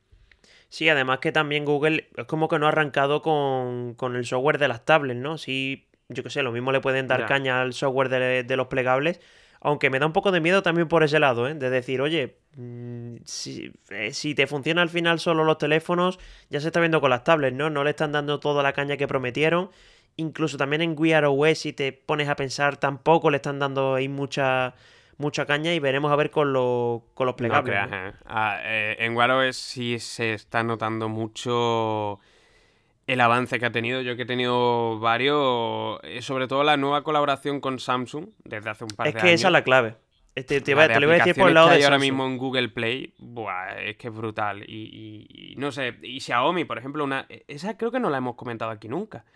Sí, 0.68 0.88
además 0.90 1.20
que 1.20 1.32
también 1.32 1.64
Google 1.64 2.08
es 2.14 2.26
como 2.26 2.48
que 2.48 2.58
no 2.58 2.66
ha 2.66 2.70
arrancado 2.70 3.22
con, 3.22 3.96
el 4.14 4.26
software 4.26 4.58
de 4.58 4.68
las 4.68 4.84
tablets, 4.84 5.20
¿no? 5.20 5.38
Sí, 5.38 5.88
yo 6.08 6.22
qué 6.22 6.28
sé, 6.30 6.42
lo 6.42 6.52
mismo 6.52 6.72
le 6.72 6.80
pueden 6.80 7.08
dar 7.08 7.24
caña 7.24 7.62
al 7.62 7.72
software 7.72 8.10
de, 8.10 8.42
de 8.42 8.56
los 8.56 8.66
plegables, 8.66 9.18
aunque 9.62 9.88
me 9.88 9.98
da 9.98 10.06
un 10.06 10.12
poco 10.12 10.32
de 10.32 10.40
miedo 10.40 10.62
también 10.62 10.88
por 10.88 11.02
ese 11.02 11.18
lado, 11.18 11.48
¿eh? 11.48 11.54
De 11.54 11.70
decir, 11.70 12.02
oye, 12.02 12.36
Mm, 12.56 13.16
eh, 13.90 14.12
si, 14.12 14.34
te 14.34 14.46
funciona 14.46 14.82
al 14.82 14.90
final 14.90 15.18
solo 15.20 15.44
los 15.44 15.56
teléfonos, 15.56 16.18
ya 16.50 16.60
se 16.60 16.66
está 16.66 16.80
viendo 16.80 17.00
con 17.00 17.10
las 17.10 17.24
tablets, 17.24 17.56
¿no? 17.56 17.70
No 17.70 17.82
le 17.82 17.90
están 17.90 18.12
dando 18.12 18.40
toda 18.40 18.62
la 18.62 18.72
caña 18.72 18.96
que 18.96 19.08
prometieron. 19.08 19.70
Incluso 20.16 20.58
también 20.58 20.82
en 20.82 20.94
Wear 20.98 21.24
OS, 21.24 21.58
si 21.58 21.72
te 21.72 21.92
pones 21.92 22.28
a 22.28 22.36
pensar, 22.36 22.76
tampoco 22.76 23.30
le 23.30 23.36
están 23.36 23.58
dando 23.58 23.94
ahí 23.94 24.08
mucha, 24.08 24.74
mucha 25.16 25.46
caña 25.46 25.72
y 25.72 25.78
veremos 25.78 26.12
a 26.12 26.16
ver 26.16 26.30
con, 26.30 26.52
con 27.14 27.26
los 27.26 27.34
plegables. 27.34 27.78
¿eh? 27.90 28.12
Ah, 28.26 28.60
eh, 28.62 28.96
en 28.98 29.16
Wear 29.16 29.30
OS 29.30 29.56
sí 29.56 29.98
se 29.98 30.34
está 30.34 30.62
notando 30.62 31.08
mucho 31.08 32.20
el 33.12 33.20
avance 33.20 33.58
que 33.58 33.66
ha 33.66 33.72
tenido. 33.72 34.00
Yo 34.02 34.16
que 34.16 34.22
he 34.22 34.26
tenido 34.26 34.98
varios, 34.98 36.00
sobre 36.20 36.48
todo 36.48 36.64
la 36.64 36.76
nueva 36.76 37.02
colaboración 37.02 37.60
con 37.60 37.78
Samsung 37.78 38.28
desde 38.44 38.70
hace 38.70 38.84
un 38.84 38.90
par 38.90 39.06
de 39.06 39.10
años. 39.10 39.16
Es 39.16 39.22
que 39.22 39.32
esa 39.34 39.48
es 39.48 39.52
la 39.52 39.62
clave. 39.62 39.96
Este, 40.34 40.62
te, 40.62 40.74
lo 40.74 40.78
voy 40.78 41.16
a 41.16 41.18
decir 41.18 41.34
por 41.34 41.48
el 41.48 41.54
lado 41.54 41.68
de 41.68 41.84
ahora 41.84 41.98
mismo 41.98 42.26
en 42.26 42.38
Google 42.38 42.70
Play, 42.70 43.12
es 43.84 43.96
que 43.98 44.08
es 44.08 44.14
brutal. 44.14 44.62
Y, 44.66 45.54
no 45.58 45.70
sé, 45.72 45.94
y 46.02 46.20
Xiaomi, 46.20 46.64
por 46.64 46.78
ejemplo, 46.78 47.04
una 47.04 47.26
esa 47.48 47.76
creo 47.76 47.90
que 47.90 48.00
no 48.00 48.08
la 48.08 48.18
hemos 48.18 48.34
comentado 48.34 48.70
aquí 48.70 48.88
nunca. 48.88 49.26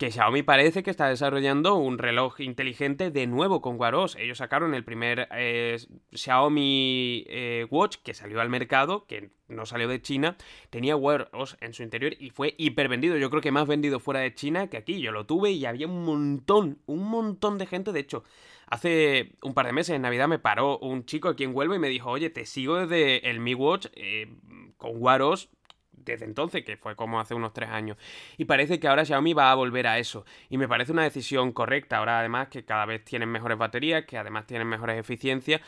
Que 0.00 0.10
Xiaomi 0.10 0.42
parece 0.42 0.82
que 0.82 0.88
está 0.88 1.08
desarrollando 1.08 1.74
un 1.74 1.98
reloj 1.98 2.40
inteligente 2.40 3.10
de 3.10 3.26
nuevo 3.26 3.60
con 3.60 3.78
Wear 3.78 3.94
OS. 3.94 4.16
Ellos 4.16 4.38
sacaron 4.38 4.72
el 4.72 4.82
primer 4.82 5.28
eh, 5.30 5.76
Xiaomi 6.12 7.26
eh, 7.28 7.66
Watch 7.70 7.98
que 8.02 8.14
salió 8.14 8.40
al 8.40 8.48
mercado, 8.48 9.04
que 9.04 9.28
no 9.48 9.66
salió 9.66 9.88
de 9.88 10.00
China, 10.00 10.38
tenía 10.70 10.96
Wear 10.96 11.28
OS 11.34 11.58
en 11.60 11.74
su 11.74 11.82
interior 11.82 12.14
y 12.18 12.30
fue 12.30 12.54
hiper 12.56 12.88
vendido. 12.88 13.18
Yo 13.18 13.28
creo 13.28 13.42
que 13.42 13.52
más 13.52 13.68
vendido 13.68 14.00
fuera 14.00 14.20
de 14.20 14.34
China 14.34 14.68
que 14.68 14.78
aquí. 14.78 15.02
Yo 15.02 15.12
lo 15.12 15.26
tuve 15.26 15.50
y 15.50 15.66
había 15.66 15.86
un 15.86 16.02
montón, 16.02 16.78
un 16.86 17.06
montón 17.06 17.58
de 17.58 17.66
gente. 17.66 17.92
De 17.92 18.00
hecho, 18.00 18.24
Hace 18.70 19.32
un 19.42 19.52
par 19.52 19.66
de 19.66 19.72
meses, 19.72 19.96
en 19.96 20.02
Navidad, 20.02 20.28
me 20.28 20.38
paró 20.38 20.78
un 20.78 21.04
chico 21.04 21.28
aquí 21.28 21.42
en 21.42 21.56
Huelva 21.56 21.74
y 21.74 21.80
me 21.80 21.88
dijo, 21.88 22.08
oye, 22.08 22.30
te 22.30 22.46
sigo 22.46 22.76
desde 22.76 23.28
el 23.28 23.40
Mi 23.40 23.52
Watch 23.52 23.88
eh, 23.94 24.32
con 24.76 24.92
Waros 25.02 25.50
desde 26.04 26.24
entonces, 26.24 26.64
que 26.64 26.76
fue 26.76 26.96
como 26.96 27.20
hace 27.20 27.34
unos 27.34 27.52
tres 27.52 27.70
años. 27.70 27.96
Y 28.36 28.44
parece 28.44 28.80
que 28.80 28.88
ahora 28.88 29.04
Xiaomi 29.04 29.32
va 29.32 29.50
a 29.50 29.54
volver 29.54 29.86
a 29.86 29.98
eso. 29.98 30.24
Y 30.48 30.58
me 30.58 30.68
parece 30.68 30.92
una 30.92 31.02
decisión 31.02 31.52
correcta. 31.52 31.98
Ahora 31.98 32.20
además 32.20 32.48
que 32.48 32.64
cada 32.64 32.86
vez 32.86 33.04
tienen 33.04 33.28
mejores 33.28 33.58
baterías, 33.58 34.04
que 34.04 34.18
además 34.18 34.46
tienen 34.46 34.68
mejores 34.68 34.98
eficiencias. 34.98 35.60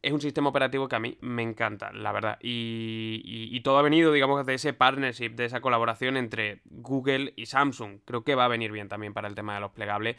Es 0.00 0.12
un 0.12 0.20
sistema 0.20 0.48
operativo 0.48 0.88
que 0.88 0.96
a 0.96 1.00
mí 1.00 1.18
me 1.20 1.42
encanta, 1.42 1.92
la 1.92 2.12
verdad. 2.12 2.38
Y, 2.40 3.20
y, 3.24 3.60
todo 3.60 3.78
ha 3.78 3.82
venido, 3.82 4.12
digamos, 4.12 4.46
de 4.46 4.54
ese 4.54 4.72
partnership, 4.72 5.30
de 5.30 5.44
esa 5.44 5.60
colaboración 5.60 6.16
entre 6.16 6.62
Google 6.64 7.34
y 7.36 7.46
Samsung. 7.46 7.98
Creo 8.04 8.24
que 8.24 8.34
va 8.34 8.46
a 8.46 8.48
venir 8.48 8.72
bien 8.72 8.88
también 8.88 9.12
para 9.12 9.28
el 9.28 9.34
tema 9.34 9.54
de 9.54 9.60
los 9.60 9.72
plegables 9.72 10.16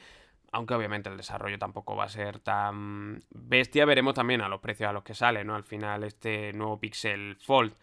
aunque 0.56 0.74
obviamente 0.74 1.10
el 1.10 1.18
desarrollo 1.18 1.60
tampoco 1.60 1.98
va 1.98 2.06
a 2.06 2.10
ser 2.10 2.39
tan 2.39 3.22
bestia, 3.30 3.84
veremos 3.84 4.13
también 4.13 4.39
a 4.39 4.48
los 4.48 4.62
precios 4.62 4.89
a 4.89 4.94
los 4.94 5.04
que 5.04 5.13
sale, 5.13 5.44
¿no? 5.44 5.54
Al 5.54 5.65
final 5.65 6.06
este 6.06 6.54
nuevo 6.54 6.80
Pixel 6.80 7.36
Fold. 7.41 7.74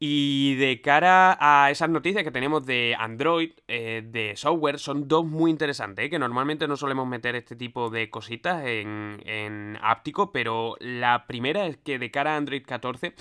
Y 0.00 0.54
de 0.54 0.80
cara 0.80 1.36
a 1.40 1.72
esas 1.72 1.90
noticias 1.90 2.22
que 2.22 2.30
tenemos 2.30 2.64
de 2.64 2.94
Android, 2.96 3.50
eh, 3.66 4.02
de 4.06 4.36
software, 4.36 4.78
son 4.78 5.08
dos 5.08 5.26
muy 5.26 5.50
interesantes, 5.50 6.04
¿eh? 6.04 6.10
que 6.10 6.20
normalmente 6.20 6.68
no 6.68 6.76
solemos 6.76 7.08
meter 7.08 7.34
este 7.34 7.56
tipo 7.56 7.90
de 7.90 8.08
cositas 8.08 8.64
en, 8.64 9.20
en 9.26 9.76
áptico, 9.82 10.30
pero 10.30 10.76
la 10.78 11.26
primera 11.26 11.66
es 11.66 11.78
que 11.78 11.98
de 11.98 12.12
cara 12.12 12.34
a 12.34 12.36
Android 12.36 12.62
14 12.64 13.14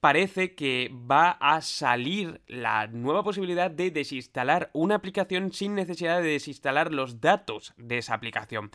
parece 0.00 0.56
que 0.56 0.92
va 0.92 1.30
a 1.40 1.62
salir 1.62 2.40
la 2.48 2.88
nueva 2.88 3.22
posibilidad 3.22 3.70
de 3.70 3.92
desinstalar 3.92 4.70
una 4.72 4.96
aplicación 4.96 5.52
sin 5.52 5.76
necesidad 5.76 6.20
de 6.20 6.28
desinstalar 6.28 6.92
los 6.92 7.20
datos 7.20 7.72
de 7.76 7.98
esa 7.98 8.14
aplicación. 8.14 8.72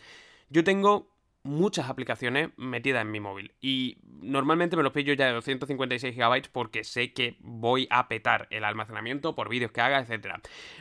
Yo 0.49 0.63
tengo 0.63 1.10
muchas 1.43 1.89
aplicaciones 1.89 2.49
metidas 2.57 3.01
en 3.01 3.11
mi 3.11 3.19
móvil 3.19 3.53
y 3.61 3.97
normalmente 4.03 4.77
me 4.77 4.83
los 4.83 4.93
pillo 4.93 5.13
ya 5.13 5.27
de 5.27 5.33
256 5.33 6.15
GB 6.15 6.49
porque 6.51 6.83
sé 6.83 7.13
que 7.13 7.37
voy 7.39 7.87
a 7.89 8.07
petar 8.07 8.47
el 8.51 8.63
almacenamiento 8.63 9.35
por 9.35 9.49
vídeos 9.49 9.71
que 9.71 9.81
haga, 9.81 9.99
etc. 9.99 10.35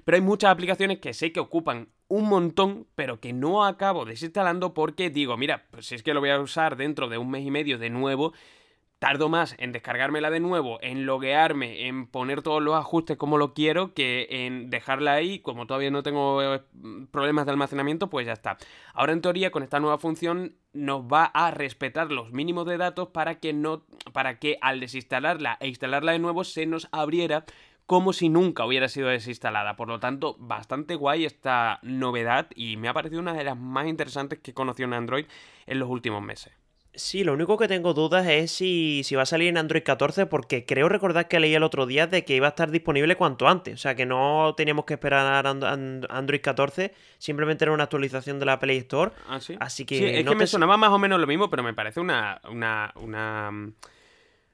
Pero 0.05 0.16
hay 0.16 0.23
muchas 0.23 0.51
aplicaciones 0.51 0.99
que 0.99 1.14
sé 1.14 1.33
que 1.33 1.40
ocupan 1.40 1.88
un 2.09 2.29
montón, 2.29 2.87
pero 2.94 3.20
que 3.20 3.33
no 3.33 3.64
acabo 3.64 4.05
desinstalando 4.05 4.75
porque 4.75 5.11
digo, 5.11 5.37
mira, 5.37 5.66
pues 5.70 5.87
si 5.87 5.94
es 5.94 6.03
que 6.03 6.12
lo 6.12 6.20
voy 6.20 6.31
a 6.31 6.40
usar 6.40 6.77
dentro 6.77 7.09
de 7.09 7.18
un 7.18 7.31
mes 7.31 7.46
y 7.46 7.51
medio 7.51 7.79
de 7.79 7.88
nuevo, 7.88 8.35
tardo 9.01 9.31
más 9.31 9.57
en 9.59 9.73
descargármela 9.73 10.31
de 10.31 10.41
nuevo, 10.41 10.79
en 10.83 11.07
loguearme, 11.07 11.89
en 11.89 12.07
poner 12.07 12.43
todos 12.43 12.63
los 12.63 12.77
ajustes 12.77 13.17
como 13.17 13.39
lo 13.39 13.55
quiero, 13.55 13.95
que 13.95 14.27
en 14.31 14.69
dejarla 14.69 15.15
ahí, 15.15 15.41
como 15.41 15.67
todavía 15.67 15.91
no 15.91 16.03
tengo 16.03 16.43
eh, 16.43 16.63
problemas 17.11 17.47
de 17.47 17.53
almacenamiento, 17.53 18.11
pues 18.11 18.27
ya 18.27 18.35
está. 18.35 18.59
Ahora 18.93 19.15
en 19.15 19.23
teoría 19.23 19.51
con 19.51 19.63
esta 19.63 19.81
nueva 19.81 19.97
función 19.97 20.55
nos 20.75 21.03
va 21.03 21.25
a 21.25 21.51
respetar 21.51 22.13
los 22.13 22.31
mínimos 22.31 22.67
de 22.67 22.77
datos 22.77 23.09
para 23.09 23.41
que 23.41 23.55
no 23.55 23.85
para 24.13 24.39
que 24.39 24.59
al 24.61 24.81
desinstalarla 24.81 25.57
e 25.61 25.69
instalarla 25.69 26.12
de 26.12 26.18
nuevo 26.18 26.45
se 26.45 26.66
nos 26.66 26.87
abriera 26.93 27.47
como 27.87 28.12
si 28.12 28.29
nunca 28.29 28.66
hubiera 28.66 28.89
sido 28.89 29.09
desinstalada. 29.09 29.77
Por 29.77 29.89
lo 29.89 29.99
tanto, 29.99 30.37
bastante 30.39 30.95
guay 30.95 31.24
esta 31.24 31.81
novedad 31.83 32.49
y 32.55 32.77
me 32.77 32.89
ha 32.89 32.93
parecido 32.93 33.20
una 33.20 33.33
de 33.33 33.45
las 33.45 33.57
más 33.57 33.87
interesantes 33.87 34.39
que 34.41 34.51
he 34.51 34.55
conocido 34.55 34.89
en 34.89 34.95
Android 34.95 35.27
en 35.66 35.79
los 35.79 35.89
últimos 35.89 36.22
meses. 36.22 36.60
Sí, 36.93 37.22
lo 37.22 37.34
único 37.34 37.57
que 37.57 37.68
tengo 37.68 37.95
dudas 37.95 38.26
es 38.26 38.51
si, 38.51 39.03
si 39.05 39.14
va 39.14 39.22
a 39.22 39.26
salir 39.26 39.49
en 39.49 39.59
Android 39.59 39.82
14, 39.82 40.26
porque 40.26 40.64
creo 40.64 40.88
recordar 40.88 41.28
que 41.28 41.38
leí 41.38 41.55
el 41.55 41.62
otro 41.62 41.86
día 41.86 42.09
de 42.09 42.24
que 42.24 42.34
iba 42.34 42.49
a 42.49 42.51
estar 42.51 42.70
disponible 42.72 43.16
cuanto 43.16 43.47
antes. 43.47 43.74
O 43.74 43.76
sea, 43.78 43.95
que 43.95 44.07
no 44.07 44.55
teníamos 44.57 44.86
que 44.86 44.95
esperar 44.95 45.47
a 45.47 45.51
Android 45.51 46.41
14, 46.41 46.93
simplemente 47.18 47.64
era 47.64 47.72
una 47.72 47.84
actualización 47.84 48.41
de 48.41 48.47
la 48.47 48.59
Play 48.59 48.78
Store. 48.78 49.12
¿Ah, 49.28 49.41
sí? 49.41 49.57
Así 49.61 49.84
que. 49.84 49.99
Sí, 49.99 50.05
es 50.05 50.26
que 50.26 50.34
me 50.34 50.49
sonaba 50.49 50.76
más 50.76 50.91
o 50.91 50.99
menos 50.99 51.20
lo 51.20 51.28
mismo, 51.28 51.49
pero 51.49 51.62
me 51.62 51.74
parece 51.74 52.01
una, 52.01 52.41
una, 52.51 52.93
una, 52.97 53.72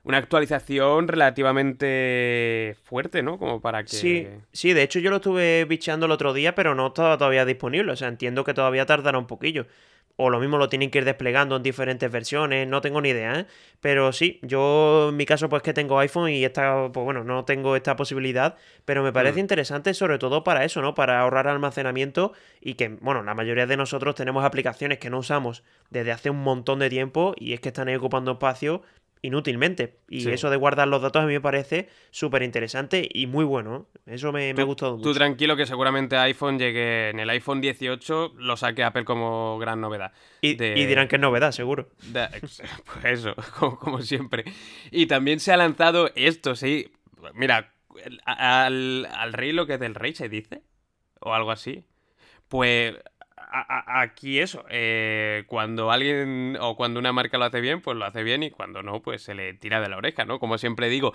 una 0.03 0.18
actualización 0.18 1.09
relativamente 1.09 2.76
fuerte, 2.82 3.22
¿no? 3.22 3.39
Como 3.39 3.62
para 3.62 3.82
que. 3.82 3.97
Sí, 3.97 4.28
sí, 4.53 4.74
de 4.74 4.82
hecho 4.82 4.99
yo 4.99 5.09
lo 5.09 5.16
estuve 5.16 5.64
bicheando 5.64 6.05
el 6.05 6.12
otro 6.12 6.34
día, 6.34 6.55
pero 6.55 6.74
no 6.74 6.89
estaba 6.89 7.16
todavía 7.16 7.47
disponible. 7.47 7.93
O 7.93 7.97
sea, 7.97 8.09
entiendo 8.09 8.45
que 8.45 8.53
todavía 8.53 8.84
tardará 8.84 9.16
un 9.16 9.26
poquillo 9.26 9.66
o 10.17 10.31
lo 10.31 10.41
mismo 10.41 10.59
lo 10.59 10.69
tienen 10.69 10.91
que 10.91 10.99
ir 10.99 11.05
desplegando 11.05 11.57
en 11.57 11.62
diferentes 11.62 12.11
versiones, 12.11 12.67
no 12.67 12.81
tengo 12.81 13.01
ni 13.01 13.11
idea, 13.11 13.41
¿eh? 13.41 13.47
Pero 13.81 14.12
sí, 14.12 14.41
yo 14.43 15.11
en 15.11 15.17
mi 15.17 15.27
caso 15.27 15.49
pues 15.49 15.62
que 15.62 15.75
tengo 15.75 15.99
iPhone 15.99 16.31
y 16.31 16.45
esta, 16.45 16.91
pues 16.93 17.05
bueno, 17.05 17.23
no 17.23 17.45
tengo 17.45 17.77
esta 17.77 17.97
posibilidad, 17.97 18.57
pero 18.85 19.03
me 19.03 19.12
parece 19.12 19.37
mm. 19.37 19.41
interesante 19.41 19.95
sobre 19.95 20.19
todo 20.19 20.43
para 20.43 20.64
eso, 20.64 20.81
¿no? 20.81 20.95
Para 20.95 21.21
ahorrar 21.21 21.49
almacenamiento 21.49 22.33
y 22.61 22.75
que, 22.75 22.89
bueno, 22.89 23.23
la 23.23 23.35
mayoría 23.35 23.67
de 23.67 23.77
nosotros 23.77 24.14
tenemos 24.14 24.45
aplicaciones 24.45 24.99
que 24.99 25.11
no 25.11 25.19
usamos 25.19 25.62
desde 25.91 26.12
hace 26.12 26.31
un 26.31 26.43
montón 26.43 26.79
de 26.79 26.89
tiempo 26.89 27.35
y 27.37 27.53
es 27.53 27.61
que 27.61 27.69
están 27.69 27.89
ahí 27.89 27.97
ocupando 27.97 28.33
espacio 28.33 28.83
inútilmente. 29.27 29.99
Y 30.09 30.29
eso 30.31 30.51
de 30.51 30.57
guardar 30.57 30.89
los 30.89 31.03
datos 31.03 31.22
a 31.22 31.27
mí 31.27 31.33
me 31.33 31.41
parece 31.41 31.89
súper 32.11 32.43
interesante 32.43 33.09
y 33.12 33.27
muy 33.27 33.45
bueno. 33.45 33.89
Eso 34.07 34.33
me, 34.33 34.55
me 34.55 34.62
ha 34.62 34.64
gustado 34.64 34.97
mucho. 34.97 35.11
Tú 35.11 35.14
tranquilo 35.14 35.57
que 35.57 35.66
seguramente 35.66 36.16
iPhone 36.16 36.59
llegue 36.59 37.11
en 37.11 37.20
el 37.20 37.29
iPhone 37.31 37.61
18, 37.61 38.35
lo 38.37 38.57
saque 38.57 38.85
Apple 38.85 39.05
como 39.05 39.59
gran 39.59 39.81
novedad. 39.81 40.12
Y, 40.41 40.55
dirán 40.55 41.09
que 41.09 41.16
es 41.16 41.22
novedad, 41.22 41.53
seguro. 41.53 41.89
pues 42.12 42.62
eso, 43.05 43.35
como, 43.59 44.01
siempre. 44.01 44.45
Y 44.91 45.07
también 45.07 45.41
se 45.41 45.53
ha 45.53 45.57
lanzado 45.57 46.11
esto, 46.14 46.55
sí. 46.55 46.93
Mira, 47.35 47.72
al, 48.24 49.09
al 49.12 49.33
rey 49.33 49.53
lo 49.53 49.66
que 49.66 49.74
es 49.74 49.81
del 49.81 49.95
rey 49.95 50.14
se 50.14 50.29
dice, 50.29 50.62
o 51.20 51.35
algo 51.35 51.51
así. 51.51 51.85
Pues 52.49 52.95
aquí 53.37 54.41
eso, 54.41 54.64
eh, 54.70 55.45
cuando 55.47 55.91
alguien 55.91 56.57
o 56.61 56.76
cuando 56.76 56.99
una 56.99 57.12
marca 57.12 57.39
lo 57.39 57.45
hace 57.45 57.61
bien, 57.61 57.80
pues 57.80 57.97
lo 57.97 58.05
hace 58.05 58.22
bien 58.22 58.43
y 58.43 58.51
cuando 58.51 58.82
no, 58.82 59.03
pues 59.03 59.22
se 59.22 59.34
le 59.34 59.55
tira 59.55 59.80
de 59.80 59.89
la 59.89 59.97
oreja, 59.97 60.24
¿no? 60.24 60.39
Como 60.39 60.59
siempre 60.59 60.89
digo, 60.89 61.12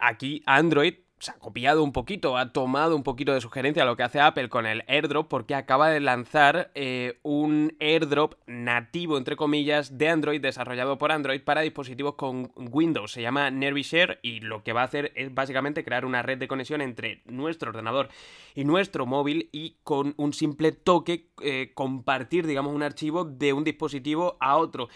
aquí 0.00 0.42
Android 0.46 0.94
se 1.22 1.30
ha 1.30 1.34
copiado 1.34 1.84
un 1.84 1.92
poquito, 1.92 2.36
ha 2.36 2.52
tomado 2.52 2.96
un 2.96 3.04
poquito 3.04 3.32
de 3.32 3.40
sugerencia 3.40 3.84
lo 3.84 3.96
que 3.96 4.02
hace 4.02 4.18
Apple 4.18 4.48
con 4.48 4.66
el 4.66 4.82
airdrop 4.88 5.28
porque 5.28 5.54
acaba 5.54 5.88
de 5.88 6.00
lanzar 6.00 6.72
eh, 6.74 7.20
un 7.22 7.76
airdrop 7.78 8.34
nativo, 8.46 9.16
entre 9.16 9.36
comillas, 9.36 9.96
de 9.98 10.08
Android, 10.08 10.40
desarrollado 10.40 10.98
por 10.98 11.12
Android 11.12 11.40
para 11.40 11.60
dispositivos 11.60 12.16
con 12.16 12.50
Windows. 12.56 13.12
Se 13.12 13.22
llama 13.22 13.52
NerviShare 13.52 14.18
y 14.22 14.40
lo 14.40 14.64
que 14.64 14.72
va 14.72 14.80
a 14.80 14.86
hacer 14.86 15.12
es 15.14 15.32
básicamente 15.32 15.84
crear 15.84 16.04
una 16.04 16.22
red 16.22 16.38
de 16.38 16.48
conexión 16.48 16.80
entre 16.80 17.22
nuestro 17.26 17.70
ordenador 17.70 18.08
y 18.56 18.64
nuestro 18.64 19.06
móvil 19.06 19.48
y 19.52 19.76
con 19.84 20.14
un 20.16 20.32
simple 20.32 20.72
toque 20.72 21.28
eh, 21.40 21.70
compartir, 21.74 22.48
digamos, 22.48 22.74
un 22.74 22.82
archivo 22.82 23.24
de 23.24 23.52
un 23.52 23.62
dispositivo 23.62 24.36
a 24.40 24.56
otro. 24.56 24.88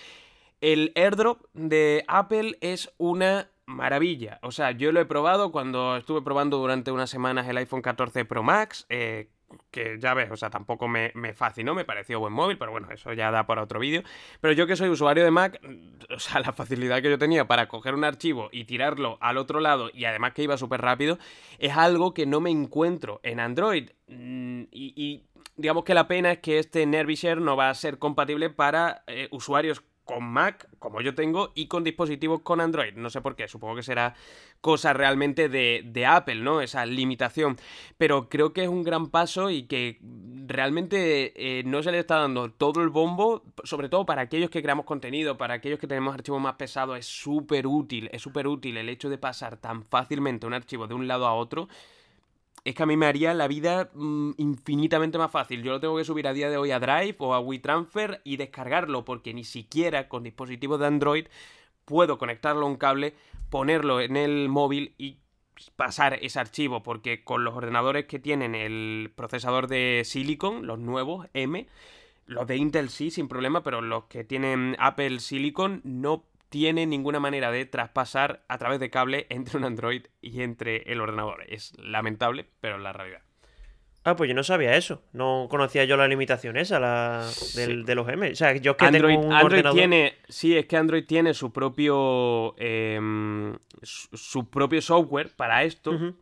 El 0.60 0.90
airdrop 0.96 1.44
de 1.52 2.04
Apple 2.08 2.58
es 2.60 2.92
una 2.98 3.48
maravilla. 3.66 4.38
O 4.42 4.52
sea, 4.52 4.70
yo 4.70 4.92
lo 4.92 5.00
he 5.00 5.04
probado 5.04 5.52
cuando 5.52 5.96
estuve 5.96 6.22
probando 6.22 6.58
durante 6.58 6.92
unas 6.92 7.10
semanas 7.10 7.48
el 7.48 7.56
iPhone 7.58 7.82
14 7.82 8.24
Pro 8.24 8.42
Max, 8.42 8.86
eh, 8.88 9.28
que 9.70 9.98
ya 10.00 10.14
ves, 10.14 10.30
o 10.30 10.36
sea, 10.36 10.50
tampoco 10.50 10.88
me, 10.88 11.12
me, 11.14 11.32
fascinó, 11.34 11.74
me 11.74 11.84
pareció 11.84 12.18
buen 12.18 12.32
móvil, 12.32 12.58
pero 12.58 12.72
bueno, 12.72 12.88
eso 12.90 13.12
ya 13.12 13.30
da 13.30 13.46
para 13.46 13.62
otro 13.62 13.78
vídeo. 13.78 14.02
Pero 14.40 14.52
yo 14.52 14.66
que 14.66 14.76
soy 14.76 14.88
usuario 14.88 15.24
de 15.24 15.30
Mac, 15.30 15.60
o 16.14 16.18
sea, 16.18 16.40
la 16.40 16.52
facilidad 16.52 17.02
que 17.02 17.10
yo 17.10 17.18
tenía 17.18 17.46
para 17.46 17.68
coger 17.68 17.94
un 17.94 18.04
archivo 18.04 18.48
y 18.52 18.64
tirarlo 18.64 19.18
al 19.20 19.36
otro 19.36 19.60
lado 19.60 19.90
y 19.92 20.04
además 20.04 20.32
que 20.32 20.42
iba 20.42 20.56
súper 20.56 20.80
rápido, 20.80 21.18
es 21.58 21.76
algo 21.76 22.14
que 22.14 22.26
no 22.26 22.40
me 22.40 22.50
encuentro 22.50 23.20
en 23.22 23.40
Android. 23.40 23.90
Mm, 24.08 24.64
y, 24.70 25.24
digamos 25.56 25.84
que 25.84 25.94
la 25.94 26.06
pena 26.06 26.32
es 26.32 26.38
que 26.38 26.58
este 26.58 26.84
Nervishare 26.84 27.40
no 27.40 27.56
va 27.56 27.70
a 27.70 27.74
ser 27.74 27.98
compatible 27.98 28.50
para 28.50 29.02
eh, 29.06 29.28
usuarios 29.30 29.82
con 30.06 30.24
Mac, 30.24 30.68
como 30.78 31.02
yo 31.02 31.14
tengo, 31.14 31.52
y 31.54 31.66
con 31.66 31.84
dispositivos 31.84 32.40
con 32.40 32.62
Android. 32.62 32.94
No 32.94 33.10
sé 33.10 33.20
por 33.20 33.36
qué, 33.36 33.48
supongo 33.48 33.76
que 33.76 33.82
será 33.82 34.14
cosa 34.62 34.94
realmente 34.94 35.48
de, 35.50 36.06
Apple, 36.06 36.36
¿no? 36.36 36.62
Esa 36.62 36.86
limitación. 36.86 37.58
Pero 37.98 38.28
creo 38.30 38.52
que 38.52 38.62
es 38.62 38.68
un 38.68 38.84
gran 38.84 39.10
paso 39.10 39.50
y 39.50 39.64
que 39.64 39.98
realmente 40.46 41.58
eh, 41.58 41.64
no 41.64 41.82
se 41.82 41.90
le 41.92 41.98
está 41.98 42.16
dando 42.16 42.52
todo 42.52 42.82
el 42.82 42.88
bombo, 42.88 43.42
sobre 43.64 43.88
todo 43.88 44.06
para 44.06 44.22
aquellos 44.22 44.48
que 44.48 44.62
creamos 44.62 44.86
contenido, 44.86 45.36
para 45.36 45.54
aquellos 45.54 45.80
que 45.80 45.88
tenemos 45.88 46.14
archivos 46.14 46.40
más 46.40 46.54
pesados, 46.54 46.98
es 46.98 47.06
súper 47.06 47.66
útil, 47.66 48.08
es 48.12 48.22
súper 48.22 48.46
útil 48.46 48.76
el 48.76 48.88
hecho 48.88 49.10
de 49.10 49.18
pasar 49.18 49.56
tan 49.56 49.84
fácilmente 49.84 50.46
un 50.46 50.54
archivo 50.54 50.86
de 50.86 50.94
un 50.94 51.08
lado 51.08 51.26
a 51.26 51.34
otro 51.34 51.68
es 52.66 52.74
que 52.74 52.82
a 52.82 52.86
mí 52.86 52.96
me 52.96 53.06
haría 53.06 53.32
la 53.32 53.46
vida 53.46 53.90
mm, 53.94 54.32
infinitamente 54.38 55.18
más 55.18 55.30
fácil. 55.30 55.62
Yo 55.62 55.70
lo 55.70 55.78
tengo 55.78 55.96
que 55.96 56.04
subir 56.04 56.26
a 56.26 56.32
día 56.32 56.50
de 56.50 56.56
hoy 56.56 56.72
a 56.72 56.80
Drive 56.80 57.14
o 57.20 57.32
a 57.32 57.38
WeTransfer 57.38 58.22
y 58.24 58.38
descargarlo, 58.38 59.04
porque 59.04 59.32
ni 59.32 59.44
siquiera 59.44 60.08
con 60.08 60.24
dispositivos 60.24 60.80
de 60.80 60.86
Android 60.88 61.26
puedo 61.84 62.18
conectarlo 62.18 62.66
a 62.66 62.68
un 62.68 62.76
cable, 62.76 63.14
ponerlo 63.50 64.00
en 64.00 64.16
el 64.16 64.48
móvil 64.48 64.96
y 64.98 65.18
pasar 65.76 66.18
ese 66.20 66.40
archivo, 66.40 66.82
porque 66.82 67.22
con 67.22 67.44
los 67.44 67.54
ordenadores 67.54 68.06
que 68.06 68.18
tienen 68.18 68.56
el 68.56 69.12
procesador 69.14 69.68
de 69.68 70.02
Silicon, 70.04 70.66
los 70.66 70.80
nuevos 70.80 71.28
M, 71.34 71.68
los 72.26 72.48
de 72.48 72.56
Intel 72.56 72.90
sí, 72.90 73.12
sin 73.12 73.28
problema, 73.28 73.62
pero 73.62 73.80
los 73.80 74.06
que 74.06 74.24
tienen 74.24 74.74
Apple 74.80 75.20
Silicon 75.20 75.82
no 75.84 76.24
tiene 76.48 76.86
ninguna 76.86 77.20
manera 77.20 77.50
de 77.50 77.66
traspasar 77.66 78.44
a 78.48 78.58
través 78.58 78.80
de 78.80 78.90
cable 78.90 79.26
entre 79.30 79.58
un 79.58 79.64
Android 79.64 80.06
y 80.20 80.42
entre 80.42 80.90
el 80.90 81.00
ordenador. 81.00 81.44
Es 81.48 81.72
lamentable, 81.78 82.46
pero 82.60 82.76
es 82.76 82.82
la 82.82 82.92
realidad. 82.92 83.22
Ah, 84.06 84.14
pues 84.14 84.28
yo 84.28 84.34
no 84.34 84.44
sabía 84.44 84.76
eso. 84.76 85.02
No 85.12 85.48
conocía 85.50 85.84
yo 85.84 85.96
la 85.96 86.06
limitación 86.06 86.56
esa 86.56 86.78
la 86.78 87.28
de 87.56 87.94
los 87.96 88.08
M. 88.08 88.30
O 88.30 88.36
sea, 88.36 88.54
yo 88.54 88.76
que 88.76 88.84
Android, 88.84 89.14
tengo 89.14 89.26
un 89.26 89.32
Android 89.32 89.64
tiene. 89.72 90.14
Sí, 90.28 90.56
es 90.56 90.66
que 90.66 90.76
Android 90.76 91.04
tiene 91.04 91.34
su 91.34 91.52
propio. 91.52 92.54
Em, 92.56 93.56
su, 93.82 94.48
propio 94.48 94.80
software 94.80 95.34
para 95.34 95.64
esto. 95.64 96.14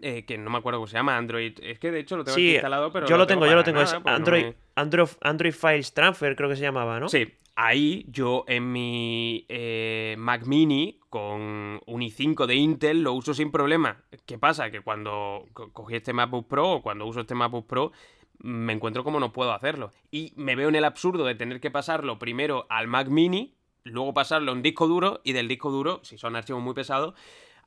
Eh, 0.00 0.24
que 0.24 0.36
no 0.36 0.50
me 0.50 0.58
acuerdo 0.58 0.80
cómo 0.80 0.88
se 0.88 0.96
llama, 0.96 1.16
Android. 1.16 1.52
Es 1.62 1.78
que 1.78 1.92
de 1.92 2.00
hecho 2.00 2.16
lo 2.16 2.24
tengo 2.24 2.36
instalado, 2.36 2.90
pero. 2.90 3.06
Yo 3.06 3.16
lo 3.16 3.28
tengo, 3.28 3.46
yo 3.46 3.54
lo 3.54 3.62
tengo. 3.62 3.82
es 3.82 3.92
Android, 4.04 4.54
Android, 4.74 5.08
Android 5.20 5.52
Files 5.52 5.94
Transfer, 5.94 6.34
creo 6.34 6.48
que 6.48 6.56
se 6.56 6.62
llamaba, 6.62 6.98
¿no? 6.98 7.08
Sí, 7.08 7.32
Ahí 7.54 8.06
yo 8.08 8.44
en 8.48 8.72
mi 8.72 9.44
eh, 9.48 10.14
Mac 10.18 10.46
mini 10.46 10.98
con 11.10 11.80
un 11.86 12.00
i5 12.00 12.46
de 12.46 12.54
Intel 12.54 13.02
lo 13.02 13.12
uso 13.12 13.34
sin 13.34 13.50
problema. 13.50 14.02
¿Qué 14.24 14.38
pasa? 14.38 14.70
Que 14.70 14.80
cuando 14.80 15.46
cogí 15.52 15.96
este 15.96 16.14
MacBook 16.14 16.48
Pro 16.48 16.70
o 16.70 16.82
cuando 16.82 17.06
uso 17.06 17.20
este 17.20 17.34
MacBook 17.34 17.66
Pro 17.66 17.92
me 18.38 18.72
encuentro 18.72 19.04
como 19.04 19.20
no 19.20 19.32
puedo 19.32 19.52
hacerlo. 19.52 19.92
Y 20.10 20.32
me 20.36 20.56
veo 20.56 20.68
en 20.68 20.76
el 20.76 20.84
absurdo 20.84 21.24
de 21.24 21.34
tener 21.34 21.60
que 21.60 21.70
pasarlo 21.70 22.18
primero 22.18 22.66
al 22.70 22.88
Mac 22.88 23.08
mini, 23.08 23.54
luego 23.84 24.14
pasarlo 24.14 24.52
a 24.52 24.54
un 24.54 24.62
disco 24.62 24.88
duro 24.88 25.20
y 25.22 25.32
del 25.32 25.48
disco 25.48 25.70
duro, 25.70 26.00
si 26.02 26.18
son 26.18 26.36
archivos 26.36 26.62
muy 26.62 26.74
pesados, 26.74 27.14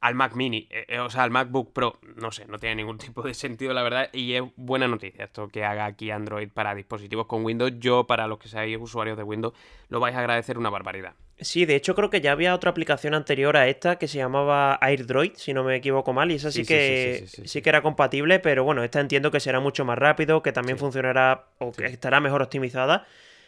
al 0.02 0.16
Mac 0.16 0.36
Mini, 0.36 0.68
eh, 0.70 0.86
eh, 0.88 1.00
o 1.00 1.10
sea, 1.10 1.24
al 1.24 1.32
MacBook 1.32 1.74
Pro. 1.74 2.00
No 2.16 2.32
sé, 2.32 2.46
no 2.48 2.60
tiene 2.60 2.76
ningún 2.76 2.98
tipo 3.00 3.22
de 3.24 3.34
sentido, 3.34 3.74
la 3.74 3.84
verdad, 3.84 4.10
y 4.14 4.34
es 4.34 4.44
buena 4.56 4.88
noticia 4.88 5.26
esto 5.26 5.48
que 5.48 5.66
haga 5.66 5.86
aquí 5.86 6.12
Android 6.12 6.50
para 6.50 6.76
dispositivos 6.76 7.28
con 7.28 7.44
Windows. 7.44 7.74
Yo, 7.80 8.06
para 8.06 8.28
los 8.28 8.40
que 8.40 8.48
seáis 8.48 8.78
usuarios 8.80 9.18
de 9.18 9.24
Windows, 9.24 9.54
lo 9.90 10.00
vais 10.00 10.16
a 10.16 10.20
agradecer 10.20 10.58
una 10.58 10.70
barbaridad. 10.70 11.14
Sí, 11.40 11.66
de 11.66 11.76
hecho 11.76 11.96
creo 11.96 12.10
que 12.10 12.22
ya 12.22 12.32
había 12.32 12.56
otra 12.56 12.72
aplicación 12.72 13.14
anterior 13.14 13.58
a 13.58 13.68
esta 13.68 13.98
que 13.98 14.08
se 14.08 14.18
llamaba 14.18 14.80
AirDroid, 14.82 15.34
si 15.36 15.54
no 15.54 15.66
me 15.66 15.76
equivoco 15.76 16.14
mal, 16.14 16.32
y 16.32 16.36
esa 16.36 16.50
sí, 16.50 16.66
que 16.66 17.26
sí, 17.28 17.62
que 17.62 17.70
era 17.70 17.82
compatible, 17.82 18.40
pero 18.40 18.64
bueno, 18.64 18.86
esta 18.86 19.02
entiendo 19.02 19.32
que 19.32 19.42
será 19.42 19.60
mucho 19.60 19.84
más 19.84 19.98
rápido, 19.98 20.42
que 20.42 20.54
también 20.54 20.78
funcionará 20.78 21.48
o 21.58 21.74
que 21.74 21.88
estará 21.88 22.22
mejor 22.22 22.42
optimizada. 22.42 23.06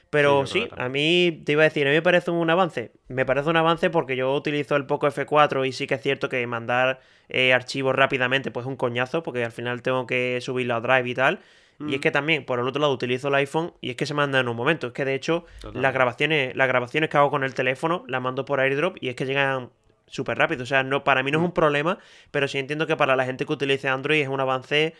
Pero 0.09 0.45
sí, 0.45 0.67
a 0.77 0.87
mí 0.89 1.41
te 1.45 1.53
iba 1.53 1.63
a 1.63 1.65
decir, 1.65 1.85
a 1.85 1.89
mí 1.89 1.95
me 1.95 2.01
parece 2.01 2.31
un 2.31 2.49
avance. 2.49 2.91
Me 3.07 3.25
parece 3.25 3.49
un 3.49 3.57
avance 3.57 3.89
porque 3.89 4.15
yo 4.15 4.33
utilizo 4.33 4.75
el 4.75 4.85
Poco 4.85 5.07
F4 5.07 5.67
y 5.67 5.73
sí 5.73 5.87
que 5.87 5.95
es 5.95 6.01
cierto 6.01 6.29
que 6.29 6.45
mandar 6.47 7.01
eh, 7.29 7.53
archivos 7.53 7.93
rápidamente 7.93 8.51
pues 8.51 8.65
es 8.65 8.67
un 8.67 8.77
coñazo 8.77 9.21
porque 9.21 9.43
al 9.43 9.51
final 9.51 9.81
tengo 9.81 10.07
que 10.07 10.39
subirlo 10.41 10.75
a 10.75 10.81
Drive 10.81 11.09
y 11.09 11.13
tal. 11.13 11.39
Y 11.79 11.93
es 11.93 11.99
mm. 11.99 12.01
que 12.01 12.11
también, 12.11 12.45
por 12.45 12.59
el 12.59 12.67
otro 12.67 12.81
lado, 12.81 12.93
utilizo 12.93 13.27
el 13.27 13.35
iPhone 13.35 13.73
y 13.81 13.91
es 13.91 13.95
que 13.95 14.05
se 14.05 14.13
manda 14.13 14.39
en 14.39 14.47
un 14.47 14.55
momento. 14.55 14.87
Es 14.87 14.93
que 14.93 15.05
de 15.05 15.13
hecho, 15.13 15.45
las 15.73 15.93
grabaciones, 15.93 16.55
las 16.55 16.67
grabaciones 16.67 17.09
que 17.09 17.17
hago 17.17 17.29
con 17.29 17.43
el 17.43 17.53
teléfono 17.53 18.03
las 18.07 18.21
mando 18.21 18.45
por 18.45 18.59
airdrop 18.59 18.97
y 18.99 19.09
es 19.09 19.15
que 19.15 19.25
llegan 19.25 19.69
súper 20.07 20.37
rápido. 20.37 20.63
O 20.63 20.65
sea, 20.65 20.83
no, 20.83 21.03
para 21.03 21.21
mí 21.21 21.31
no 21.31 21.37
es 21.37 21.41
mm. 21.41 21.45
un 21.45 21.51
problema, 21.51 21.99
pero 22.31 22.47
sí 22.47 22.57
entiendo 22.57 22.87
que 22.87 22.95
para 22.95 23.15
la 23.15 23.25
gente 23.25 23.45
que 23.45 23.53
utilice 23.53 23.89
Android 23.89 24.21
es 24.21 24.27
un 24.27 24.39
avance 24.39 24.95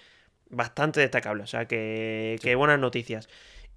bastante 0.49 0.99
destacable. 0.99 1.43
O 1.43 1.47
sea, 1.47 1.65
que, 1.65 2.37
que 2.41 2.55
buenas 2.55 2.79
noticias. 2.79 3.27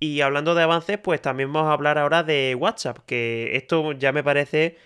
Y 0.01 0.23
hablando 0.23 0.55
de 0.55 0.63
avances, 0.63 0.99
pues 0.99 1.21
también 1.21 1.53
vamos 1.53 1.69
a 1.69 1.75
hablar 1.75 1.99
ahora 1.99 2.23
de 2.23 2.57
WhatsApp, 2.59 2.99
que 3.07 3.55
esto 3.57 3.93
ya 3.93 4.13
me 4.13 4.25
parece 4.25 4.79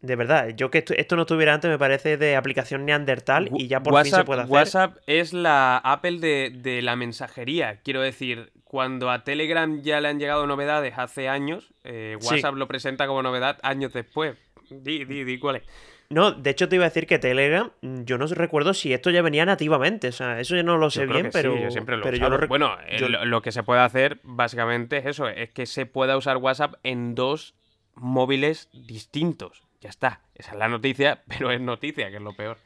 de 0.00 0.14
verdad, 0.14 0.50
yo 0.50 0.70
que 0.70 0.84
esto, 0.96 1.16
no 1.16 1.22
estuviera 1.22 1.54
antes 1.54 1.70
me 1.70 1.78
parece 1.78 2.16
de 2.16 2.36
aplicación 2.36 2.84
neandertal 2.84 3.50
y 3.54 3.66
ya 3.66 3.82
por 3.82 4.02
fin 4.02 4.12
se 4.12 4.24
puede 4.24 4.42
hacer. 4.42 4.52
WhatsApp 4.52 4.96
es 5.06 5.32
la 5.32 5.78
Apple 5.78 6.18
de, 6.20 6.82
la 6.82 6.96
mensajería. 6.96 7.80
Quiero 7.82 8.02
decir, 8.02 8.52
cuando 8.64 9.10
a 9.10 9.24
Telegram 9.24 9.82
ya 9.82 10.00
le 10.00 10.08
han 10.08 10.18
llegado 10.18 10.46
novedades 10.46 10.94
hace 10.96 11.28
años, 11.28 11.72
eh, 11.84 12.16
WhatsApp 12.22 12.54
lo 12.54 12.68
presenta 12.68 13.06
como 13.06 13.22
novedad 13.22 13.58
años 13.62 13.92
después. 13.92 14.36
Di, 14.70 15.04
di, 15.04 15.24
di, 15.24 15.38
¿cuál 15.38 15.56
es? 15.56 15.62
No, 16.08 16.32
de 16.32 16.50
hecho 16.50 16.68
te 16.68 16.76
iba 16.76 16.84
a 16.84 16.88
decir 16.88 17.06
que 17.06 17.18
Telegram, 17.18 17.70
mm, 17.80 18.02
yo 18.02 18.18
no 18.18 18.26
recuerdo 18.26 18.74
si 18.74 18.92
esto 18.92 19.10
ya 19.10 19.22
venía 19.22 19.44
nativamente, 19.44 20.08
o 20.08 20.12
sea, 20.12 20.40
eso 20.40 20.56
yo 20.56 20.62
no 20.62 20.76
lo 20.76 20.90
sé 20.90 21.06
bien, 21.06 21.30
pero, 21.32 21.56
yo 21.58 21.70
siempre 21.70 21.96
lo 21.96 22.02
pero 22.02 22.16
yo 22.16 22.28
lo 22.28 22.46
Bueno, 22.48 22.76
lo 23.24 23.42
que 23.42 23.52
se 23.52 23.62
puede 23.62 23.80
hacer 23.80 24.20
básicamente 24.22 24.98
es 24.98 25.06
eso, 25.06 25.28
es 25.28 25.50
que 25.50 25.66
se 25.66 25.86
pueda 25.86 26.16
usar 26.16 26.36
WhatsApp 26.36 26.74
en 26.82 27.14
dos 27.14 27.54
móviles 27.94 28.68
distintos. 28.72 29.64
Ya 29.80 29.90
está, 29.90 30.22
esa 30.34 30.52
es 30.52 30.58
la 30.58 30.68
noticia, 30.68 31.22
pero 31.28 31.50
es 31.50 31.60
noticia, 31.60 32.10
que 32.10 32.16
es 32.16 32.22
lo 32.22 32.34
peor. 32.34 32.58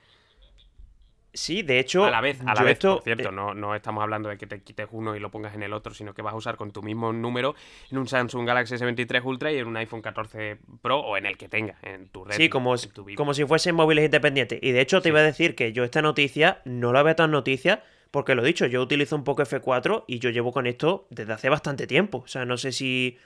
Sí, 1.32 1.62
de 1.62 1.78
hecho. 1.78 2.04
A 2.04 2.10
la 2.10 2.20
vez, 2.20 2.40
a 2.44 2.54
la 2.54 2.62
vez, 2.62 2.78
por 2.78 3.02
cierto, 3.02 3.28
eh, 3.28 3.32
no, 3.32 3.54
no 3.54 3.74
estamos 3.74 4.02
hablando 4.02 4.28
de 4.28 4.36
que 4.36 4.46
te 4.46 4.60
quites 4.62 4.88
uno 4.90 5.14
y 5.14 5.20
lo 5.20 5.30
pongas 5.30 5.54
en 5.54 5.62
el 5.62 5.72
otro, 5.72 5.94
sino 5.94 6.12
que 6.12 6.22
vas 6.22 6.34
a 6.34 6.36
usar 6.36 6.56
con 6.56 6.72
tu 6.72 6.82
mismo 6.82 7.12
número 7.12 7.54
en 7.90 7.98
un 7.98 8.08
Samsung 8.08 8.46
Galaxy 8.46 8.74
S23 8.74 9.24
Ultra 9.24 9.52
y 9.52 9.58
en 9.58 9.66
un 9.66 9.76
iPhone 9.76 10.02
14 10.02 10.58
Pro 10.82 11.00
o 11.00 11.16
en 11.16 11.26
el 11.26 11.36
que 11.36 11.48
tenga, 11.48 11.76
en 11.82 12.08
tu 12.08 12.24
red. 12.24 12.36
Sí, 12.36 12.48
como, 12.48 12.74
como 13.16 13.34
si 13.34 13.44
fuesen 13.44 13.74
móviles 13.74 14.04
independientes. 14.04 14.58
Y 14.62 14.72
de 14.72 14.80
hecho, 14.80 15.00
te 15.00 15.10
iba 15.10 15.20
a 15.20 15.22
decir 15.22 15.54
que 15.54 15.72
yo 15.72 15.84
esta 15.84 16.02
noticia 16.02 16.60
no 16.64 16.92
la 16.92 17.02
veo 17.02 17.14
tan 17.14 17.30
noticia 17.30 17.82
porque 18.10 18.34
lo 18.34 18.42
he 18.42 18.46
dicho, 18.46 18.66
yo 18.66 18.82
utilizo 18.82 19.14
un 19.14 19.24
poco 19.24 19.42
F4 19.42 20.04
y 20.06 20.18
yo 20.18 20.30
llevo 20.30 20.52
con 20.52 20.66
esto 20.66 21.06
desde 21.10 21.32
hace 21.32 21.48
bastante 21.48 21.86
tiempo. 21.86 22.18
O 22.18 22.26
sea, 22.26 22.44
no 22.44 22.56
sé 22.56 22.72
si. 22.72 23.18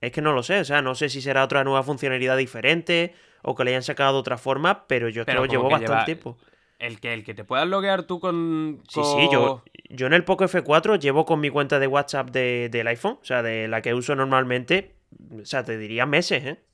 Es 0.00 0.12
que 0.12 0.22
no 0.22 0.32
lo 0.32 0.42
sé, 0.42 0.60
o 0.60 0.64
sea, 0.64 0.82
no 0.82 0.94
sé 0.94 1.08
si 1.08 1.20
será 1.20 1.42
otra 1.42 1.64
nueva 1.64 1.82
funcionalidad 1.82 2.36
diferente 2.36 3.14
o 3.42 3.54
que 3.54 3.64
le 3.64 3.70
hayan 3.70 3.82
sacado 3.82 4.14
de 4.14 4.18
otra 4.20 4.38
forma, 4.38 4.86
pero 4.86 5.08
yo 5.08 5.22
esto 5.22 5.34
lo 5.34 5.46
llevo 5.46 5.68
bastante 5.68 6.04
tiempo. 6.04 6.36
El 6.78 7.00
que, 7.00 7.14
el 7.14 7.24
que 7.24 7.34
te 7.34 7.44
puedas 7.44 7.68
loguear 7.68 8.02
tú 8.02 8.20
con, 8.20 8.82
Sí, 8.88 9.00
sí, 9.02 9.28
yo, 9.32 9.62
yo 9.88 10.06
en 10.06 10.12
el 10.12 10.24
Poco 10.24 10.44
F4 10.44 10.98
llevo 10.98 11.24
con 11.24 11.40
mi 11.40 11.48
cuenta 11.50 11.78
de 11.78 11.86
WhatsApp 11.86 12.30
de, 12.30 12.68
del 12.70 12.86
iPhone, 12.88 13.18
o 13.22 13.24
sea, 13.24 13.42
de 13.42 13.68
la 13.68 13.80
que 13.80 13.94
uso 13.94 14.14
normalmente, 14.16 14.96
o 15.40 15.44
sea, 15.44 15.64
te 15.64 15.78
diría 15.78 16.04
meses, 16.04 16.44
¿eh? 16.44 16.64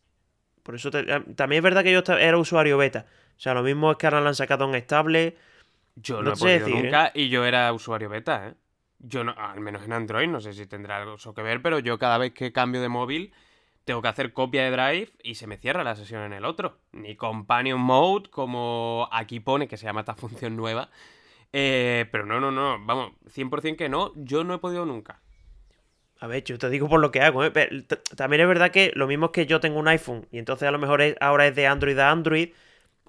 Por 0.62 0.74
eso 0.74 0.90
eh, 0.92 1.24
también 1.36 1.59
es 1.61 1.64
verdad 1.64 1.82
que 1.82 1.92
yo 1.92 2.03
era 2.14 2.36
usuario 2.38 2.78
beta. 2.78 3.07
O 3.36 3.40
sea, 3.40 3.55
lo 3.55 3.62
mismo 3.62 3.90
es 3.92 3.96
que 3.96 4.07
ahora 4.07 4.20
lo 4.20 4.28
han 4.28 4.34
sacado 4.34 4.68
en 4.68 4.74
estable. 4.74 5.36
Yo 5.96 6.22
no, 6.22 6.32
he 6.32 6.36
podido 6.36 6.68
nunca 6.68 7.07
¿eh? 7.09 7.12
y 7.14 7.28
yo 7.28 7.44
era 7.44 7.72
usuario 7.72 8.09
beta, 8.09 8.48
¿eh? 8.48 8.55
Yo 8.98 9.24
no, 9.24 9.34
al 9.36 9.61
menos 9.61 9.82
en 9.84 9.94
Android, 9.94 10.28
no 10.28 10.40
sé 10.40 10.53
si 10.53 10.66
tendrá 10.66 10.98
algo 10.98 11.16
que 11.34 11.42
ver, 11.42 11.62
pero 11.62 11.78
yo 11.78 11.98
cada 11.98 12.18
vez 12.18 12.32
que 12.32 12.53
cambio 12.53 12.82
de 12.82 12.90
móvil 12.90 13.32
tengo 13.85 14.03
que 14.03 14.09
hacer 14.09 14.33
copia 14.33 14.64
de 14.64 14.70
Drive 14.70 15.12
y 15.22 15.35
se 15.35 15.47
me 15.47 15.57
cierra 15.57 15.85
la 15.85 15.97
sesión 15.97 16.22
en 16.22 16.33
el 16.33 16.45
otro. 16.45 16.78
Ni 16.93 17.16
Companion 17.16 17.81
Mode, 17.81 18.31
como 18.31 19.09
aquí 19.12 19.41
pone 19.41 19.68
que 19.68 19.76
se 19.76 19.87
llama 19.87 20.01
esta 20.01 20.14
función 20.16 20.57
nueva. 20.57 20.91
Eh, 21.53 22.07
pero 22.12 22.26
no, 22.26 22.39
no, 22.39 22.51
no, 22.51 22.78
vamos, 22.85 23.12
100% 23.35 23.76
que 23.76 23.89
no, 23.89 24.12
yo 24.14 24.45
no 24.45 24.55
he 24.55 24.59
podido 24.59 24.87
nunca. 24.87 25.20
A 26.20 26.26
ver, 26.26 26.45
yo 26.45 26.59
te 26.59 26.68
digo 26.68 26.89
por 26.89 27.01
lo 27.01 27.11
que 27.11 27.22
hago. 27.22 27.45
¿eh? 27.45 27.51
también 28.14 28.43
es 28.43 28.49
verdad 28.49 28.70
que 28.70 28.93
lo 28.95 29.07
mismo 29.07 29.26
es 29.26 29.33
que 29.33 29.47
yo 29.47 29.59
tengo 29.59 29.78
un 29.78 29.89
iPhone 29.89 30.26
y 30.31 30.39
entonces 30.39 30.68
a 30.68 30.70
lo 30.70 30.78
mejor 30.78 31.03
ahora 31.20 31.47
es 31.47 31.57
de 31.57 31.66
Android 31.66 31.99
a 31.99 32.11
Android. 32.11 32.51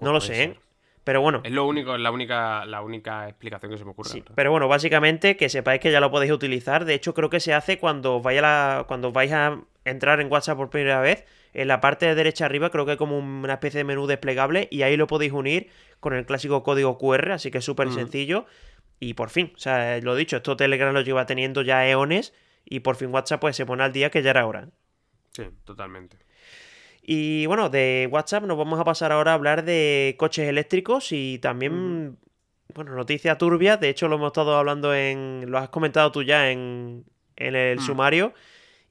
no 0.00 0.10
pues 0.10 0.12
lo 0.12 0.20
sé, 0.20 0.42
¿eh? 0.42 0.58
Pero 1.04 1.20
bueno. 1.20 1.40
Es 1.44 1.52
lo 1.52 1.66
único, 1.66 1.94
es 1.94 2.00
la 2.00 2.10
única, 2.10 2.64
la 2.64 2.80
única 2.80 3.28
explicación 3.28 3.72
que 3.72 3.78
se 3.78 3.84
me 3.84 3.90
ocurre. 3.90 4.08
Sí, 4.08 4.22
pero 4.34 4.50
bueno, 4.52 4.68
básicamente 4.68 5.36
que 5.36 5.48
sepáis 5.48 5.80
que 5.80 5.90
ya 5.90 6.00
lo 6.00 6.10
podéis 6.10 6.32
utilizar. 6.32 6.84
De 6.84 6.94
hecho, 6.94 7.12
creo 7.12 7.28
que 7.28 7.40
se 7.40 7.52
hace 7.52 7.78
cuando 7.78 8.20
vaya 8.20 8.40
la, 8.40 8.84
cuando 8.86 9.10
vais 9.10 9.32
a 9.32 9.58
entrar 9.84 10.20
en 10.20 10.30
WhatsApp 10.30 10.56
por 10.56 10.70
primera 10.70 11.00
vez. 11.00 11.24
En 11.52 11.68
la 11.68 11.80
parte 11.80 12.06
de 12.06 12.14
derecha 12.14 12.46
arriba 12.46 12.70
creo 12.70 12.84
que 12.84 12.92
hay 12.92 12.96
como 12.96 13.18
una 13.18 13.54
especie 13.54 13.78
de 13.78 13.84
menú 13.84 14.06
desplegable 14.06 14.68
y 14.70 14.82
ahí 14.82 14.96
lo 14.96 15.06
podéis 15.06 15.32
unir 15.32 15.68
con 16.00 16.14
el 16.14 16.24
clásico 16.24 16.62
código 16.62 16.98
QR, 16.98 17.32
así 17.32 17.50
que 17.50 17.58
es 17.58 17.64
súper 17.64 17.92
sencillo. 17.92 18.46
Y 19.00 19.14
por 19.14 19.30
fin, 19.30 19.52
o 19.54 19.58
sea, 19.58 19.98
lo 20.00 20.14
dicho, 20.14 20.36
esto 20.36 20.56
Telegram 20.56 20.94
lo 20.94 21.00
lleva 21.00 21.26
teniendo 21.26 21.62
ya 21.62 21.86
eones 21.88 22.32
y 22.64 22.80
por 22.80 22.96
fin 22.96 23.12
WhatsApp 23.12 23.40
pues 23.40 23.56
se 23.56 23.66
pone 23.66 23.82
al 23.82 23.92
día 23.92 24.10
que 24.10 24.22
ya 24.22 24.30
era 24.30 24.46
hora. 24.46 24.68
Sí, 25.32 25.44
totalmente. 25.64 26.18
Y 27.02 27.46
bueno, 27.46 27.68
de 27.68 28.08
WhatsApp 28.10 28.44
nos 28.44 28.56
vamos 28.56 28.78
a 28.78 28.84
pasar 28.84 29.10
ahora 29.10 29.32
a 29.32 29.34
hablar 29.34 29.64
de 29.64 30.14
coches 30.18 30.48
eléctricos 30.48 31.10
y 31.10 31.38
también, 31.38 32.16
bueno, 32.74 32.94
noticias 32.94 33.36
turbias. 33.38 33.80
De 33.80 33.88
hecho, 33.88 34.06
lo 34.06 34.16
hemos 34.16 34.28
estado 34.28 34.56
hablando 34.56 34.94
en. 34.94 35.50
Lo 35.50 35.58
has 35.58 35.68
comentado 35.68 36.12
tú 36.12 36.22
ya 36.22 36.50
en, 36.50 37.04
el 37.36 37.78
mm. 37.78 37.80
sumario. 37.80 38.34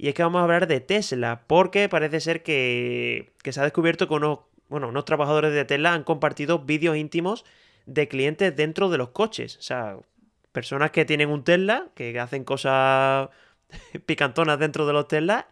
Y 0.01 0.07
es 0.07 0.15
que 0.15 0.23
vamos 0.23 0.39
a 0.39 0.43
hablar 0.45 0.65
de 0.65 0.79
Tesla, 0.79 1.43
porque 1.45 1.87
parece 1.87 2.21
ser 2.21 2.41
que, 2.41 3.33
que 3.43 3.53
se 3.53 3.59
ha 3.59 3.63
descubierto 3.63 4.07
que 4.07 4.15
unos, 4.15 4.39
bueno, 4.67 4.87
unos 4.87 5.05
trabajadores 5.05 5.53
de 5.53 5.63
Tesla 5.63 5.93
han 5.93 6.03
compartido 6.03 6.57
vídeos 6.57 6.97
íntimos 6.97 7.45
de 7.85 8.07
clientes 8.07 8.55
dentro 8.55 8.89
de 8.89 8.97
los 8.97 9.09
coches. 9.09 9.57
O 9.57 9.61
sea, 9.61 9.99
personas 10.51 10.89
que 10.89 11.05
tienen 11.05 11.29
un 11.29 11.43
Tesla, 11.43 11.89
que 11.93 12.19
hacen 12.19 12.45
cosas 12.45 13.29
picantonas 14.07 14.57
dentro 14.57 14.87
de 14.87 14.93
los 14.93 15.07
Tesla 15.07 15.47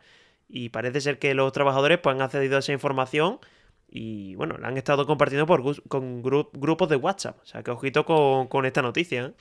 y 0.47 0.69
parece 0.69 0.99
ser 1.01 1.19
que 1.19 1.35
los 1.35 1.51
trabajadores 1.51 1.99
pues, 1.99 2.15
han 2.15 2.23
accedido 2.23 2.55
a 2.55 2.59
esa 2.61 2.73
información 2.73 3.39
y 3.87 4.33
bueno, 4.33 4.57
la 4.57 4.69
han 4.69 4.77
estado 4.77 5.05
compartiendo 5.05 5.45
por 5.45 5.61
con 5.87 6.23
grupos 6.23 6.89
de 6.89 6.95
WhatsApp. 6.95 7.37
O 7.43 7.45
sea, 7.45 7.61
que 7.61 7.69
ojito 7.69 8.03
con, 8.03 8.65
esta 8.65 8.81
noticia. 8.81 9.25
¿eh? 9.25 9.33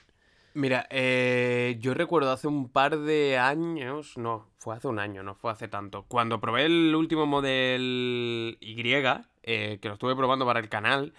Mira, 0.59 0.87
eh, 0.89 1.77
yo 1.79 1.93
recuerdo 1.93 2.33
hace 2.33 2.45
un 2.45 2.67
par 2.67 2.99
de 2.99 3.37
años, 3.37 4.17
no, 4.17 4.49
fue 4.57 4.75
hace 4.75 4.89
un 4.89 4.99
año, 4.99 5.23
no 5.23 5.33
fue 5.33 5.51
hace 5.53 5.69
tanto, 5.69 6.03
cuando 6.09 6.41
probé 6.41 6.65
el 6.65 6.93
último 6.95 7.25
Model 7.25 8.57
Y, 8.59 8.75
eh, 9.43 9.79
que 9.81 9.87
lo 9.87 9.93
estuve 9.93 10.17
probando 10.17 10.45
para 10.45 10.59
el 10.59 10.67
canal, 10.67 11.13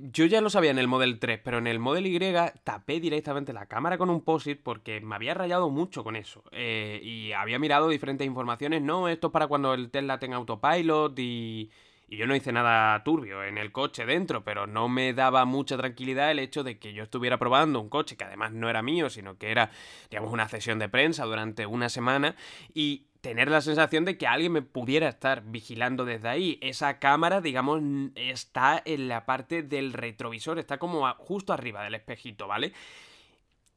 yo 0.00 0.24
ya 0.24 0.40
lo 0.40 0.48
sabía 0.48 0.70
en 0.70 0.78
el 0.78 0.88
Model 0.88 1.18
3, 1.18 1.38
pero 1.44 1.58
en 1.58 1.66
el 1.66 1.78
Model 1.80 2.06
Y 2.06 2.18
tapé 2.64 2.98
directamente 2.98 3.52
la 3.52 3.66
cámara 3.66 3.98
con 3.98 4.08
un 4.08 4.22
POSIT 4.22 4.62
porque 4.62 5.02
me 5.02 5.16
había 5.16 5.34
rayado 5.34 5.68
mucho 5.68 6.02
con 6.02 6.16
eso. 6.16 6.42
Eh, 6.52 6.98
y 7.02 7.32
había 7.32 7.58
mirado 7.58 7.90
diferentes 7.90 8.26
informaciones. 8.26 8.80
No, 8.80 9.08
esto 9.08 9.26
es 9.26 9.32
para 9.34 9.48
cuando 9.48 9.74
el 9.74 9.90
Tesla 9.90 10.18
tenga 10.18 10.36
autopilot 10.38 11.18
y, 11.18 11.70
y 12.10 12.16
yo 12.16 12.26
no 12.26 12.34
hice 12.34 12.50
nada 12.50 13.02
turbio 13.04 13.44
en 13.44 13.56
el 13.56 13.70
coche 13.70 14.04
dentro, 14.04 14.42
pero 14.42 14.66
no 14.66 14.88
me 14.88 15.14
daba 15.14 15.44
mucha 15.44 15.76
tranquilidad 15.76 16.32
el 16.32 16.40
hecho 16.40 16.64
de 16.64 16.76
que 16.76 16.92
yo 16.92 17.04
estuviera 17.04 17.38
probando 17.38 17.80
un 17.80 17.88
coche 17.88 18.16
que 18.16 18.24
además 18.24 18.52
no 18.52 18.68
era 18.68 18.82
mío, 18.82 19.08
sino 19.10 19.38
que 19.38 19.52
era, 19.52 19.70
digamos, 20.10 20.32
una 20.32 20.48
sesión 20.48 20.80
de 20.80 20.88
prensa 20.88 21.24
durante 21.24 21.66
una 21.66 21.88
semana 21.88 22.34
y 22.74 23.06
tener 23.20 23.48
la 23.48 23.60
sensación 23.60 24.04
de 24.04 24.18
que 24.18 24.26
alguien 24.26 24.50
me 24.50 24.62
pudiera 24.62 25.08
estar 25.08 25.44
vigilando 25.44 26.04
desde 26.04 26.28
ahí. 26.28 26.58
Esa 26.62 26.98
cámara, 26.98 27.40
digamos, 27.40 27.80
está 28.16 28.82
en 28.84 29.06
la 29.06 29.24
parte 29.24 29.62
del 29.62 29.92
retrovisor, 29.92 30.58
está 30.58 30.78
como 30.78 31.08
justo 31.14 31.52
arriba 31.52 31.84
del 31.84 31.94
espejito, 31.94 32.48
¿vale? 32.48 32.72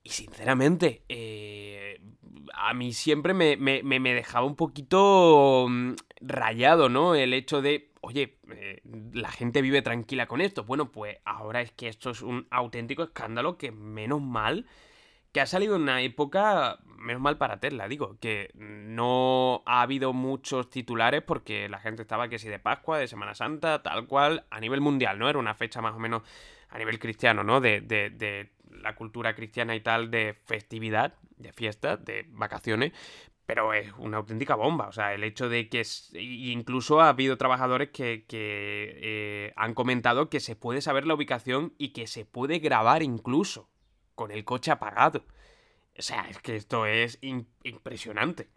Y 0.02 0.10
sinceramente, 0.10 1.04
eh, 1.08 2.02
a 2.56 2.74
mí 2.74 2.94
siempre 2.94 3.36
me, 3.36 3.58
dejaba 4.16 4.48
un 4.48 4.56
poquito 4.56 5.68
mm, 5.70 5.94
rayado, 6.22 6.90
¿no? 6.90 7.14
El 7.14 7.34
hecho 7.34 7.62
de, 7.62 7.93
oye, 8.04 8.38
eh, 8.51 8.82
la 9.14 9.32
gente 9.32 9.62
vive 9.62 9.82
tranquila 9.82 10.28
con 10.28 10.41
esto. 10.41 10.66
Bueno, 10.66 10.91
pues 10.91 11.18
ahora 11.24 11.62
es 11.62 11.72
que 11.72 11.88
esto 11.88 12.12
es 12.12 12.22
un 12.22 12.47
auténtico 12.51 13.04
escándalo 13.04 13.58
que 13.58 13.72
menos 13.72 14.22
mal 14.22 14.66
que 15.32 15.41
ha 15.41 15.47
salido 15.47 15.76
en 15.78 15.84
una 15.84 16.01
época, 16.01 16.80
menos 16.97 17.22
mal 17.22 17.38
para 17.38 17.60
Tesla, 17.60 17.88
digo, 17.88 18.18
que 18.20 18.51
no 18.56 19.64
ha 19.66 19.82
habido 19.82 20.14
muchos 20.14 20.70
titulares 20.70 21.24
porque 21.24 21.68
la 21.70 21.80
gente 21.80 22.04
estaba 22.04 22.28
que 22.28 22.38
si 22.38 22.49
de 22.49 22.60
Pascua, 22.60 22.99
de 22.99 23.08
Semana 23.08 23.34
Santa, 23.34 23.82
tal 23.82 24.06
cual, 24.06 24.45
a 24.51 24.60
nivel 24.60 24.80
mundial, 24.80 25.18
¿no? 25.18 25.28
Era 25.28 25.39
una 25.39 25.56
fecha 25.56 25.82
más 25.82 25.95
o 25.95 25.99
menos 25.99 26.22
a 26.70 26.78
nivel 26.78 26.99
cristiano, 26.99 27.43
¿no? 27.43 27.62
De, 27.62 27.82
de, 27.82 28.12
de 28.12 28.51
la 28.70 28.95
cultura 28.95 29.34
cristiana 29.34 29.76
y 29.76 29.82
tal, 29.82 30.12
de 30.12 30.36
festividad, 30.45 31.16
de 31.38 31.51
fiesta, 31.51 31.97
de 31.97 32.26
vacaciones, 32.30 32.91
pero 33.46 33.74
es 33.74 33.91
una 33.98 34.18
auténtica 34.18 34.56
bomba. 34.56 34.88
O 34.88 34.91
sea, 34.91 35.14
el 35.14 35.24
hecho 35.24 35.50
de 35.50 35.70
que. 35.70 35.84
incluso 36.14 37.02
ha 37.02 37.10
habido 37.10 37.38
trabajadores 37.38 37.89
que, 37.89 38.26
que 38.28 38.98
eh, 39.02 39.54
han 39.56 39.74
comentado 39.74 40.30
que 40.30 40.39
se 40.39 40.56
puede 40.56 40.82
saber 40.82 41.06
la 41.06 41.14
ubicación 41.16 41.74
y 41.78 41.89
que 41.89 42.08
se 42.08 42.26
puede 42.26 42.60
grabar 42.60 43.04
incluso 43.04 43.70
con 44.16 44.32
el 44.32 44.46
coche 44.46 44.72
apagado. 44.72 45.26
O 45.98 46.02
sea, 46.02 46.28
es 46.30 46.39
que 46.39 46.56
esto 46.56 46.86
es 46.86 47.20
impresionante. 47.22 48.48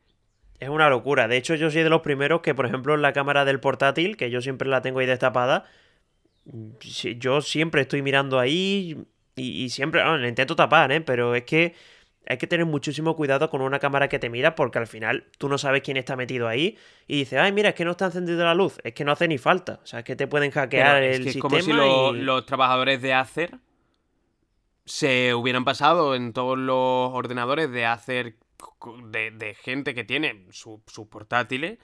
Es 0.58 0.68
una 0.68 0.88
locura. 0.88 1.28
De 1.28 1.36
hecho, 1.36 1.54
yo 1.54 1.70
soy 1.70 1.82
de 1.82 1.90
los 1.90 2.00
primeros 2.00 2.40
que, 2.40 2.54
por 2.54 2.66
ejemplo, 2.66 2.94
en 2.94 3.02
la 3.02 3.12
cámara 3.12 3.44
del 3.44 3.60
portátil, 3.60 4.16
que 4.16 4.30
yo 4.30 4.40
siempre 4.40 4.68
la 4.68 4.80
tengo 4.80 5.00
ahí 5.00 5.06
destapada, 5.06 5.66
yo 6.44 7.40
siempre 7.42 7.82
estoy 7.82 8.02
mirando 8.02 8.38
ahí 8.38 9.04
y, 9.34 9.68
siempre, 9.68 10.02
bueno, 10.02 10.26
intento 10.26 10.56
tapar, 10.56 10.92
¿eh? 10.92 11.02
Pero 11.02 11.34
es 11.34 11.44
que 11.44 11.74
hay 12.28 12.38
que 12.38 12.46
tener 12.46 12.66
muchísimo 12.66 13.14
cuidado 13.14 13.48
con 13.50 13.60
una 13.60 13.78
cámara 13.78 14.08
que 14.08 14.18
te 14.18 14.28
mira 14.28 14.54
porque 14.54 14.78
al 14.78 14.86
final 14.86 15.26
tú 15.38 15.48
no 15.48 15.58
sabes 15.58 15.82
quién 15.82 15.96
está 15.96 16.16
metido 16.16 16.48
ahí 16.48 16.76
y 17.06 17.18
dices, 17.18 17.38
ay, 17.38 17.52
mira, 17.52 17.70
es 17.70 17.74
que 17.74 17.84
no 17.84 17.92
está 17.92 18.06
encendida 18.06 18.44
la 18.44 18.54
luz. 18.54 18.78
Es 18.82 18.94
que 18.94 19.04
no 19.04 19.12
hace 19.12 19.28
ni 19.28 19.38
falta. 19.38 19.80
O 19.82 19.86
sea, 19.86 20.00
es 20.00 20.04
que 20.04 20.16
te 20.16 20.26
pueden 20.26 20.50
hackear 20.50 21.02
el 21.02 21.26
es 21.26 21.32
sistema. 21.32 21.58
Es 21.58 21.66
como 21.66 22.12
si 22.12 22.20
los 22.20 22.46
trabajadores 22.46 23.00
de 23.00 23.14
Acer 23.14 23.58
se 24.84 25.34
hubieran 25.34 25.64
pasado 25.64 26.14
en 26.14 26.32
todos 26.32 26.58
los 26.58 27.10
ordenadores 27.12 27.70
de 27.70 27.86
hacer 27.86 28.36
de, 29.10 29.56
gente 29.60 29.94
que 29.94 30.04
tiene 30.04 30.46
sus 30.50 30.80
portátiles 31.10 31.78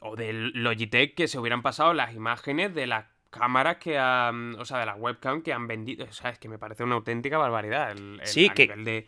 o 0.00 0.16
del 0.16 0.50
Logitech 0.54 1.14
que 1.14 1.28
se 1.28 1.38
hubieran 1.38 1.62
pasado 1.62 1.94
las 1.94 2.14
imágenes 2.14 2.74
de 2.74 2.86
las 2.86 3.06
cámaras 3.30 3.76
que 3.76 3.98
han, 3.98 4.56
o 4.56 4.64
sea, 4.64 4.78
de 4.78 4.86
las 4.86 4.98
webcam 4.98 5.42
que 5.42 5.52
han 5.52 5.68
vendido, 5.68 6.04
o 6.04 6.12
sea, 6.12 6.30
es 6.30 6.38
que 6.38 6.48
me 6.48 6.58
parece 6.58 6.82
una 6.82 6.96
auténtica 6.96 7.38
barbaridad 7.38 7.92
el, 7.92 8.20
sí, 8.24 8.50
que... 8.50 8.66
de... 8.66 9.06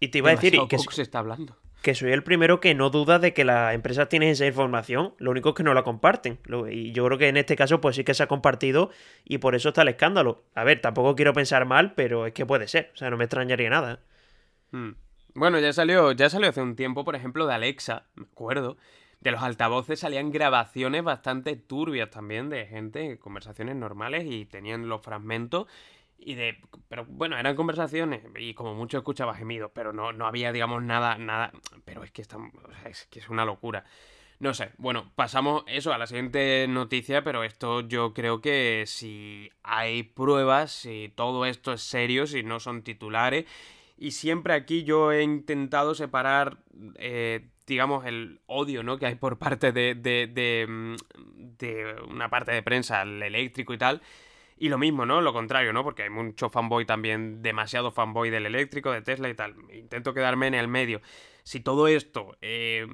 Y 0.00 0.08
te 0.08 0.18
iba 0.18 0.30
a 0.30 0.36
decir 0.36 0.58
que 0.68 0.78
se 0.78 1.02
está 1.02 1.20
hablando 1.20 1.56
que 1.86 1.94
soy 1.94 2.10
el 2.10 2.24
primero 2.24 2.58
que 2.58 2.74
no 2.74 2.90
duda 2.90 3.20
de 3.20 3.32
que 3.32 3.44
las 3.44 3.72
empresas 3.72 4.08
tienen 4.08 4.30
esa 4.30 4.44
información, 4.44 5.14
lo 5.18 5.30
único 5.30 5.50
es 5.50 5.54
que 5.54 5.62
no 5.62 5.72
la 5.72 5.84
comparten. 5.84 6.40
Y 6.68 6.90
yo 6.90 7.06
creo 7.06 7.16
que 7.16 7.28
en 7.28 7.36
este 7.36 7.54
caso 7.54 7.80
pues 7.80 7.94
sí 7.94 8.02
que 8.02 8.12
se 8.12 8.24
ha 8.24 8.26
compartido 8.26 8.90
y 9.24 9.38
por 9.38 9.54
eso 9.54 9.68
está 9.68 9.82
el 9.82 9.88
escándalo. 9.88 10.42
A 10.56 10.64
ver, 10.64 10.80
tampoco 10.80 11.14
quiero 11.14 11.32
pensar 11.32 11.64
mal, 11.64 11.94
pero 11.94 12.26
es 12.26 12.32
que 12.32 12.44
puede 12.44 12.66
ser, 12.66 12.90
o 12.92 12.96
sea, 12.96 13.08
no 13.08 13.16
me 13.16 13.22
extrañaría 13.22 13.70
nada. 13.70 14.00
Hmm. 14.72 14.94
Bueno, 15.34 15.60
ya 15.60 15.72
salió, 15.72 16.10
ya 16.10 16.28
salió 16.28 16.48
hace 16.48 16.60
un 16.60 16.74
tiempo, 16.74 17.04
por 17.04 17.14
ejemplo, 17.14 17.46
de 17.46 17.54
Alexa, 17.54 18.06
me 18.16 18.24
acuerdo. 18.24 18.76
De 19.20 19.30
los 19.30 19.42
altavoces 19.44 20.00
salían 20.00 20.32
grabaciones 20.32 21.04
bastante 21.04 21.54
turbias 21.54 22.10
también 22.10 22.48
de 22.50 22.66
gente, 22.66 23.20
conversaciones 23.20 23.76
normales 23.76 24.24
y 24.26 24.44
tenían 24.44 24.88
los 24.88 25.02
fragmentos 25.02 25.68
y 26.18 26.34
de. 26.34 26.58
Pero 26.88 27.04
bueno, 27.06 27.38
eran 27.38 27.56
conversaciones 27.56 28.22
y 28.38 28.54
como 28.54 28.74
mucho 28.74 28.98
escuchaba 28.98 29.34
gemidos, 29.34 29.70
pero 29.74 29.92
no, 29.92 30.12
no 30.12 30.26
había, 30.26 30.52
digamos, 30.52 30.82
nada, 30.82 31.18
nada. 31.18 31.52
Pero 31.84 32.04
es 32.04 32.10
que, 32.10 32.22
es 32.22 33.06
que 33.10 33.18
es 33.18 33.28
una 33.28 33.44
locura. 33.44 33.84
No 34.38 34.52
sé, 34.52 34.72
bueno, 34.76 35.10
pasamos 35.14 35.64
eso 35.66 35.94
a 35.94 35.98
la 35.98 36.06
siguiente 36.06 36.66
noticia, 36.68 37.24
pero 37.24 37.42
esto 37.42 37.80
yo 37.80 38.12
creo 38.12 38.42
que 38.42 38.84
si 38.86 39.50
hay 39.62 40.02
pruebas, 40.02 40.72
si 40.72 41.10
todo 41.14 41.46
esto 41.46 41.72
es 41.72 41.80
serio, 41.80 42.26
si 42.26 42.42
no 42.42 42.60
son 42.60 42.82
titulares, 42.82 43.46
y 43.96 44.10
siempre 44.10 44.52
aquí 44.52 44.84
yo 44.84 45.10
he 45.10 45.22
intentado 45.22 45.94
separar, 45.94 46.58
eh, 46.96 47.48
digamos, 47.66 48.04
el 48.04 48.40
odio 48.44 48.82
¿no? 48.82 48.98
que 48.98 49.06
hay 49.06 49.14
por 49.14 49.38
parte 49.38 49.72
de, 49.72 49.94
de, 49.94 50.26
de, 50.26 50.66
mm, 50.68 50.96
de 51.58 51.96
una 52.10 52.28
parte 52.28 52.52
de 52.52 52.62
prensa, 52.62 53.02
el 53.02 53.22
eléctrico 53.22 53.72
y 53.72 53.78
tal, 53.78 54.02
y 54.58 54.68
lo 54.68 54.78
mismo, 54.78 55.04
¿no? 55.04 55.20
Lo 55.20 55.32
contrario, 55.32 55.72
¿no? 55.72 55.84
Porque 55.84 56.04
hay 56.04 56.10
mucho 56.10 56.48
fanboy 56.48 56.86
también, 56.86 57.42
demasiado 57.42 57.90
fanboy 57.90 58.30
del 58.30 58.46
eléctrico, 58.46 58.90
de 58.90 59.02
Tesla 59.02 59.28
y 59.28 59.34
tal. 59.34 59.54
Intento 59.72 60.14
quedarme 60.14 60.46
en 60.46 60.54
el 60.54 60.68
medio. 60.68 61.02
Si 61.42 61.60
todo 61.60 61.88
esto 61.88 62.36
eh, 62.40 62.86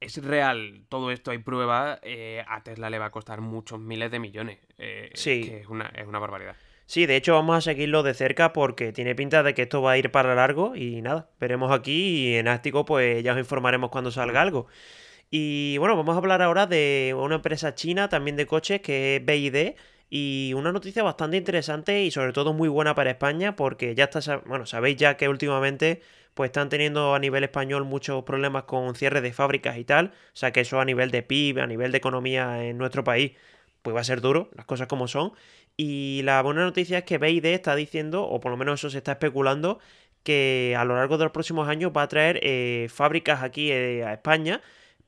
es 0.00 0.24
real, 0.24 0.84
todo 0.88 1.10
esto 1.10 1.32
hay 1.32 1.38
prueba, 1.38 1.98
eh, 2.02 2.44
a 2.48 2.62
Tesla 2.62 2.90
le 2.90 2.98
va 2.98 3.06
a 3.06 3.10
costar 3.10 3.40
muchos 3.40 3.80
miles 3.80 4.10
de 4.10 4.18
millones. 4.20 4.58
Eh, 4.78 5.10
sí. 5.14 5.44
Que 5.44 5.60
es 5.60 5.68
una, 5.68 5.86
es 5.88 6.06
una 6.06 6.18
barbaridad. 6.18 6.56
Sí, 6.86 7.06
de 7.06 7.16
hecho 7.16 7.34
vamos 7.34 7.56
a 7.56 7.60
seguirlo 7.60 8.02
de 8.02 8.14
cerca 8.14 8.52
porque 8.52 8.92
tiene 8.92 9.14
pinta 9.14 9.42
de 9.42 9.54
que 9.54 9.62
esto 9.62 9.80
va 9.82 9.92
a 9.92 9.98
ir 9.98 10.10
para 10.10 10.34
largo 10.34 10.74
y 10.74 11.02
nada, 11.02 11.30
veremos 11.38 11.70
aquí 11.70 12.26
y 12.30 12.34
en 12.34 12.48
Ástico 12.48 12.84
pues 12.84 13.22
ya 13.22 13.32
os 13.32 13.38
informaremos 13.38 13.90
cuando 13.90 14.10
salga 14.10 14.40
algo. 14.40 14.66
Y 15.30 15.78
bueno, 15.78 15.96
vamos 15.96 16.16
a 16.16 16.18
hablar 16.18 16.42
ahora 16.42 16.66
de 16.66 17.14
una 17.16 17.36
empresa 17.36 17.76
china 17.76 18.08
también 18.08 18.36
de 18.36 18.46
coches 18.46 18.80
que 18.80 19.16
es 19.16 19.24
BID 19.24 19.76
y 20.10 20.52
una 20.56 20.72
noticia 20.72 21.04
bastante 21.04 21.36
interesante 21.36 22.02
y 22.02 22.10
sobre 22.10 22.32
todo 22.32 22.52
muy 22.52 22.68
buena 22.68 22.94
para 22.94 23.10
España 23.10 23.54
porque 23.54 23.94
ya 23.94 24.04
está, 24.04 24.38
bueno, 24.44 24.66
sabéis 24.66 24.96
ya 24.96 25.16
que 25.16 25.28
últimamente 25.28 26.02
pues 26.34 26.48
están 26.48 26.68
teniendo 26.68 27.14
a 27.14 27.18
nivel 27.20 27.44
español 27.44 27.84
muchos 27.84 28.24
problemas 28.24 28.64
con 28.64 28.94
cierre 28.96 29.20
de 29.20 29.32
fábricas 29.32 29.78
y 29.78 29.84
tal, 29.84 30.06
o 30.06 30.36
sea 30.36 30.52
que 30.52 30.60
eso 30.60 30.80
a 30.80 30.84
nivel 30.84 31.10
de 31.10 31.22
PIB, 31.22 31.60
a 31.60 31.66
nivel 31.66 31.92
de 31.92 31.98
economía 31.98 32.64
en 32.64 32.76
nuestro 32.78 33.04
país, 33.04 33.32
pues 33.82 33.94
va 33.96 34.00
a 34.00 34.04
ser 34.04 34.20
duro, 34.20 34.50
las 34.56 34.66
cosas 34.66 34.88
como 34.88 35.08
son. 35.08 35.32
Y 35.76 36.22
la 36.24 36.42
buena 36.42 36.62
noticia 36.62 36.98
es 36.98 37.04
que 37.04 37.18
BID 37.18 37.46
está 37.46 37.74
diciendo, 37.74 38.24
o 38.24 38.40
por 38.40 38.50
lo 38.50 38.56
menos 38.56 38.80
eso 38.80 38.90
se 38.90 38.98
está 38.98 39.12
especulando, 39.12 39.78
que 40.22 40.74
a 40.76 40.84
lo 40.84 40.96
largo 40.96 41.18
de 41.18 41.24
los 41.24 41.32
próximos 41.32 41.68
años 41.68 41.92
va 41.96 42.02
a 42.02 42.08
traer 42.08 42.40
eh, 42.42 42.88
fábricas 42.90 43.42
aquí 43.42 43.70
eh, 43.72 44.04
a 44.04 44.12
España 44.12 44.60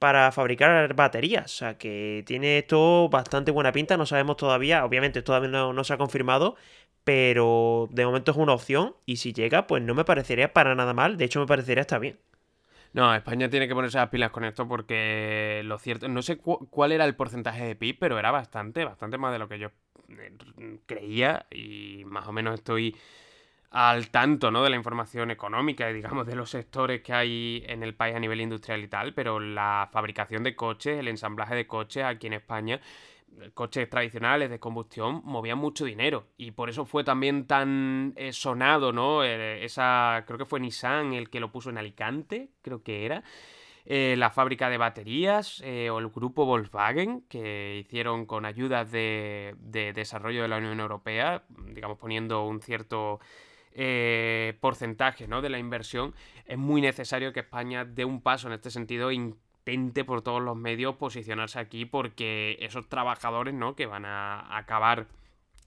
para 0.03 0.33
fabricar 0.33 0.95
baterías. 0.95 1.45
O 1.45 1.57
sea 1.59 1.79
que 1.79 2.25
tiene 2.27 2.59
esto 2.59 3.09
bastante 3.09 3.53
buena 3.53 3.71
pinta, 3.71 3.97
no 3.97 4.05
sabemos 4.05 4.37
todavía, 4.37 4.85
obviamente 4.85 5.23
todavía 5.23 5.49
no, 5.49 5.85
se 5.85 5.93
ha 5.93 5.97
confirmado, 5.97 6.57
pero 7.05 7.89
de 7.93 8.05
momento 8.05 8.33
es 8.33 8.37
una 8.37 8.53
opción 8.53 8.97
y 9.07 9.19
si 9.19 9.33
llega 9.33 9.69
pues 9.69 9.81
no 9.81 9.95
me 9.95 10.05
parecería 10.05 10.53
para 10.53 10.75
nada 10.75 10.93
mal, 10.93 11.19
de 11.19 11.27
hecho 11.27 11.39
me 11.39 11.47
parecería 11.47 11.83
está 11.83 12.01
bien. 12.01 12.19
No, 12.93 13.15
España 13.15 13.49
tiene 13.49 13.69
que 13.69 13.77
ponerse 13.77 13.99
las 13.99 14.09
pilas 14.09 14.33
con 14.33 14.43
esto 14.45 14.67
porque 14.67 15.63
lo 15.67 15.79
cierto, 15.79 16.09
no 16.09 16.21
sé 16.23 16.37
cuál 16.37 16.91
era 16.91 17.05
el 17.05 17.15
porcentaje 17.15 17.65
de 17.65 17.77
PIB, 17.77 17.99
pero 18.01 18.19
era 18.19 18.33
bastante, 18.33 18.85
bastante 18.85 19.19
más 19.19 19.33
de 19.33 19.39
lo 19.39 19.49
que 19.49 19.61
yo 19.61 19.69
eh, 20.09 20.81
creía 20.85 21.47
y 21.49 22.03
más 22.07 22.27
o 22.27 22.33
menos 22.33 22.55
estoy 22.55 22.97
al 23.73 24.11
tanto 24.11 24.51
¿no? 24.51 24.63
de 24.63 24.69
la 24.69 24.77
información 24.77 25.31
económica 25.31 25.91
y 25.91 25.95
digamos 25.95 26.27
de 26.27 26.37
los 26.37 26.51
sectores 26.51 27.01
que 27.01 27.15
hay 27.15 27.65
en 27.67 27.83
el 27.83 27.95
país 27.95 28.15
a 28.15 28.21
nivel 28.21 28.43
industrial 28.43 28.83
y 28.85 28.89
tal, 28.89 29.15
pero 29.15 29.41
la 29.41 29.89
fabricación 29.91 30.43
de 30.43 30.55
coches, 30.55 30.99
el 30.99 31.09
ensamblaje 31.09 31.55
de 31.55 31.67
coches 31.67 32.05
aquí 32.05 32.27
en 32.27 32.35
España, 32.35 32.81
coches 33.55 33.89
tradicionales 33.89 34.51
de 34.51 34.61
combustión, 34.61 35.23
movían 35.25 35.57
mucho 35.57 35.87
dinero 35.87 36.27
y 36.37 36.51
por 36.51 36.69
eso 36.69 36.85
fue 36.85 37.03
también 37.03 37.47
tan 37.47 38.13
eh, 38.17 38.35
sonado, 38.35 38.93
¿no? 38.93 39.25
Eh, 39.25 39.65
esa, 39.65 40.25
creo 40.27 40.39
que 40.39 40.45
fue 40.45 40.61
Nissan 40.61 41.15
el 41.15 41.31
que 41.31 41.41
lo 41.41 41.51
puso 41.51 41.71
en 41.71 41.79
Alicante, 41.79 42.51
creo 42.61 42.83
que 42.83 43.07
era. 43.07 43.25
Eh, 43.87 44.17
la 44.19 44.31
fábrica 44.31 44.69
de 44.69 44.77
baterías 44.77 45.61
o 45.61 45.99
el 45.99 46.09
grupo 46.09 46.45
Volkswagen 46.45 47.23
que 47.23 47.79
hicieron 47.81 48.27
con 48.27 48.45
ayudas 48.45 48.93
de, 48.93 49.57
de 49.59 49.93
desarrollo 49.93 50.43
de 50.43 50.49
la 50.49 50.59
Unión 50.59 50.79
Europea, 50.79 51.43
digamos 51.49 51.99
poniendo 51.99 52.45
un 52.47 52.61
cierto 52.61 53.19
eh, 53.75 54.57
porcentaje 54.61 55.27
¿no? 55.27 55.43
de 55.43 55.51
la 55.51 55.59
inversión, 55.59 56.15
es 56.47 56.59
muy 56.59 56.81
necesario 56.81 57.33
que 57.33 57.41
España 57.41 57.85
dé 57.85 58.05
un 58.05 58.21
paso 58.21 58.49
en 58.49 58.55
este 58.55 58.71
sentido 58.71 59.11
e 59.11 59.15
intente 59.15 60.05
por 60.05 60.23
todos 60.23 60.43
los 60.43 60.57
medios 60.57 60.97
posicionarse 60.97 61.59
aquí 61.59 61.85
porque 61.85 62.57
esos 62.61 62.89
trabajadores 62.89 63.55
¿no? 63.55 63.75
que 63.75 63.87
van 63.87 64.05
a 64.05 64.57
acabar 64.57 65.07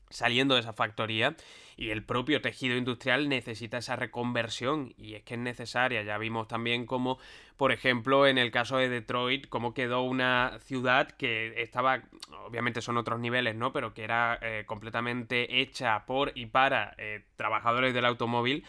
saliendo 0.10 0.56
de 0.56 0.62
esa 0.62 0.74
factoría 0.74 1.36
y 1.78 1.90
el 1.90 2.04
propio 2.04 2.42
tejido 2.42 2.78
industrial 2.78 3.28
necesita 3.28 3.78
esa 3.78 3.96
reconversión 3.96 4.94
y 4.98 5.16
es 5.16 5.24
que 5.24 5.34
es 5.34 5.40
necesaria. 5.40 6.04
Ya 6.04 6.18
vimos 6.18 6.48
también 6.48 6.86
cómo, 6.86 7.18
por 7.58 7.72
ejemplo, 7.72 8.28
en 8.28 8.38
el 8.38 8.52
caso 8.52 8.78
de 8.78 8.88
Detroit, 8.88 9.48
cómo 9.50 9.74
quedó 9.74 10.02
una 10.04 10.58
ciudad 10.64 11.12
que 11.12 11.62
estaba, 11.62 12.04
obviamente 12.46 12.82
son 12.82 12.98
otros 12.98 13.20
niveles, 13.20 13.56
¿no? 13.56 13.74
Pero 13.74 13.94
que 13.94 14.04
era 14.04 14.40
eh, 14.42 14.64
completamente 14.66 15.62
hecha 15.62 16.06
por 16.06 16.32
y 16.36 16.46
para 16.46 16.96
eh, 16.98 17.24
trabajadores 17.36 17.94
del 17.94 18.06
automóvil 18.06 18.64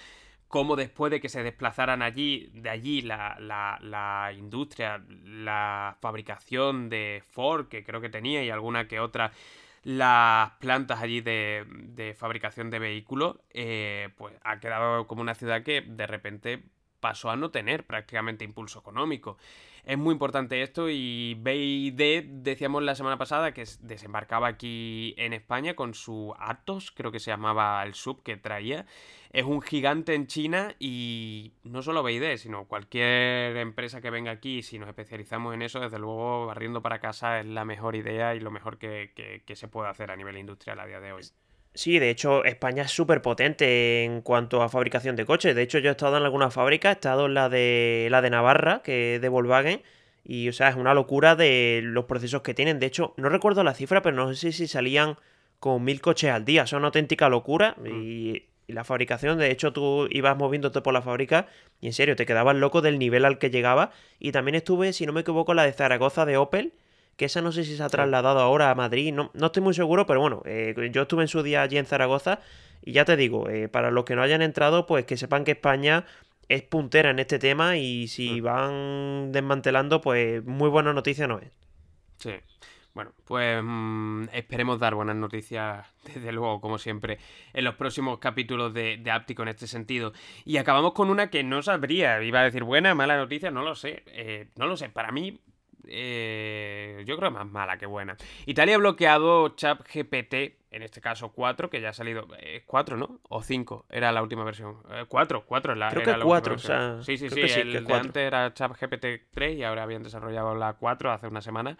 cómo 0.48 0.76
después 0.76 1.10
de 1.10 1.20
que 1.20 1.28
se 1.28 1.42
desplazaran 1.42 2.02
allí, 2.02 2.50
de 2.54 2.70
allí 2.70 3.02
la, 3.02 3.36
la, 3.40 3.78
la, 3.82 4.32
industria, 4.32 5.02
la 5.24 5.96
fabricación 6.00 6.88
de 6.88 7.22
Ford, 7.32 7.66
que 7.68 7.84
creo 7.84 8.00
que 8.00 8.08
tenía, 8.08 8.44
y 8.44 8.50
alguna 8.50 8.86
que 8.86 9.00
otra 9.00 9.32
las 9.86 10.50
plantas 10.58 11.00
allí 11.00 11.20
de, 11.20 12.16
fabricación 12.18 12.70
de 12.70 12.80
vehículos, 12.80 13.36
eh, 13.50 14.08
pues 14.16 14.34
ha 14.42 14.58
quedado 14.58 15.06
como 15.06 15.22
una 15.22 15.36
ciudad 15.36 15.62
que 15.62 15.80
de 15.80 16.08
repente 16.08 16.64
pasó 16.98 17.30
a 17.30 17.36
no 17.36 17.52
tener 17.52 17.86
prácticamente 17.86 18.44
impulso 18.44 18.80
económico. 18.80 19.38
Es 19.86 19.96
muy 19.96 20.14
importante 20.14 20.62
esto 20.62 20.90
y 20.90 21.34
BID 21.34 22.24
decíamos 22.42 22.82
la 22.82 22.96
semana 22.96 23.18
pasada 23.18 23.52
que 23.52 23.62
desembarcaba 23.82 24.48
aquí 24.48 25.14
en 25.16 25.32
España 25.32 25.74
con 25.74 25.94
su 25.94 26.34
Atos, 26.40 26.90
creo 26.90 27.12
que 27.12 27.20
se 27.20 27.30
llamaba 27.30 27.84
el 27.84 27.94
sub 27.94 28.24
que 28.24 28.36
traía. 28.36 28.84
Es 29.30 29.44
un 29.44 29.62
gigante 29.62 30.14
en 30.14 30.26
China 30.26 30.74
y 30.80 31.52
no 31.62 31.82
solo 31.82 32.02
BID, 32.02 32.36
sino 32.36 32.64
cualquier 32.64 33.56
empresa 33.58 34.00
que 34.00 34.10
venga 34.10 34.32
aquí, 34.32 34.64
si 34.64 34.76
nos 34.80 34.88
especializamos 34.88 35.54
en 35.54 35.62
eso, 35.62 35.78
desde 35.78 36.00
luego 36.00 36.46
barriendo 36.46 36.82
para 36.82 36.98
casa 36.98 37.38
es 37.38 37.46
la 37.46 37.64
mejor 37.64 37.94
idea 37.94 38.34
y 38.34 38.40
lo 38.40 38.50
mejor 38.50 38.78
que, 38.78 39.12
que 39.46 39.54
se 39.54 39.68
puede 39.68 39.88
hacer 39.88 40.10
a 40.10 40.16
nivel 40.16 40.36
industrial 40.36 40.80
a 40.80 40.86
día 40.86 40.98
de 40.98 41.12
hoy. 41.12 41.22
Sí, 41.76 41.98
de 41.98 42.08
hecho, 42.08 42.42
España 42.46 42.84
es 42.84 42.90
súper 42.90 43.20
potente 43.20 44.02
en 44.02 44.22
cuanto 44.22 44.62
a 44.62 44.70
fabricación 44.70 45.14
de 45.14 45.26
coches. 45.26 45.54
De 45.54 45.60
hecho, 45.60 45.78
yo 45.78 45.90
he 45.90 45.92
estado 45.92 46.16
en 46.16 46.22
alguna 46.22 46.50
fábrica, 46.50 46.88
he 46.88 46.92
estado 46.92 47.26
en 47.26 47.34
la 47.34 47.50
de 47.50 48.08
la 48.10 48.22
de 48.22 48.30
Navarra, 48.30 48.80
que 48.82 49.16
es 49.16 49.20
de 49.20 49.28
Volkswagen, 49.28 49.82
y 50.24 50.48
o 50.48 50.54
sea, 50.54 50.70
es 50.70 50.76
una 50.76 50.94
locura 50.94 51.36
de 51.36 51.82
los 51.84 52.06
procesos 52.06 52.40
que 52.40 52.54
tienen. 52.54 52.78
De 52.80 52.86
hecho, 52.86 53.12
no 53.18 53.28
recuerdo 53.28 53.62
la 53.62 53.74
cifra, 53.74 54.00
pero 54.00 54.16
no 54.16 54.32
sé 54.32 54.52
si 54.52 54.66
salían 54.66 55.18
con 55.60 55.84
mil 55.84 56.00
coches 56.00 56.30
al 56.30 56.46
día. 56.46 56.62
Es 56.62 56.72
una 56.72 56.86
auténtica 56.86 57.28
locura. 57.28 57.76
Mm. 57.78 57.86
Y, 57.86 58.42
y, 58.66 58.72
la 58.72 58.84
fabricación, 58.84 59.38
de 59.38 59.50
hecho, 59.50 59.74
tú 59.74 60.08
ibas 60.10 60.36
moviéndote 60.36 60.80
por 60.80 60.94
la 60.94 61.02
fábrica 61.02 61.46
y 61.82 61.88
en 61.88 61.92
serio, 61.92 62.16
te 62.16 62.24
quedabas 62.24 62.56
loco 62.56 62.80
del 62.80 62.98
nivel 62.98 63.26
al 63.26 63.38
que 63.38 63.50
llegaba. 63.50 63.90
Y 64.18 64.32
también 64.32 64.54
estuve, 64.54 64.94
si 64.94 65.04
no 65.04 65.12
me 65.12 65.20
equivoco, 65.20 65.52
la 65.52 65.64
de 65.64 65.74
Zaragoza 65.74 66.24
de 66.24 66.38
Opel 66.38 66.72
que 67.16 67.24
esa 67.24 67.42
no 67.42 67.52
sé 67.52 67.64
si 67.64 67.76
se 67.76 67.82
ha 67.82 67.88
trasladado 67.88 68.40
ahora 68.40 68.70
a 68.70 68.74
Madrid, 68.74 69.12
no, 69.12 69.30
no 69.34 69.46
estoy 69.46 69.62
muy 69.62 69.74
seguro, 69.74 70.06
pero 70.06 70.20
bueno, 70.20 70.42
eh, 70.44 70.74
yo 70.92 71.02
estuve 71.02 71.22
en 71.22 71.28
su 71.28 71.42
día 71.42 71.62
allí 71.62 71.78
en 71.78 71.86
Zaragoza 71.86 72.40
y 72.82 72.92
ya 72.92 73.04
te 73.04 73.16
digo, 73.16 73.48
eh, 73.48 73.68
para 73.68 73.90
los 73.90 74.04
que 74.04 74.14
no 74.14 74.22
hayan 74.22 74.42
entrado, 74.42 74.86
pues 74.86 75.06
que 75.06 75.16
sepan 75.16 75.44
que 75.44 75.52
España 75.52 76.04
es 76.48 76.62
puntera 76.62 77.10
en 77.10 77.18
este 77.18 77.38
tema 77.38 77.76
y 77.76 78.06
si 78.08 78.40
mm. 78.40 78.44
van 78.44 79.32
desmantelando, 79.32 80.00
pues 80.00 80.44
muy 80.44 80.68
buena 80.68 80.92
noticia 80.92 81.26
no 81.26 81.38
es. 81.38 81.50
Sí. 82.18 82.32
Bueno, 82.94 83.12
pues 83.26 83.60
mm, 83.62 84.28
esperemos 84.32 84.78
dar 84.78 84.94
buenas 84.94 85.16
noticias, 85.16 85.86
desde 86.14 86.32
luego, 86.32 86.60
como 86.60 86.78
siempre, 86.78 87.18
en 87.52 87.64
los 87.64 87.74
próximos 87.74 88.18
capítulos 88.18 88.72
de, 88.72 88.98
de 88.98 89.10
Áptico 89.10 89.42
en 89.42 89.48
este 89.48 89.66
sentido. 89.66 90.12
Y 90.44 90.56
acabamos 90.58 90.92
con 90.92 91.10
una 91.10 91.28
que 91.28 91.44
no 91.44 91.62
sabría, 91.62 92.22
iba 92.22 92.40
a 92.40 92.44
decir 92.44 92.64
buena, 92.64 92.94
mala 92.94 93.16
noticia, 93.16 93.50
no 93.50 93.62
lo 93.62 93.74
sé. 93.74 94.02
Eh, 94.06 94.48
no 94.56 94.66
lo 94.66 94.76
sé, 94.76 94.88
para 94.88 95.12
mí 95.12 95.40
eh, 95.86 97.02
yo 97.06 97.16
creo 97.16 97.30
más 97.30 97.46
mala 97.46 97.78
que 97.78 97.86
buena. 97.86 98.16
Italia 98.46 98.74
ha 98.76 98.78
bloqueado 98.78 99.48
ChatGPT, 99.50 100.34
en 100.70 100.82
este 100.82 101.00
caso 101.00 101.32
4, 101.32 101.70
que 101.70 101.80
ya 101.80 101.90
ha 101.90 101.92
salido. 101.92 102.26
Es 102.40 102.62
4, 102.64 102.96
¿no? 102.96 103.20
O 103.28 103.42
5, 103.42 103.86
era 103.90 104.12
la 104.12 104.22
última 104.22 104.44
versión. 104.44 104.76
4, 105.08 105.44
4 105.46 105.72
es 105.72 105.78
la, 105.78 105.88
Creo 105.90 106.02
era 106.02 106.12
que 106.12 106.18
la 106.18 106.24
4, 106.24 106.54
o 106.54 106.58
sea, 106.58 107.02
Sí, 107.02 107.16
sí, 107.16 107.28
sí. 107.30 107.40
que 107.40 107.48
sí, 107.48 107.60
el 107.60 107.72
que 107.72 107.78
de 107.80 107.84
4. 107.84 108.00
antes 108.06 108.22
era 108.22 108.52
ChatGPT 108.54 109.06
3 109.32 109.56
y 109.58 109.62
ahora 109.64 109.82
habían 109.84 110.02
desarrollado 110.02 110.54
la 110.54 110.74
4 110.74 111.10
hace 111.12 111.26
una 111.26 111.40
semana. 111.40 111.78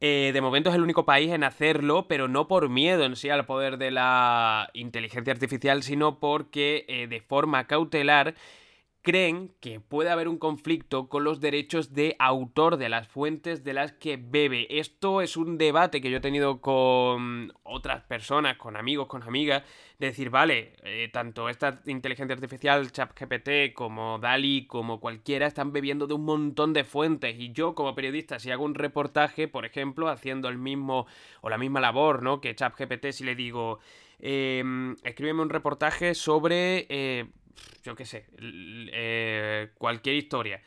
Eh, 0.00 0.32
de 0.34 0.40
momento 0.40 0.68
es 0.70 0.76
el 0.76 0.82
único 0.82 1.04
país 1.06 1.30
en 1.32 1.44
hacerlo, 1.44 2.06
pero 2.08 2.28
no 2.28 2.46
por 2.48 2.68
miedo 2.68 3.04
en 3.04 3.16
sí 3.16 3.30
al 3.30 3.46
poder 3.46 3.78
de 3.78 3.90
la 3.90 4.68
inteligencia 4.74 5.32
artificial, 5.32 5.82
sino 5.82 6.18
porque 6.18 6.84
eh, 6.88 7.06
de 7.06 7.20
forma 7.20 7.66
cautelar 7.66 8.34
creen 9.04 9.52
que 9.60 9.80
puede 9.80 10.08
haber 10.08 10.28
un 10.28 10.38
conflicto 10.38 11.08
con 11.10 11.24
los 11.24 11.38
derechos 11.38 11.92
de 11.92 12.16
autor 12.18 12.78
de 12.78 12.88
las 12.88 13.06
fuentes 13.06 13.62
de 13.62 13.74
las 13.74 13.92
que 13.92 14.16
bebe. 14.16 14.66
Esto 14.70 15.20
es 15.20 15.36
un 15.36 15.58
debate 15.58 16.00
que 16.00 16.10
yo 16.10 16.16
he 16.16 16.20
tenido 16.20 16.62
con 16.62 17.52
otras 17.64 18.02
personas, 18.04 18.56
con 18.56 18.76
amigos, 18.76 19.06
con 19.06 19.22
amigas, 19.22 19.62
de 19.98 20.06
decir, 20.06 20.30
vale, 20.30 20.72
eh, 20.84 21.10
tanto 21.12 21.50
esta 21.50 21.82
inteligencia 21.84 22.34
artificial, 22.34 22.90
ChatGPT, 22.90 23.74
como 23.74 24.18
DALI, 24.18 24.66
como 24.66 25.00
cualquiera, 25.00 25.46
están 25.46 25.72
bebiendo 25.72 26.06
de 26.06 26.14
un 26.14 26.24
montón 26.24 26.72
de 26.72 26.84
fuentes. 26.84 27.38
Y 27.38 27.52
yo, 27.52 27.74
como 27.74 27.94
periodista, 27.94 28.38
si 28.38 28.50
hago 28.50 28.64
un 28.64 28.74
reportaje, 28.74 29.48
por 29.48 29.66
ejemplo, 29.66 30.08
haciendo 30.08 30.48
el 30.48 30.56
mismo 30.56 31.06
o 31.42 31.50
la 31.50 31.58
misma 31.58 31.82
labor, 31.82 32.22
¿no? 32.22 32.40
Que 32.40 32.54
ChatGPT, 32.54 33.10
si 33.10 33.24
le 33.24 33.34
digo, 33.34 33.80
eh, 34.18 34.64
escríbeme 35.02 35.42
un 35.42 35.50
reportaje 35.50 36.14
sobre... 36.14 36.86
eh, 36.88 37.26
yo 37.82 37.94
qué 37.94 38.04
sé, 38.04 38.26
eh, 38.38 39.70
cualquier 39.78 40.16
historia. 40.16 40.62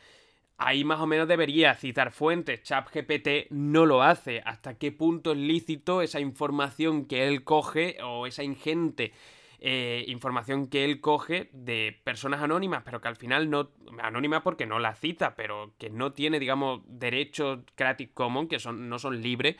Ahí 0.56 0.82
más 0.84 1.00
o 1.00 1.06
menos 1.06 1.28
debería 1.28 1.74
citar 1.74 2.10
fuentes. 2.10 2.62
ChatGPT 2.62 3.50
no 3.50 3.86
lo 3.86 4.02
hace. 4.02 4.42
¿Hasta 4.44 4.76
qué 4.76 4.90
punto 4.90 5.30
es 5.32 5.38
lícito 5.38 6.02
esa 6.02 6.18
información 6.18 7.06
que 7.06 7.28
él 7.28 7.44
coge 7.44 7.98
o 8.02 8.26
esa 8.26 8.42
ingente 8.42 9.12
eh, 9.60 10.04
información 10.06 10.68
que 10.68 10.84
él 10.84 11.00
coge 11.00 11.50
de 11.52 12.00
personas 12.04 12.42
anónimas, 12.42 12.82
pero 12.84 13.00
que 13.00 13.08
al 13.08 13.16
final 13.16 13.50
no. 13.50 13.70
Anónimas 14.00 14.42
porque 14.42 14.66
no 14.66 14.78
la 14.78 14.94
cita, 14.94 15.34
pero 15.34 15.74
que 15.78 15.90
no 15.90 16.12
tiene, 16.12 16.38
digamos, 16.38 16.82
derechos 16.86 17.60
Creative 17.74 18.12
Commons, 18.14 18.48
que 18.48 18.60
son, 18.60 18.88
no 18.88 19.00
son 19.00 19.20
libres 19.20 19.56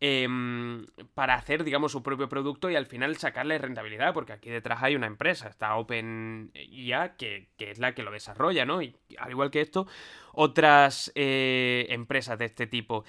em, 0.00 0.86
para 1.14 1.34
hacer, 1.34 1.64
digamos, 1.64 1.92
su 1.92 2.02
propio 2.02 2.28
producto 2.28 2.70
y 2.70 2.76
al 2.76 2.86
final 2.86 3.16
sacarle 3.16 3.58
rentabilidad, 3.58 4.14
porque 4.14 4.32
aquí 4.32 4.50
detrás 4.50 4.82
hay 4.82 4.96
una 4.96 5.06
empresa, 5.06 5.48
está 5.48 5.76
OpenIA, 5.76 7.16
que, 7.16 7.48
que 7.56 7.70
es 7.70 7.78
la 7.78 7.94
que 7.94 8.02
lo 8.02 8.10
desarrolla, 8.10 8.64
¿no? 8.64 8.82
Y 8.82 8.94
al 9.18 9.30
igual 9.30 9.50
que 9.50 9.60
esto, 9.60 9.86
otras 10.32 11.10
eh, 11.14 11.86
empresas 11.90 12.38
de 12.38 12.44
este 12.46 12.66
tipo. 12.66 13.04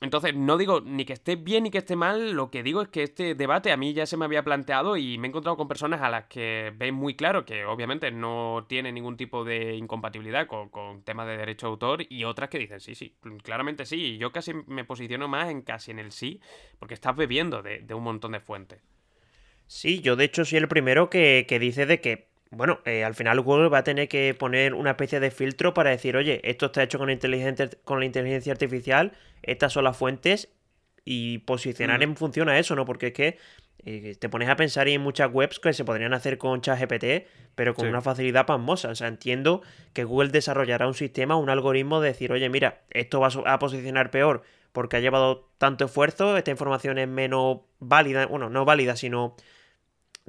Entonces, 0.00 0.34
no 0.34 0.58
digo 0.58 0.80
ni 0.80 1.04
que 1.04 1.12
esté 1.12 1.36
bien 1.36 1.64
ni 1.64 1.70
que 1.70 1.78
esté 1.78 1.96
mal, 1.96 2.32
lo 2.32 2.50
que 2.50 2.62
digo 2.62 2.82
es 2.82 2.88
que 2.88 3.04
este 3.04 3.34
debate 3.34 3.72
a 3.72 3.76
mí 3.76 3.94
ya 3.94 4.06
se 4.06 4.16
me 4.16 4.24
había 4.24 4.42
planteado 4.42 4.96
y 4.96 5.18
me 5.18 5.28
he 5.28 5.30
encontrado 5.30 5.56
con 5.56 5.68
personas 5.68 6.02
a 6.02 6.10
las 6.10 6.26
que 6.26 6.72
ven 6.76 6.94
muy 6.94 7.14
claro 7.14 7.44
que 7.44 7.64
obviamente 7.64 8.10
no 8.10 8.66
tiene 8.68 8.92
ningún 8.92 9.16
tipo 9.16 9.44
de 9.44 9.76
incompatibilidad 9.76 10.46
con, 10.46 10.68
con 10.68 11.02
temas 11.02 11.26
de 11.26 11.36
derecho 11.36 11.68
de 11.68 11.70
autor 11.70 12.06
y 12.08 12.24
otras 12.24 12.50
que 12.50 12.58
dicen 12.58 12.80
sí, 12.80 12.94
sí, 12.94 13.14
claramente 13.42 13.86
sí. 13.86 13.96
Y 13.96 14.18
yo 14.18 14.32
casi 14.32 14.52
me 14.66 14.84
posiciono 14.84 15.28
más 15.28 15.48
en 15.48 15.62
casi 15.62 15.92
en 15.92 16.00
el 16.00 16.12
sí, 16.12 16.23
porque 16.78 16.94
estás 16.94 17.14
bebiendo 17.16 17.62
de, 17.62 17.80
de 17.80 17.94
un 17.94 18.02
montón 18.02 18.32
de 18.32 18.40
fuentes. 18.40 18.80
Sí, 19.66 20.00
yo 20.00 20.16
de 20.16 20.24
hecho 20.24 20.44
soy 20.44 20.58
el 20.58 20.68
primero 20.68 21.08
que, 21.10 21.46
que 21.48 21.58
dice 21.58 21.86
de 21.86 22.00
que, 22.00 22.28
bueno, 22.50 22.80
eh, 22.84 23.02
al 23.04 23.14
final 23.14 23.40
Google 23.40 23.68
va 23.68 23.78
a 23.78 23.84
tener 23.84 24.08
que 24.08 24.34
poner 24.38 24.74
una 24.74 24.90
especie 24.90 25.20
de 25.20 25.30
filtro 25.30 25.72
para 25.74 25.90
decir, 25.90 26.16
oye, 26.16 26.40
esto 26.44 26.66
está 26.66 26.82
hecho 26.82 26.98
con 26.98 27.10
inteligencia, 27.10 27.70
con 27.84 27.98
la 28.00 28.04
inteligencia 28.06 28.52
artificial, 28.52 29.12
estas 29.42 29.72
son 29.72 29.84
las 29.84 29.96
fuentes, 29.96 30.48
y 31.06 31.38
posicionar 31.38 31.98
Mm. 32.00 32.02
en 32.02 32.16
función 32.16 32.48
a 32.48 32.58
eso, 32.58 32.74
¿no? 32.74 32.84
Porque 32.86 33.08
es 33.08 33.12
que 33.12 33.38
eh, 33.86 34.16
te 34.18 34.30
pones 34.30 34.48
a 34.48 34.56
pensar 34.56 34.88
y 34.88 34.92
hay 34.92 34.98
muchas 34.98 35.30
webs 35.30 35.58
que 35.60 35.74
se 35.74 35.84
podrían 35.84 36.14
hacer 36.14 36.38
con 36.38 36.62
ChatGPT, 36.62 37.26
pero 37.54 37.74
con 37.74 37.84
Sí. 37.84 37.90
una 37.90 38.00
facilidad 38.00 38.46
pasmosa. 38.46 38.88
O 38.88 38.94
sea, 38.94 39.08
entiendo 39.08 39.60
que 39.92 40.04
Google 40.04 40.30
desarrollará 40.30 40.86
un 40.86 40.94
sistema, 40.94 41.36
un 41.36 41.50
algoritmo 41.50 42.00
de 42.00 42.08
decir, 42.08 42.32
oye, 42.32 42.48
mira, 42.48 42.80
esto 42.88 43.20
va 43.20 43.28
a 43.44 43.58
posicionar 43.58 44.10
peor 44.10 44.42
porque 44.74 44.96
ha 44.96 45.00
llevado 45.00 45.48
tanto 45.56 45.84
esfuerzo, 45.84 46.36
esta 46.36 46.50
información 46.50 46.98
es 46.98 47.06
menos 47.08 47.60
válida, 47.78 48.26
bueno, 48.26 48.50
no 48.50 48.64
válida, 48.64 48.96
sino 48.96 49.36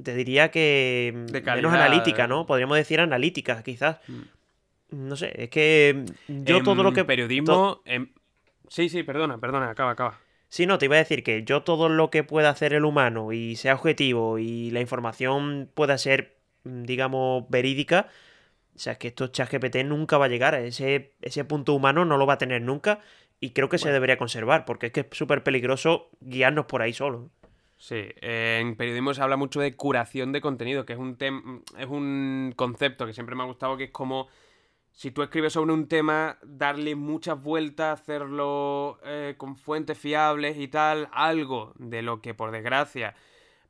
te 0.00 0.14
diría 0.14 0.52
que 0.52 1.12
mm, 1.12 1.26
De 1.26 1.40
menos 1.42 1.72
calidad, 1.72 1.74
analítica, 1.74 2.24
eh. 2.24 2.28
¿no? 2.28 2.46
Podríamos 2.46 2.76
decir 2.76 3.00
analítica, 3.00 3.62
quizás. 3.64 3.98
No 4.90 5.16
sé, 5.16 5.32
es 5.42 5.50
que 5.50 6.04
mm, 6.28 6.44
yo 6.44 6.62
todo 6.62 6.84
lo 6.84 6.90
En 6.90 6.94
que... 6.94 7.04
Periodismo. 7.04 7.46
to- 7.52 7.82
en- 7.84 8.12
Sí, 8.68 8.88
sí, 8.88 9.02
perdona, 9.02 9.38
perdona, 9.38 9.70
acaba, 9.70 9.90
acaba. 9.92 10.18
Sí, 10.48 10.64
no, 10.66 10.78
te 10.78 10.84
iba 10.86 10.94
a 10.94 10.98
decir 10.98 11.24
que 11.24 11.42
yo 11.42 11.62
todo 11.64 11.88
lo 11.88 12.10
que 12.10 12.22
pueda 12.22 12.50
hacer 12.50 12.72
el 12.72 12.84
humano 12.84 13.32
y 13.32 13.56
sea 13.56 13.74
objetivo 13.74 14.38
y 14.38 14.70
la 14.70 14.80
información 14.80 15.68
pueda 15.74 15.98
ser, 15.98 16.36
mm, 16.64 16.84
digamos, 16.84 17.48
verídica, 17.48 18.08
o 18.76 18.78
sea, 18.78 18.92
es 18.92 18.98
que 18.98 19.08
esto 19.08 19.28
ChatGPT 19.28 19.84
nunca 19.84 20.18
va 20.18 20.26
a 20.26 20.28
llegar, 20.28 20.54
ese, 20.54 21.14
ese 21.22 21.44
punto 21.44 21.72
humano 21.74 22.04
no 22.04 22.16
lo 22.18 22.26
va 22.26 22.34
a 22.34 22.38
tener 22.38 22.62
nunca 22.62 23.00
y 23.40 23.50
creo 23.50 23.68
que 23.68 23.78
se 23.78 23.90
debería 23.90 24.18
conservar, 24.18 24.64
porque 24.64 24.86
es 24.86 24.92
que 24.92 25.00
es 25.00 25.06
súper 25.12 25.42
peligroso 25.42 26.08
guiarnos 26.20 26.66
por 26.66 26.82
ahí 26.82 26.92
solo. 26.92 27.30
Sí, 27.78 27.96
eh, 27.96 28.58
en 28.60 28.74
periodismo 28.76 29.12
se 29.12 29.22
habla 29.22 29.36
mucho 29.36 29.60
de 29.60 29.76
curación 29.76 30.32
de 30.32 30.40
contenido, 30.40 30.86
que 30.86 30.94
es 30.94 30.98
un 30.98 31.18
tem- 31.18 31.62
es 31.76 31.86
un 31.86 32.54
concepto 32.56 33.04
que 33.06 33.12
siempre 33.12 33.36
me 33.36 33.42
ha 33.42 33.46
gustado, 33.46 33.76
que 33.76 33.84
es 33.84 33.90
como 33.90 34.28
si 34.92 35.10
tú 35.10 35.22
escribes 35.22 35.52
sobre 35.52 35.74
un 35.74 35.86
tema, 35.86 36.38
darle 36.42 36.94
muchas 36.94 37.42
vueltas, 37.42 38.00
hacerlo 38.00 38.98
eh, 39.04 39.34
con 39.36 39.56
fuentes 39.56 39.98
fiables 39.98 40.56
y 40.56 40.68
tal, 40.68 41.08
algo 41.12 41.74
de 41.76 42.00
lo 42.00 42.22
que 42.22 42.32
por 42.32 42.50
desgracia 42.50 43.14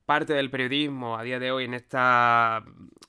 parte 0.04 0.34
del 0.34 0.50
periodismo 0.52 1.16
a 1.18 1.24
día 1.24 1.40
de 1.40 1.50
hoy 1.50 1.64
en 1.64 1.74
esta 1.74 2.64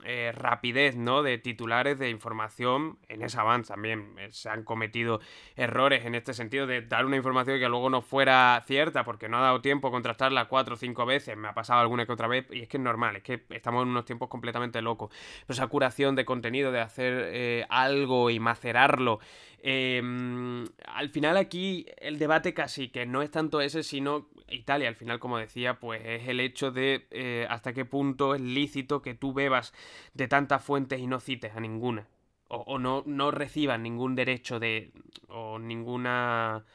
eh, 0.10 0.32
rapidez 0.32 0.96
¿no? 0.96 1.22
de 1.22 1.38
titulares 1.38 2.00
de 2.00 2.10
información, 2.10 2.98
en 3.10 3.24
ese 3.24 3.38
avance 3.42 3.74
también 3.74 4.16
eh, 4.18 4.30
se 4.32 4.48
han 4.48 4.64
cometido 4.64 5.20
errores 5.58 6.06
en 6.06 6.16
este 6.16 6.34
sentido 6.34 6.66
de 6.66 6.82
dar 6.82 7.06
una 7.06 7.18
información 7.18 7.60
que 7.60 7.68
luego 7.68 7.90
no 7.90 8.02
fuera 8.02 8.64
cierta 8.66 9.04
porque 9.04 9.28
no 9.28 9.38
ha 9.40 9.42
dado 9.42 9.60
tiempo 9.60 9.90
a 9.90 9.92
contrastarla 9.92 10.46
cuatro 10.46 10.76
o 10.76 10.78
cinco 10.78 11.06
veces, 11.06 11.36
me 11.36 11.50
ha 11.50 11.54
pasado 11.54 11.82
alguna 11.82 12.06
que 12.06 12.14
otra 12.14 12.30
vez 12.30 12.48
y 12.52 12.62
es 12.62 12.70
que 12.70 12.78
es 12.78 12.84
normal, 12.84 13.18
es 13.18 13.24
que 13.24 13.44
estamos 13.50 13.84
en 13.84 13.90
unos 13.90 14.06
tiempos 14.06 14.30
completamente 14.30 14.82
locos. 14.82 15.12
Pero 15.46 15.56
esa 15.56 15.68
curación 15.68 16.16
de 16.16 16.24
contenido, 16.24 16.72
de 16.72 16.80
hacer 16.80 17.24
eh, 17.34 17.66
algo 17.68 18.30
y 18.30 18.40
macerarlo, 18.40 19.20
al 19.62 21.10
final 21.12 21.36
aquí 21.36 21.86
el 21.98 22.18
debate 22.18 22.54
casi 22.54 22.88
que 22.88 23.06
no 23.06 23.22
es 23.22 23.30
tanto 23.30 23.60
ese, 23.60 23.84
sino 23.84 24.30
Italia, 24.48 24.88
al 24.88 24.96
final, 24.96 25.20
como 25.20 25.38
decía, 25.38 25.78
pues 25.78 26.02
es 26.06 26.30
el 26.30 26.40
hecho 26.40 26.72
de 26.72 27.46
hasta 27.50 27.74
qué 27.74 27.84
punto 27.84 28.36
es 28.36 28.40
lícito 28.40 29.02
que 29.02 29.14
tú 29.14 29.34
bebas 29.34 29.74
de 30.14 30.28
tantas 30.28 30.64
fuentes 30.64 31.00
y 31.00 31.08
no 31.08 31.20
cites 31.20 31.56
a 31.56 31.60
ninguna. 31.60 32.08
O, 32.50 32.58
o 32.58 32.80
no, 32.80 33.04
no 33.06 33.32
recibas 33.32 33.80
ningún 33.80 34.16
derecho 34.16 34.60
de. 34.60 34.92
o 35.30 35.60
ninguna. 35.60 36.66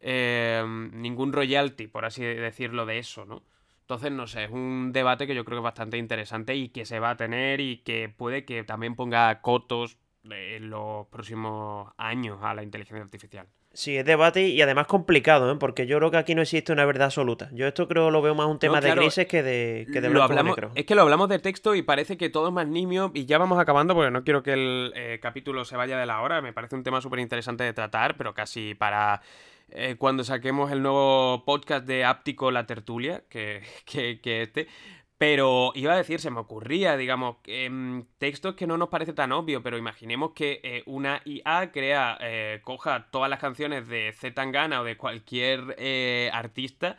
eh, 0.00 0.64
ningún 0.92 1.32
royalty, 1.32 1.86
por 1.86 2.04
así 2.04 2.22
decirlo, 2.24 2.86
de 2.86 2.98
eso, 2.98 3.24
¿no? 3.24 3.42
Entonces, 3.82 4.12
no 4.12 4.26
sé, 4.26 4.44
es 4.44 4.50
un 4.50 4.92
debate 4.92 5.26
que 5.26 5.34
yo 5.34 5.44
creo 5.44 5.56
que 5.56 5.60
es 5.60 5.64
bastante 5.64 5.98
interesante 5.98 6.54
y 6.56 6.68
que 6.70 6.86
se 6.86 6.98
va 7.00 7.10
a 7.10 7.16
tener 7.16 7.60
y 7.60 7.78
que 7.78 8.08
puede 8.08 8.44
que 8.44 8.64
también 8.64 8.96
ponga 8.96 9.40
cotos 9.42 9.98
en 10.24 10.70
los 10.70 11.06
próximos 11.08 11.92
años 11.98 12.38
a 12.42 12.54
la 12.54 12.62
inteligencia 12.62 13.02
artificial. 13.04 13.48
Sí, 13.74 13.96
es 13.96 14.04
debate 14.04 14.48
y 14.48 14.60
además 14.60 14.86
complicado, 14.86 15.50
¿eh? 15.50 15.56
porque 15.58 15.86
yo 15.86 15.96
creo 15.98 16.10
que 16.10 16.18
aquí 16.18 16.34
no 16.34 16.42
existe 16.42 16.72
una 16.72 16.84
verdad 16.84 17.06
absoluta. 17.06 17.48
Yo 17.52 17.66
esto 17.66 17.88
creo 17.88 18.10
lo 18.10 18.20
veo 18.20 18.34
más 18.34 18.46
un 18.46 18.58
tema 18.58 18.80
claro, 18.80 18.96
de 18.96 19.00
grises 19.00 19.26
que 19.26 19.42
de, 19.42 19.86
que 19.90 20.02
de 20.02 20.10
lo 20.10 20.22
hablamos, 20.22 20.56
negro. 20.56 20.72
es 20.74 20.84
que 20.84 20.94
lo 20.94 21.02
hablamos 21.02 21.30
de 21.30 21.38
texto 21.38 21.74
y 21.74 21.80
parece 21.82 22.18
que 22.18 22.28
todo 22.28 22.48
es 22.48 22.52
más 22.52 22.66
nimio 22.66 23.10
y 23.14 23.24
ya 23.24 23.38
vamos 23.38 23.58
acabando 23.58 23.94
porque 23.94 24.10
no 24.10 24.24
quiero 24.24 24.42
que 24.42 24.52
el 24.52 24.92
eh, 24.94 25.18
capítulo 25.22 25.64
se 25.64 25.76
vaya 25.76 25.96
de 25.98 26.04
la 26.04 26.20
hora. 26.20 26.42
Me 26.42 26.52
parece 26.52 26.76
un 26.76 26.82
tema 26.82 27.00
súper 27.00 27.20
interesante 27.20 27.64
de 27.64 27.72
tratar, 27.72 28.16
pero 28.18 28.34
casi 28.34 28.74
para 28.74 29.22
eh, 29.70 29.96
cuando 29.98 30.22
saquemos 30.22 30.70
el 30.70 30.82
nuevo 30.82 31.42
podcast 31.46 31.86
de 31.86 32.04
Áptico 32.04 32.50
La 32.50 32.66
Tertulia, 32.66 33.22
que, 33.30 33.62
que, 33.86 34.20
que 34.20 34.42
este. 34.42 34.68
Pero 35.22 35.70
iba 35.76 35.92
a 35.92 35.96
decir, 35.96 36.18
se 36.18 36.32
me 36.32 36.40
ocurría, 36.40 36.96
digamos, 36.96 37.36
em, 37.46 38.02
textos 38.18 38.56
que 38.56 38.66
no 38.66 38.76
nos 38.76 38.88
parece 38.88 39.12
tan 39.12 39.30
obvio, 39.30 39.62
pero 39.62 39.78
imaginemos 39.78 40.32
que 40.32 40.60
eh, 40.64 40.82
una 40.84 41.22
IA 41.24 41.70
crea, 41.70 42.18
eh, 42.20 42.58
coja 42.64 43.06
todas 43.12 43.30
las 43.30 43.38
canciones 43.38 43.86
de 43.86 44.12
Z 44.18 44.34
Tangana 44.34 44.80
o 44.80 44.84
de 44.84 44.96
cualquier 44.96 45.76
eh, 45.78 46.28
artista 46.32 46.96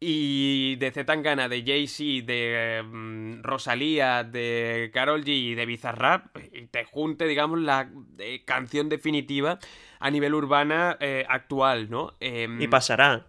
y 0.00 0.74
de 0.80 0.90
Z 0.90 1.06
Tangana, 1.06 1.48
de 1.48 1.62
Jay-Z, 1.64 2.26
de 2.26 2.82
mm, 2.84 3.44
Rosalía, 3.44 4.24
de 4.24 4.90
Karol 4.92 5.22
G 5.24 5.28
y 5.28 5.54
de 5.54 5.64
Bizarrap, 5.64 6.36
y 6.52 6.66
te 6.66 6.84
junte, 6.84 7.24
digamos, 7.28 7.60
la 7.60 7.88
eh, 8.18 8.42
canción 8.44 8.88
definitiva 8.88 9.60
a 10.00 10.10
nivel 10.10 10.34
urbana 10.34 10.96
eh, 10.98 11.24
actual, 11.28 11.88
¿no? 11.88 12.14
Em, 12.18 12.60
Y 12.60 12.66
pasará. 12.66 13.28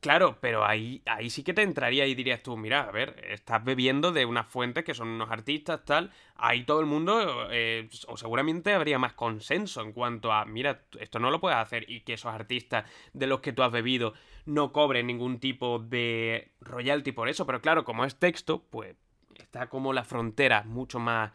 Claro, 0.00 0.38
pero 0.40 0.64
ahí, 0.64 1.02
ahí 1.06 1.30
sí 1.30 1.42
que 1.42 1.52
te 1.52 1.62
entraría 1.62 2.06
y 2.06 2.14
dirías 2.14 2.40
tú, 2.42 2.56
mira, 2.56 2.82
a 2.82 2.92
ver, 2.92 3.16
estás 3.28 3.64
bebiendo 3.64 4.12
de 4.12 4.24
unas 4.24 4.46
fuentes 4.46 4.84
que 4.84 4.94
son 4.94 5.08
unos 5.08 5.30
artistas, 5.30 5.84
tal. 5.84 6.12
Ahí 6.36 6.62
todo 6.64 6.78
el 6.80 6.86
mundo, 6.86 7.48
eh, 7.50 7.88
o 8.06 8.16
seguramente 8.16 8.72
habría 8.72 9.00
más 9.00 9.14
consenso 9.14 9.80
en 9.82 9.92
cuanto 9.92 10.32
a, 10.32 10.44
mira, 10.44 10.82
esto 11.00 11.18
no 11.18 11.30
lo 11.30 11.40
puedes 11.40 11.58
hacer 11.58 11.90
y 11.90 12.02
que 12.02 12.12
esos 12.12 12.32
artistas 12.32 12.84
de 13.14 13.26
los 13.26 13.40
que 13.40 13.52
tú 13.52 13.62
has 13.64 13.72
bebido 13.72 14.12
no 14.44 14.72
cobren 14.72 15.08
ningún 15.08 15.40
tipo 15.40 15.80
de 15.80 16.52
royalty 16.60 17.10
por 17.10 17.28
eso. 17.28 17.44
Pero 17.46 17.60
claro, 17.60 17.84
como 17.84 18.04
es 18.04 18.16
texto, 18.16 18.62
pues 18.70 18.94
está 19.34 19.68
como 19.68 19.92
la 19.92 20.04
frontera 20.04 20.62
mucho 20.64 21.00
más 21.00 21.32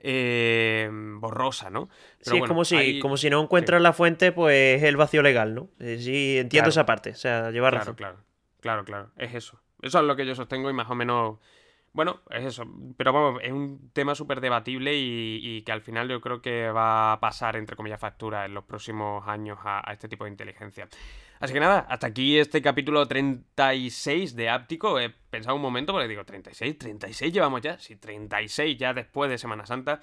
eh, 0.00 0.88
borrosa, 0.92 1.70
¿no? 1.70 1.88
sí, 2.20 2.38
es 2.38 2.48
como 2.48 2.64
si, 2.64 2.98
como 3.00 3.16
si 3.16 3.30
no 3.30 3.42
encuentras 3.42 3.80
la 3.80 3.92
fuente, 3.92 4.32
pues 4.32 4.78
es 4.78 4.82
el 4.82 4.96
vacío 4.96 5.22
legal, 5.22 5.54
¿no? 5.54 5.68
Eh, 5.78 5.98
sí, 5.98 6.38
entiendo 6.38 6.70
esa 6.70 6.86
parte, 6.86 7.10
o 7.10 7.14
sea, 7.14 7.50
llevar 7.50 7.72
claro, 7.72 7.84
razón. 7.84 7.94
Claro, 7.96 8.18
claro, 8.60 8.84
claro, 8.84 9.10
es 9.16 9.34
eso. 9.34 9.60
Eso 9.82 9.98
es 9.98 10.04
lo 10.04 10.16
que 10.16 10.26
yo 10.26 10.34
sostengo 10.34 10.70
y 10.70 10.72
más 10.72 10.90
o 10.90 10.94
menos... 10.94 11.38
Bueno, 11.92 12.20
es 12.30 12.44
eso, 12.44 12.64
pero 12.96 13.12
vamos, 13.12 13.40
es 13.42 13.50
un 13.50 13.90
tema 13.92 14.14
súper 14.14 14.40
debatible 14.40 14.92
y, 14.94 15.62
que 15.62 15.72
al 15.72 15.80
final 15.82 16.08
yo 16.08 16.20
creo 16.20 16.40
que 16.40 16.70
va 16.70 17.12
a 17.12 17.20
pasar, 17.20 17.56
entre 17.56 17.74
comillas, 17.74 17.98
factura 17.98 18.44
en 18.44 18.54
los 18.54 18.62
próximos 18.62 19.26
años 19.26 19.58
a 19.64 19.92
este 19.92 20.08
tipo 20.08 20.22
de 20.24 20.30
inteligencia. 20.30 20.88
Así 21.40 21.54
que 21.54 21.60
nada, 21.60 21.86
hasta 21.88 22.06
aquí 22.06 22.38
este 22.38 22.60
capítulo 22.60 23.08
36 23.08 24.36
de 24.36 24.50
Áptico. 24.50 25.00
He 25.00 25.08
pensado 25.08 25.56
un 25.56 25.62
momento 25.62 25.94
porque 25.94 26.06
digo, 26.06 26.22
36, 26.22 26.76
36 26.76 27.32
llevamos 27.32 27.62
ya. 27.62 27.78
Sí, 27.78 27.96
36 27.96 28.76
ya 28.76 28.92
después 28.92 29.30
de 29.30 29.38
Semana 29.38 29.64
Santa. 29.64 30.00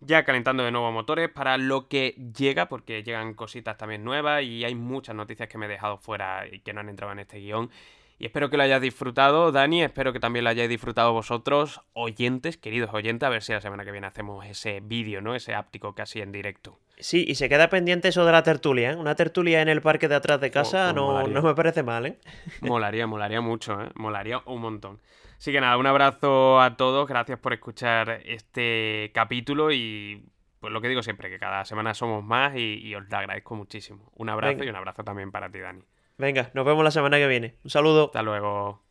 Ya 0.00 0.24
calentando 0.24 0.64
de 0.64 0.70
nuevo 0.70 0.90
motores 0.90 1.28
para 1.28 1.58
lo 1.58 1.88
que 1.88 2.14
llega, 2.34 2.70
porque 2.70 3.02
llegan 3.02 3.34
cositas 3.34 3.76
también 3.76 4.02
nuevas 4.02 4.42
y 4.44 4.64
hay 4.64 4.74
muchas 4.74 5.14
noticias 5.14 5.46
que 5.50 5.58
me 5.58 5.66
he 5.66 5.68
dejado 5.68 5.98
fuera 5.98 6.46
y 6.50 6.60
que 6.60 6.72
no 6.72 6.80
han 6.80 6.88
entrado 6.88 7.12
en 7.12 7.18
este 7.18 7.38
guion. 7.38 7.70
Y 8.18 8.24
espero 8.24 8.48
que 8.48 8.56
lo 8.56 8.62
hayáis 8.62 8.80
disfrutado, 8.80 9.52
Dani. 9.52 9.82
Espero 9.82 10.14
que 10.14 10.20
también 10.20 10.44
lo 10.44 10.50
hayáis 10.50 10.70
disfrutado 10.70 11.12
vosotros, 11.12 11.82
oyentes, 11.92 12.56
queridos 12.56 12.94
oyentes. 12.94 13.26
A 13.26 13.30
ver 13.30 13.42
si 13.42 13.52
la 13.52 13.60
semana 13.60 13.84
que 13.84 13.92
viene 13.92 14.06
hacemos 14.06 14.46
ese 14.46 14.80
vídeo, 14.80 15.20
¿no? 15.20 15.34
Ese 15.34 15.54
áptico 15.54 15.94
casi 15.94 16.22
en 16.22 16.32
directo. 16.32 16.80
Sí, 17.00 17.24
y 17.28 17.36
se 17.36 17.48
queda 17.48 17.68
pendiente 17.68 18.08
eso 18.08 18.24
de 18.24 18.32
la 18.32 18.42
tertulia, 18.42 18.92
¿eh? 18.92 18.96
Una 18.96 19.14
tertulia 19.14 19.62
en 19.62 19.68
el 19.68 19.80
parque 19.80 20.08
de 20.08 20.16
atrás 20.16 20.40
de 20.40 20.50
casa 20.50 20.92
oh, 20.96 21.20
pues 21.20 21.28
no, 21.32 21.42
me 21.42 21.54
parece 21.54 21.82
mal, 21.82 22.06
¿eh? 22.06 22.18
Molaría, 22.60 23.06
molaría 23.06 23.40
mucho, 23.40 23.80
¿eh? 23.80 23.90
Molaría 23.94 24.42
un 24.46 24.60
montón. 24.60 25.00
Así 25.36 25.52
que 25.52 25.60
nada, 25.60 25.76
un 25.76 25.86
abrazo 25.86 26.60
a 26.60 26.76
todos. 26.76 27.08
Gracias 27.08 27.38
por 27.38 27.52
escuchar 27.52 28.22
este 28.24 29.12
capítulo 29.14 29.70
y 29.70 30.24
pues 30.58 30.72
lo 30.72 30.80
que 30.80 30.88
digo 30.88 31.02
siempre, 31.02 31.30
que 31.30 31.38
cada 31.38 31.64
semana 31.64 31.94
somos 31.94 32.24
más 32.24 32.56
y, 32.56 32.92
os 32.96 33.08
lo 33.08 33.16
agradezco 33.16 33.54
muchísimo. 33.54 34.10
Un 34.16 34.28
abrazo 34.28 34.64
y 34.64 34.68
un 34.68 34.76
abrazo 34.76 35.04
también 35.04 35.30
para 35.30 35.48
ti, 35.50 35.60
Dani. 35.60 35.82
Venga, 36.16 36.50
nos 36.54 36.66
vemos 36.66 36.82
la 36.82 36.90
semana 36.90 37.16
que 37.18 37.28
viene. 37.28 37.54
Un 37.62 37.70
saludo. 37.70 38.06
Hasta 38.06 38.22
luego. 38.22 38.82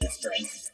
Esto 0.00 0.28
es 0.38 0.72